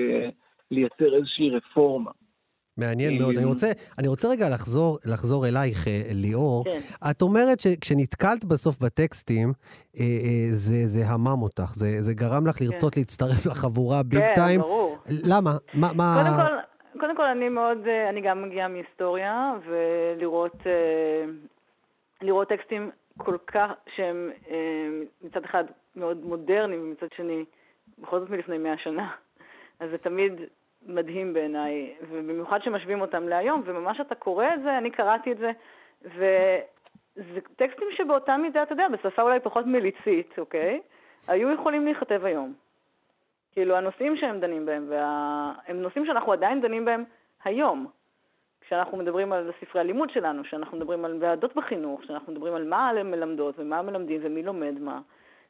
לייצר 0.70 1.14
איזושהי 1.14 1.50
רפורמה. 1.50 2.10
מעניין 2.76 3.18
מאוד. 3.18 3.36
אני 3.36 3.44
רוצה, 3.44 3.72
אני 3.98 4.08
רוצה 4.08 4.28
רגע 4.28 4.48
לחזור, 4.48 4.98
לחזור 5.06 5.46
אלייך, 5.46 5.88
אה, 5.88 6.02
ליאור. 6.10 6.64
כן. 6.64 6.78
את 7.10 7.22
אומרת 7.22 7.60
שכשנתקלת 7.60 8.44
בסוף 8.44 8.78
בטקסטים, 8.78 9.48
אה, 9.48 10.04
אה, 10.04 10.48
זה, 10.50 10.86
זה 10.86 11.06
המם 11.06 11.42
אותך, 11.42 11.74
זה, 11.74 12.02
זה 12.02 12.14
גרם 12.14 12.46
לך 12.46 12.60
לרצות 12.60 12.96
להצטרף 12.96 13.46
לחבורה 13.46 14.02
ביג 14.02 14.20
כן, 14.20 14.34
טיים. 14.34 14.60
ברור. 14.60 14.98
למה? 15.24 15.56
מה... 15.74 15.88
מה... 15.94 16.22
קודם 16.22 16.36
כל, 16.36 17.00
קודם 17.00 17.16
כל 17.16 17.26
אני 17.26 17.48
מאוד, 17.48 17.78
אה, 17.86 18.08
אני 18.08 18.20
גם 18.20 18.42
מגיעה 18.42 18.68
מהיסטוריה, 18.68 19.52
ולראות 19.66 20.56
אה, 20.66 21.24
לראות 22.22 22.48
טקסטים 22.48 22.90
כל 23.18 23.36
כך, 23.46 23.70
שהם 23.94 24.30
מצד 25.22 25.44
אחד 25.44 25.64
מאוד 25.96 26.24
מודרניים, 26.24 26.82
ומצד 26.82 27.06
שני, 27.16 27.44
בכל 27.98 28.20
זאת 28.20 28.30
מלפני 28.30 28.58
מאה 28.58 28.78
שנה. 28.78 29.10
אז 29.80 29.90
זה 29.90 29.98
תמיד 29.98 30.32
מדהים 30.86 31.32
בעיניי, 31.32 31.94
ובמיוחד 32.10 32.62
שמשווים 32.62 33.00
אותם 33.00 33.28
להיום, 33.28 33.62
וממש 33.64 34.00
אתה 34.00 34.14
קורא 34.14 34.46
את 34.54 34.62
זה, 34.62 34.78
אני 34.78 34.90
קראתי 34.90 35.32
את 35.32 35.38
זה, 35.38 35.50
וזה 36.02 37.40
טקסטים 37.56 37.88
שבאותה 37.96 38.36
מידה, 38.36 38.62
אתה 38.62 38.72
יודע, 38.72 38.88
בשפה 38.88 39.22
אולי 39.22 39.40
פחות 39.40 39.66
מליצית, 39.66 40.38
אוקיי? 40.38 40.80
היו 41.28 41.50
יכולים 41.50 41.84
להיכתב 41.84 42.24
היום. 42.24 42.54
כאילו, 43.52 43.76
הנושאים 43.76 44.16
שהם 44.16 44.40
דנים 44.40 44.66
בהם, 44.66 44.86
וה... 44.88 45.52
הם 45.66 45.82
נושאים 45.82 46.06
שאנחנו 46.06 46.32
עדיין 46.32 46.60
דנים 46.60 46.84
בהם 46.84 47.04
היום. 47.44 47.86
כשאנחנו 48.60 48.98
מדברים 48.98 49.32
על 49.32 49.50
ספרי 49.60 49.80
הלימוד 49.80 50.10
שלנו, 50.10 50.42
כשאנחנו 50.42 50.76
מדברים 50.76 51.04
על 51.04 51.16
ועדות 51.20 51.56
בחינוך, 51.56 52.00
כשאנחנו 52.00 52.32
מדברים 52.32 52.54
על 52.54 52.68
מה 52.68 52.88
הן 52.88 53.10
מלמדות 53.10 53.54
ומה 53.58 53.82
מלמדים 53.82 54.20
ומי 54.24 54.42
לומד 54.42 54.80
מה. 54.80 55.00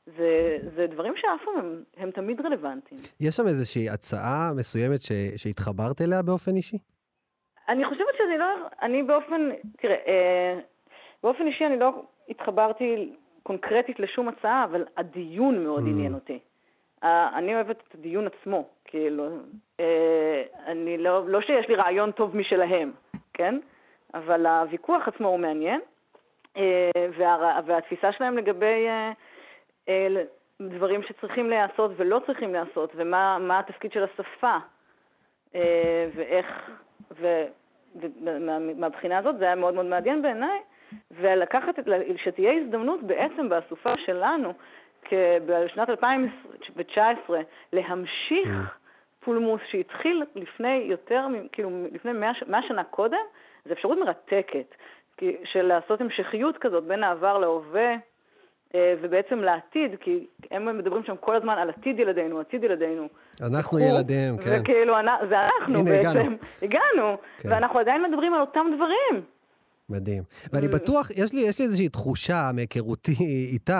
זה, 0.07 0.59
זה 0.77 0.87
דברים 0.87 1.13
שאף 1.17 1.41
פעם 1.45 1.59
הם, 1.59 1.83
הם 1.97 2.11
תמיד 2.11 2.41
רלוונטיים. 2.47 3.01
יש 3.21 3.37
שם 3.37 3.43
איזושהי 3.43 3.91
הצעה 3.91 4.51
מסוימת 4.59 5.01
ש, 5.03 5.13
שהתחברת 5.37 6.01
אליה 6.01 6.23
באופן 6.23 6.57
אישי? 6.57 6.79
אני 7.69 7.85
חושבת 7.85 8.15
שאני 8.19 8.39
לא, 8.39 8.47
אני 8.83 9.03
באופן, 9.03 9.51
תראה, 9.79 9.95
אה, 10.07 10.59
באופן 11.23 11.47
אישי 11.47 11.67
אני 11.67 11.79
לא 11.79 11.91
התחברתי 12.29 13.13
קונקרטית 13.43 14.01
לשום 14.01 14.29
הצעה, 14.29 14.65
אבל 14.65 14.85
הדיון 14.97 15.65
מאוד 15.65 15.83
Mm. 15.85 15.89
עניין 15.89 16.15
אותי. 16.15 16.39
אה, 17.05 17.39
אני 17.39 17.55
אוהבת 17.55 17.77
את 17.89 17.95
הדיון 17.95 18.27
עצמו, 18.27 18.65
כאילו, 18.85 19.29
אה, 19.81 20.43
אני 20.67 20.99
לא, 20.99 21.29
לא 21.29 21.41
שיש 21.41 21.69
לי 21.69 21.75
רעיון 21.75 22.11
טוב 22.13 22.37
משלהם, 22.37 22.93
כן? 23.35 23.59
אבל 24.15 24.47
הוויכוח 24.47 25.09
עצמו 25.09 25.29
הוא 25.29 25.39
מעניין, 25.39 25.81
אה, 26.57 26.91
וה, 27.19 27.61
והתפיסה 27.67 28.13
שלהם 28.13 28.39
לגבי 28.39 28.87
אה, 28.89 29.13
דברים 30.61 31.03
שצריכים 31.03 31.51
להיעשות 31.51 31.91
ולא 31.97 32.21
צריכים 32.27 32.53
להיעשות, 32.53 32.93
ומה 32.95 33.39
מה 33.41 33.59
התפקיד 33.59 33.93
של 33.93 34.05
השפה, 34.05 34.57
אה, 35.55 36.09
ואיך, 36.15 36.71
ו- 37.21 37.45
ומה- 37.97 38.59
מהבחינה 38.59 39.19
הזאת 39.19 39.39
זה 39.39 39.45
היה 39.45 39.55
מאוד 39.55 39.75
מאוד 39.75 39.87
מעניין 39.87 40.23
בעיניי, 40.23 40.59
ולקחת, 41.11 41.75
שתהיה 42.17 42.53
הזדמנות 42.53 43.03
בעצם 43.03 43.49
באסופה 43.49 43.95
שלנו, 44.07 44.53
בשנת 45.47 45.89
2019, 45.89 47.41
להמשיך 47.73 48.79
פולמוס 49.21 49.61
שהתחיל 49.71 50.23
לפני 50.35 50.75
יותר, 50.77 51.27
כאילו 51.53 51.71
לפני 51.93 52.13
100, 52.13 52.35
ש- 52.35 52.43
100 52.47 52.63
שנה 52.69 52.85
קודם, 52.85 53.19
זו 53.65 53.73
אפשרות 53.73 53.99
מרתקת, 53.99 54.75
של 55.45 55.63
לעשות 55.63 56.01
המשכיות 56.01 56.59
כזאת 56.59 56.85
בין 56.85 57.05
העבר 57.05 57.39
להווה. 57.39 57.95
אה, 58.75 58.95
ובעצם 59.03 59.39
לעתיד, 59.39 59.91
כי 60.01 60.27
הם 60.51 60.79
מדברים 60.79 61.05
שם 61.05 61.15
כל 61.21 61.37
הזמן 61.37 61.55
על 61.59 61.71
עתיד 61.71 61.99
ילדינו, 61.99 62.41
עתיד 62.41 62.65
ילדינו. 62.65 63.09
אנחנו 63.43 63.79
וכו', 63.79 63.89
ילדיהם, 63.89 64.37
כן. 64.37 64.59
וכאילו, 64.61 64.95
זה 65.29 65.37
אנחנו 65.41 65.79
הנה, 65.79 65.91
בעצם. 65.91 66.09
הגענו. 66.19 66.37
הגענו. 66.63 67.17
כן. 67.39 67.49
ואנחנו 67.53 67.79
עדיין 67.79 68.03
מדברים 68.11 68.35
על 68.35 68.41
אותם 68.41 68.67
דברים. 68.77 69.25
מדהים. 69.89 70.23
ואני 70.53 70.67
Mm. 70.67 70.71
בטוח, 70.71 71.11
יש 71.11 71.33
לי, 71.35 71.41
יש 71.41 71.59
לי 71.59 71.65
איזושהי 71.65 71.89
תחושה 71.89 72.51
מהיכרותי 72.55 73.13
איתך, 73.55 73.73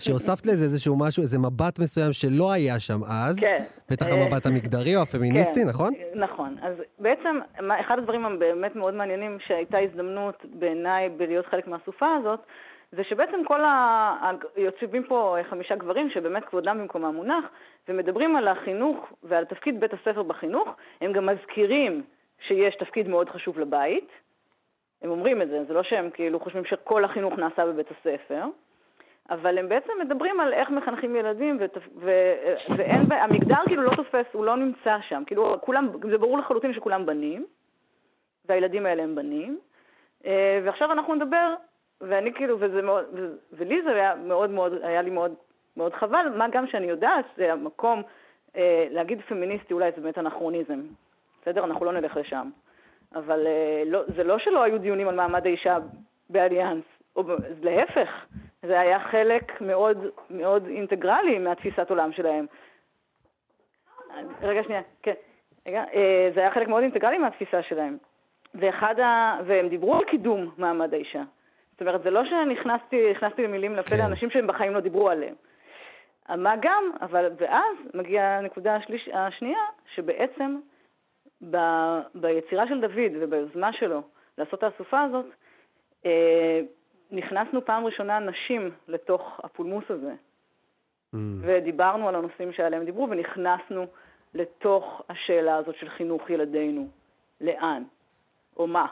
שהוספת 0.00 0.46
לזה 0.46 0.64
איזשהו 0.64 0.98
משהו, 0.98 1.22
איזה 1.22 1.38
מבט 1.38 1.78
מסוים 1.78 2.12
שלא 2.12 2.52
היה 2.52 2.80
שם 2.80 3.00
אז. 3.04 3.38
כן. 3.40 3.62
בטח 3.90 4.06
אה, 4.06 4.12
המבט 4.14 4.46
המגדרי 4.46 4.96
או 4.96 5.02
הפמיניסטי, 5.02 5.60
כן, 5.60 5.68
נכון? 5.68 5.92
נכון. 6.14 6.56
אז 6.62 6.74
בעצם, 6.98 7.38
אחד 7.80 7.98
הדברים 7.98 8.24
הבאמת 8.26 8.76
מאוד 8.76 8.94
מעניינים 8.94 9.38
שהייתה 9.46 9.78
הזדמנות 9.78 10.34
בעיניי 10.58 11.08
בלהיות 11.08 11.46
חלק 11.46 11.66
מהסופה 11.66 12.06
הזאת, 12.20 12.40
זה 12.92 13.04
שבעצם 13.04 13.44
כל 13.44 13.64
ה... 13.64 14.30
יושבים 14.56 15.02
פה 15.02 15.36
חמישה 15.50 15.76
גברים 15.76 16.10
שבאמת 16.10 16.44
כבודם 16.44 16.78
במקומם 16.78 17.14
מונח, 17.14 17.44
ומדברים 17.88 18.36
על 18.36 18.48
החינוך 18.48 19.12
ועל 19.22 19.44
תפקיד 19.44 19.80
בית 19.80 19.92
הספר 19.92 20.22
בחינוך, 20.22 20.68
הם 21.00 21.12
גם 21.12 21.26
מזכירים 21.26 22.02
שיש 22.40 22.74
תפקיד 22.74 23.08
מאוד 23.08 23.30
חשוב 23.30 23.58
לבית. 23.58 24.08
הם 25.02 25.10
אומרים 25.10 25.42
את 25.42 25.48
זה, 25.48 25.64
זה 25.64 25.74
לא 25.74 25.82
שהם 25.82 26.10
כאילו 26.10 26.40
חושבים 26.40 26.64
שכל 26.64 27.04
החינוך 27.04 27.38
נעשה 27.38 27.66
בבית 27.66 27.86
הספר, 27.90 28.44
אבל 29.30 29.58
הם 29.58 29.68
בעצם 29.68 29.92
מדברים 30.00 30.40
על 30.40 30.52
איך 30.52 30.70
מחנכים 30.70 31.16
ילדים, 31.16 31.56
ותפ... 31.60 31.82
ו... 31.96 32.10
ואין, 32.76 33.08
ב- 33.08 33.12
המגדר 33.12 33.56
כאילו 33.66 33.82
לא 33.82 33.90
תופס, 33.90 34.26
הוא 34.32 34.44
לא 34.44 34.56
נמצא 34.56 34.96
שם. 35.08 35.22
כאילו, 35.26 35.56
כולם, 35.60 35.88
זה 36.10 36.18
ברור 36.18 36.38
לחלוטין 36.38 36.74
שכולם 36.74 37.06
בנים, 37.06 37.46
והילדים 38.44 38.86
האלה 38.86 39.02
הם 39.02 39.14
בנים, 39.14 39.58
אה, 40.26 40.60
ועכשיו 40.64 40.92
אנחנו 40.92 41.14
נדבר, 41.14 41.54
ואני 42.00 42.34
כאילו, 42.34 42.56
וזה 42.60 42.82
מאוד. 42.82 43.04
ולי 43.52 43.82
זה 43.82 43.90
היה 43.90 44.14
מאוד 44.14 44.50
מאוד, 44.50 44.72
היה 44.82 45.02
לי 45.02 45.10
מאוד, 45.10 45.34
מאוד 45.76 45.94
חבל, 45.94 46.26
מה 46.36 46.48
גם 46.48 46.66
שאני 46.66 46.86
יודעת, 46.86 47.24
זה 47.36 47.52
המקום 47.52 48.02
אה, 48.56 48.86
להגיד 48.90 49.20
פמיניסטי 49.28 49.74
אולי 49.74 49.90
זה 49.96 50.00
באמת 50.00 50.18
אנכרוניזם, 50.18 50.80
בסדר? 51.42 51.64
אנחנו 51.64 51.84
לא 51.84 51.92
נלך 51.92 52.16
לשם. 52.16 52.50
אבל 53.14 53.46
אה, 53.46 53.82
לא, 53.86 54.02
זה 54.16 54.24
לא 54.24 54.38
שלא 54.38 54.62
היו 54.62 54.78
דיונים 54.78 55.08
על 55.08 55.14
מעמד 55.14 55.46
האישה 55.46 55.78
באליאנס, 56.30 56.84
או 57.16 57.22
להפך, 57.62 58.26
זה 58.62 58.80
היה 58.80 59.00
חלק 59.00 59.60
מאוד 59.60 60.06
מאוד 60.30 60.66
אינטגרלי 60.66 61.38
מהתפיסת 61.38 61.90
עולם 61.90 62.12
שלהם. 62.12 62.46
רגע, 64.42 64.62
שנייה, 64.62 64.80
כן. 65.02 65.14
רגע, 65.68 65.84
אה, 65.94 66.30
זה 66.34 66.40
היה 66.40 66.50
חלק 66.50 66.68
מאוד 66.68 66.82
אינטגרלי 66.82 67.18
מהתפיסה 67.18 67.62
שלהם. 67.62 67.96
ואחד 68.54 69.00
ה... 69.00 69.38
והם 69.46 69.68
דיברו 69.68 69.96
על 69.96 70.04
קידום 70.04 70.50
מעמד 70.58 70.94
האישה. 70.94 71.22
זאת 71.78 71.80
אומרת, 71.80 72.02
זה 72.02 72.10
לא 72.10 72.24
שנכנסתי 72.24 73.10
הכנסתי 73.10 73.42
למילים 73.42 73.76
לפה 73.76 73.90
כן. 73.90 73.98
לאנשים 73.98 74.30
שהם 74.30 74.46
בחיים 74.46 74.74
לא 74.74 74.80
דיברו 74.80 75.10
עליהם. 75.10 75.34
מה 76.28 76.54
גם, 76.62 76.84
אבל, 77.00 77.30
ואז 77.36 77.76
מגיעה 77.94 78.38
הנקודה 78.38 78.76
השליש, 78.76 79.08
השנייה, 79.12 79.60
שבעצם 79.94 80.56
ב, 81.50 81.56
ביצירה 82.14 82.68
של 82.68 82.80
דוד 82.80 83.12
וביוזמה 83.20 83.72
שלו 83.72 84.02
לעשות 84.38 84.58
את 84.58 84.62
האסופה 84.62 85.02
הזאת, 85.02 85.26
אה, 86.06 86.60
נכנסנו 87.10 87.64
פעם 87.64 87.86
ראשונה 87.86 88.18
נשים 88.18 88.70
לתוך 88.88 89.40
הפולמוס 89.44 89.84
הזה, 89.90 90.14
Mm. 91.14 91.16
ודיברנו 91.40 92.08
על 92.08 92.14
הנושאים 92.14 92.52
שעליהם 92.52 92.84
דיברו, 92.84 93.08
ונכנסנו 93.10 93.86
לתוך 94.34 95.02
השאלה 95.08 95.56
הזאת 95.56 95.74
של 95.76 95.88
חינוך 95.88 96.30
ילדינו. 96.30 96.88
לאן? 97.40 97.82
או 98.56 98.66
מה? 98.66 98.86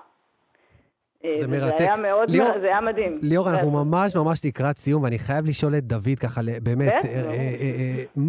אה, 1.24 1.34
זה 1.38 1.48
מרתק. 1.48 1.80
היה 1.80 1.96
מאוד, 1.96 2.30
ליאור- 2.30 2.52
זה 2.52 2.66
היה 2.66 2.80
מדהים. 2.80 3.18
ליאור, 3.22 3.50
אנחנו. 3.50 3.84
ממש 3.84 4.16
ממש 4.16 4.44
לקראת 4.44 4.78
סיום, 4.78 5.02
ואני 5.02 5.18
חייב 5.18 5.44
לשאול 5.46 5.74
את 5.78 5.82
דוד 5.84 6.18
ככה, 6.22 6.40
באמת, 6.62 6.92
אה. 7.04 7.32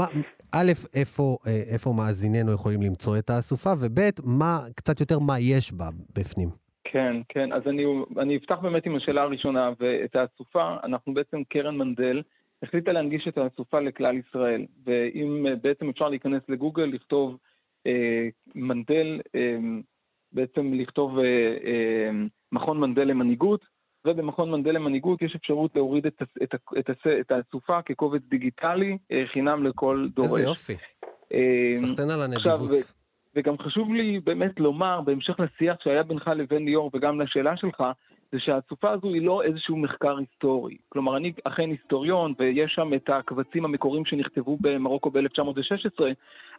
אה, 0.01 0.05
א', 0.51 0.71
איפה, 0.95 1.37
איפה 1.73 1.93
מאזיננו 1.97 2.51
יכולים 2.51 2.81
למצוא 2.81 3.17
את 3.17 3.29
האסופה, 3.29 3.69
וב', 3.79 3.99
מה, 4.23 4.59
קצת 4.75 4.99
יותר 4.99 5.19
מה 5.19 5.39
יש 5.39 5.73
בה 5.73 5.89
בפנים. 6.15 6.49
כן, 6.83 7.15
כן, 7.29 7.53
אז 7.53 7.61
אני, 7.67 7.83
אני 8.19 8.37
אפתח 8.37 8.55
באמת 8.61 8.85
עם 8.85 8.95
השאלה 8.95 9.21
הראשונה, 9.21 9.69
ואת 9.79 10.15
האסופה, 10.15 10.75
אנחנו 10.83 11.13
בעצם, 11.13 11.41
קרן 11.49 11.77
מנדל, 11.77 12.21
החליטה 12.63 12.91
להנגיש 12.91 13.27
את 13.27 13.37
האסופה 13.37 13.79
לכלל 13.79 14.17
ישראל, 14.17 14.65
ואם 14.85 15.45
בעצם 15.61 15.89
אפשר 15.89 16.09
להיכנס 16.09 16.41
לגוגל, 16.49 16.83
לכתוב 16.83 17.37
אה, 17.87 18.27
מנדל, 18.55 19.19
אה, 19.35 19.57
בעצם 20.31 20.73
לכתוב 20.73 21.19
אה, 21.19 21.23
אה, 21.65 22.09
מכון 22.51 22.79
מנדל 22.79 23.03
למנהיגות, 23.03 23.65
ובמכון 24.07 24.51
מנדל 24.51 24.71
למנהיגות 24.71 25.21
יש 25.21 25.35
אפשרות 25.35 25.75
להוריד 25.75 26.05
את, 26.05 27.31
האסופה 27.31 27.81
כקובץ 27.81 28.21
דיגיטלי, 28.29 28.97
אה, 29.11 29.23
חינם 29.33 29.63
לכל 29.63 30.07
דורש. 30.15 30.29
איזה 30.29 30.43
יופי. 30.43 30.73
אה, 31.33 31.73
סחטיין 31.75 32.09
על 32.09 32.21
הנדיבות. 32.21 32.97
וגם 33.35 33.57
חשוב 33.57 33.93
לי 33.93 34.19
באמת 34.19 34.59
לומר, 34.59 35.01
בהמשך 35.01 35.39
לשיח 35.39 35.75
שהיה 35.83 36.03
בינך 36.03 36.27
לבין 36.35 36.65
ליאור 36.65 36.91
וגם 36.93 37.21
לשאלה 37.21 37.57
שלך, 37.57 37.83
זה 38.31 38.39
שהסופה 38.39 38.91
הזו 38.91 39.07
היא 39.07 39.21
לא 39.21 39.43
איזשהו 39.43 39.77
מחקר 39.77 40.17
היסטורי. 40.17 40.77
כלומר, 40.89 41.17
אני 41.17 41.33
אכן 41.43 41.69
היסטוריון, 41.69 42.33
ויש 42.39 42.73
שם 42.75 42.93
את 42.93 43.09
הקבצים 43.09 43.65
המקוריים 43.65 44.05
שנכתבו 44.05 44.57
במרוקו 44.61 45.11
ב-1916, 45.11 46.03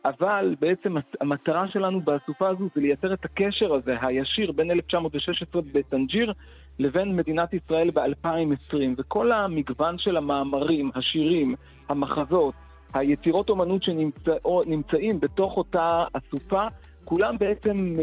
אבל 0.05 0.55
בעצם 0.61 0.95
המטרה 1.21 1.69
שלנו 1.69 2.01
בסופה 2.01 2.49
הזו 2.49 2.69
זה 2.75 2.81
לייצר 2.81 3.15
את 3.15 3.25
הקשר 3.25 3.75
הזה, 3.75 3.97
הישיר, 4.03 4.53
בין 4.53 4.71
1916 4.71 5.63
בטנג'יר 5.73 6.33
לבין 6.79 7.17
מדינת 7.17 7.55
ישראל 7.55 7.91
ב-2020. 7.91 8.75
וכל 8.99 9.33
המגוון 9.33 9.99
של 9.99 10.17
המאמרים, 10.17 10.91
השירים, 10.95 11.55
המחזות, 11.89 12.55
היצירות 12.95 13.51
אומנות 13.51 13.83
שנמצאים 13.83 15.21
בתוך 15.21 15.57
אותה 15.57 16.05
אסופה, 16.13 16.67
כולם 17.05 17.39
בעצם 17.39 17.97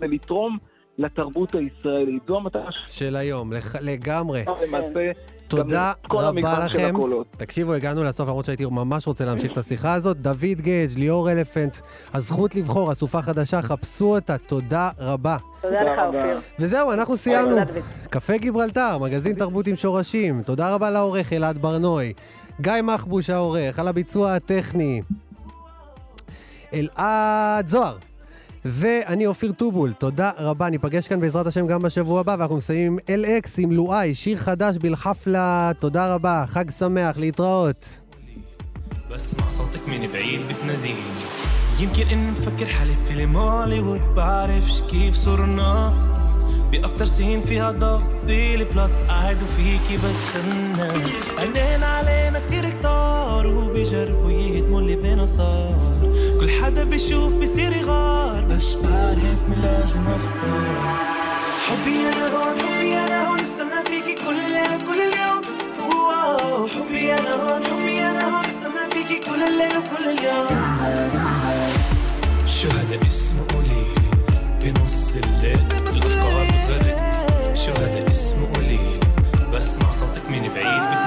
ולתרום 0.00 0.58
לתרבות 0.98 1.54
הישראלית. 1.54 2.22
זו 2.26 2.36
המטרה 2.36 2.72
של 2.72 2.88
של 2.88 3.16
היום, 3.16 3.52
לח- 3.52 3.82
לגמרי. 3.82 4.42
למעשה 4.68 5.10
תודה 5.50 5.92
רבה 6.12 6.64
לכם. 6.64 6.94
תקשיבו, 7.36 7.72
הגענו 7.72 8.04
לסוף, 8.04 8.28
למרות 8.28 8.44
שהייתי 8.44 8.64
ממש 8.64 9.06
רוצה 9.06 9.24
להמשיך 9.24 9.52
את 9.52 9.58
השיחה 9.58 9.94
הזאת. 9.94 10.16
דוד 10.16 10.60
גייג', 10.60 10.98
ליאור 10.98 11.30
אלפנט, 11.30 11.76
הזכות 12.14 12.54
לבחור, 12.54 12.92
אסופה 12.92 13.22
חדשה, 13.22 13.62
חפשו 13.62 14.14
אותה, 14.14 14.38
תודה 14.38 14.90
רבה. 14.98 15.36
תודה 15.62 15.82
לך, 15.82 16.00
אופיר. 16.06 16.40
וזהו, 16.58 16.92
אנחנו 16.92 17.16
סיימנו. 17.16 17.56
קפה 18.10 18.36
גיברלטר, 18.36 18.98
מגזין 18.98 19.34
תרבות 19.34 19.66
עם 19.66 19.76
שורשים. 19.76 20.42
תודה 20.42 20.74
רבה 20.74 20.90
לעורך 20.90 21.32
אלעד 21.32 21.58
ברנוי. 21.58 22.12
גיא 22.60 22.72
מחבוש 22.82 23.30
העורך, 23.30 23.78
על 23.78 23.88
הביצוע 23.88 24.34
הטכני. 24.34 25.02
אלעד 26.74 27.68
זוהר. 27.68 27.96
ואני 28.65 29.27
אופיר 29.27 29.51
טובול, 29.51 29.93
תודה 29.93 30.31
רבה, 30.37 30.69
ניפגש 30.69 31.07
כאן 31.07 31.19
בעזרת 31.21 31.47
השם 31.47 31.67
גם 31.67 31.81
בשבוע 31.81 32.19
הבא, 32.19 32.35
ואנחנו 32.39 32.57
מסיימים 32.57 32.97
עם 33.07 33.23
LX 33.23 33.49
עם 33.57 33.71
לואי, 33.71 34.15
שיר 34.15 34.37
חדש 34.37 34.77
בלחפלה, 34.77 35.71
תודה 35.79 36.15
רבה, 36.15 36.43
חג 36.47 36.71
שמח, 36.71 37.17
להתראות. 37.17 37.99
بسمع 39.11 39.49
صوتك 39.49 39.87
من 39.87 40.07
بعيد 40.13 40.41
بتناديني 40.47 40.99
يمكن 41.79 42.07
اني 42.07 42.31
مفكر 42.31 42.65
حالي 42.65 42.95
بفيلم 42.95 43.37
هوليوود 43.37 44.01
بعرفش 44.15 44.81
كيف 44.81 45.15
صرنا 45.15 45.93
بأكتر 46.71 47.05
سين 47.05 47.41
فيها 47.41 47.71
ضغط 47.71 48.09
بالبلاط 48.27 48.89
قاعد 49.07 49.37
وفيكي 49.43 49.97
بستنى 49.97 51.03
عينين 51.39 51.83
علينا 51.83 52.41
كتير 52.47 52.69
كتار 52.69 53.47
وبيجربوا 53.47 54.31
يهدموا 54.31 54.81
اللي 54.81 54.95
بينا 54.95 55.25
صار 55.25 55.75
كل 55.75 55.88
حدا 56.62 56.84
بيشوف 56.84 57.34
بصير 57.34 57.72
يغار. 57.76 58.44
بس 58.50 58.74
بعرف 58.74 59.48
من 59.48 59.58
لازم 59.62 60.06
اختار 60.08 60.96
حبي 61.66 61.96
أنا 61.96 62.26
هون 62.36 62.58
حبي 62.60 62.98
أنا 62.98 63.28
هون 63.28 63.40
استنى 63.40 63.84
فيكي 63.84 64.14
كل 64.24 64.40
الليل 64.46 64.74
وكل 64.74 65.00
اليوم. 65.00 65.40
واو 65.78 66.66
حبي 66.66 67.14
أنا 67.14 67.34
هون 67.34 67.64
حبي 67.64 68.00
أنا 68.00 68.24
هون 68.24 68.44
استنى 68.44 68.90
فيكي 68.92 69.30
كل 69.30 69.42
الليل 69.42 69.76
وكل 69.78 70.08
اليوم. 70.08 70.48
شو 72.46 72.68
هذا 72.68 73.06
اسمه 73.06 73.44
قوليلي 73.54 74.10
بنص 74.62 75.14
الليل 75.14 75.60
الافكار 75.72 76.44
بتغرقني 76.44 77.56
شو 77.56 77.72
هذا 77.72 78.06
اسمه 78.10 78.54
قوليلي 78.54 79.00
بسمع 79.52 79.90
صوتك 79.90 80.30
من 80.30 80.48
بعيد؟ 80.54 80.99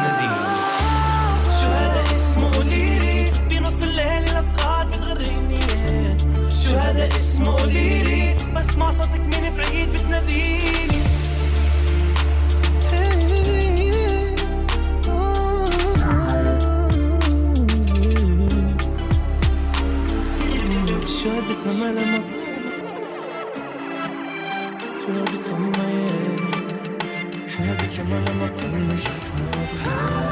بسمع 8.72 8.90
صوتك 8.90 9.20
من 9.20 9.56
بعيد 9.56 9.92
بتناديني 9.92 10.88
شو 21.22 21.30
هذا 21.30 21.54
تسمى 21.54 21.86
لما 21.86 22.20
شو 25.00 25.12
هذا 25.12 25.24
تسمى 25.24 26.06
شو 27.48 27.62
هذا 27.62 27.86
تسمى 27.88 28.20
لما 28.20 28.48
تطنش 28.48 29.04
حبي 29.04 30.31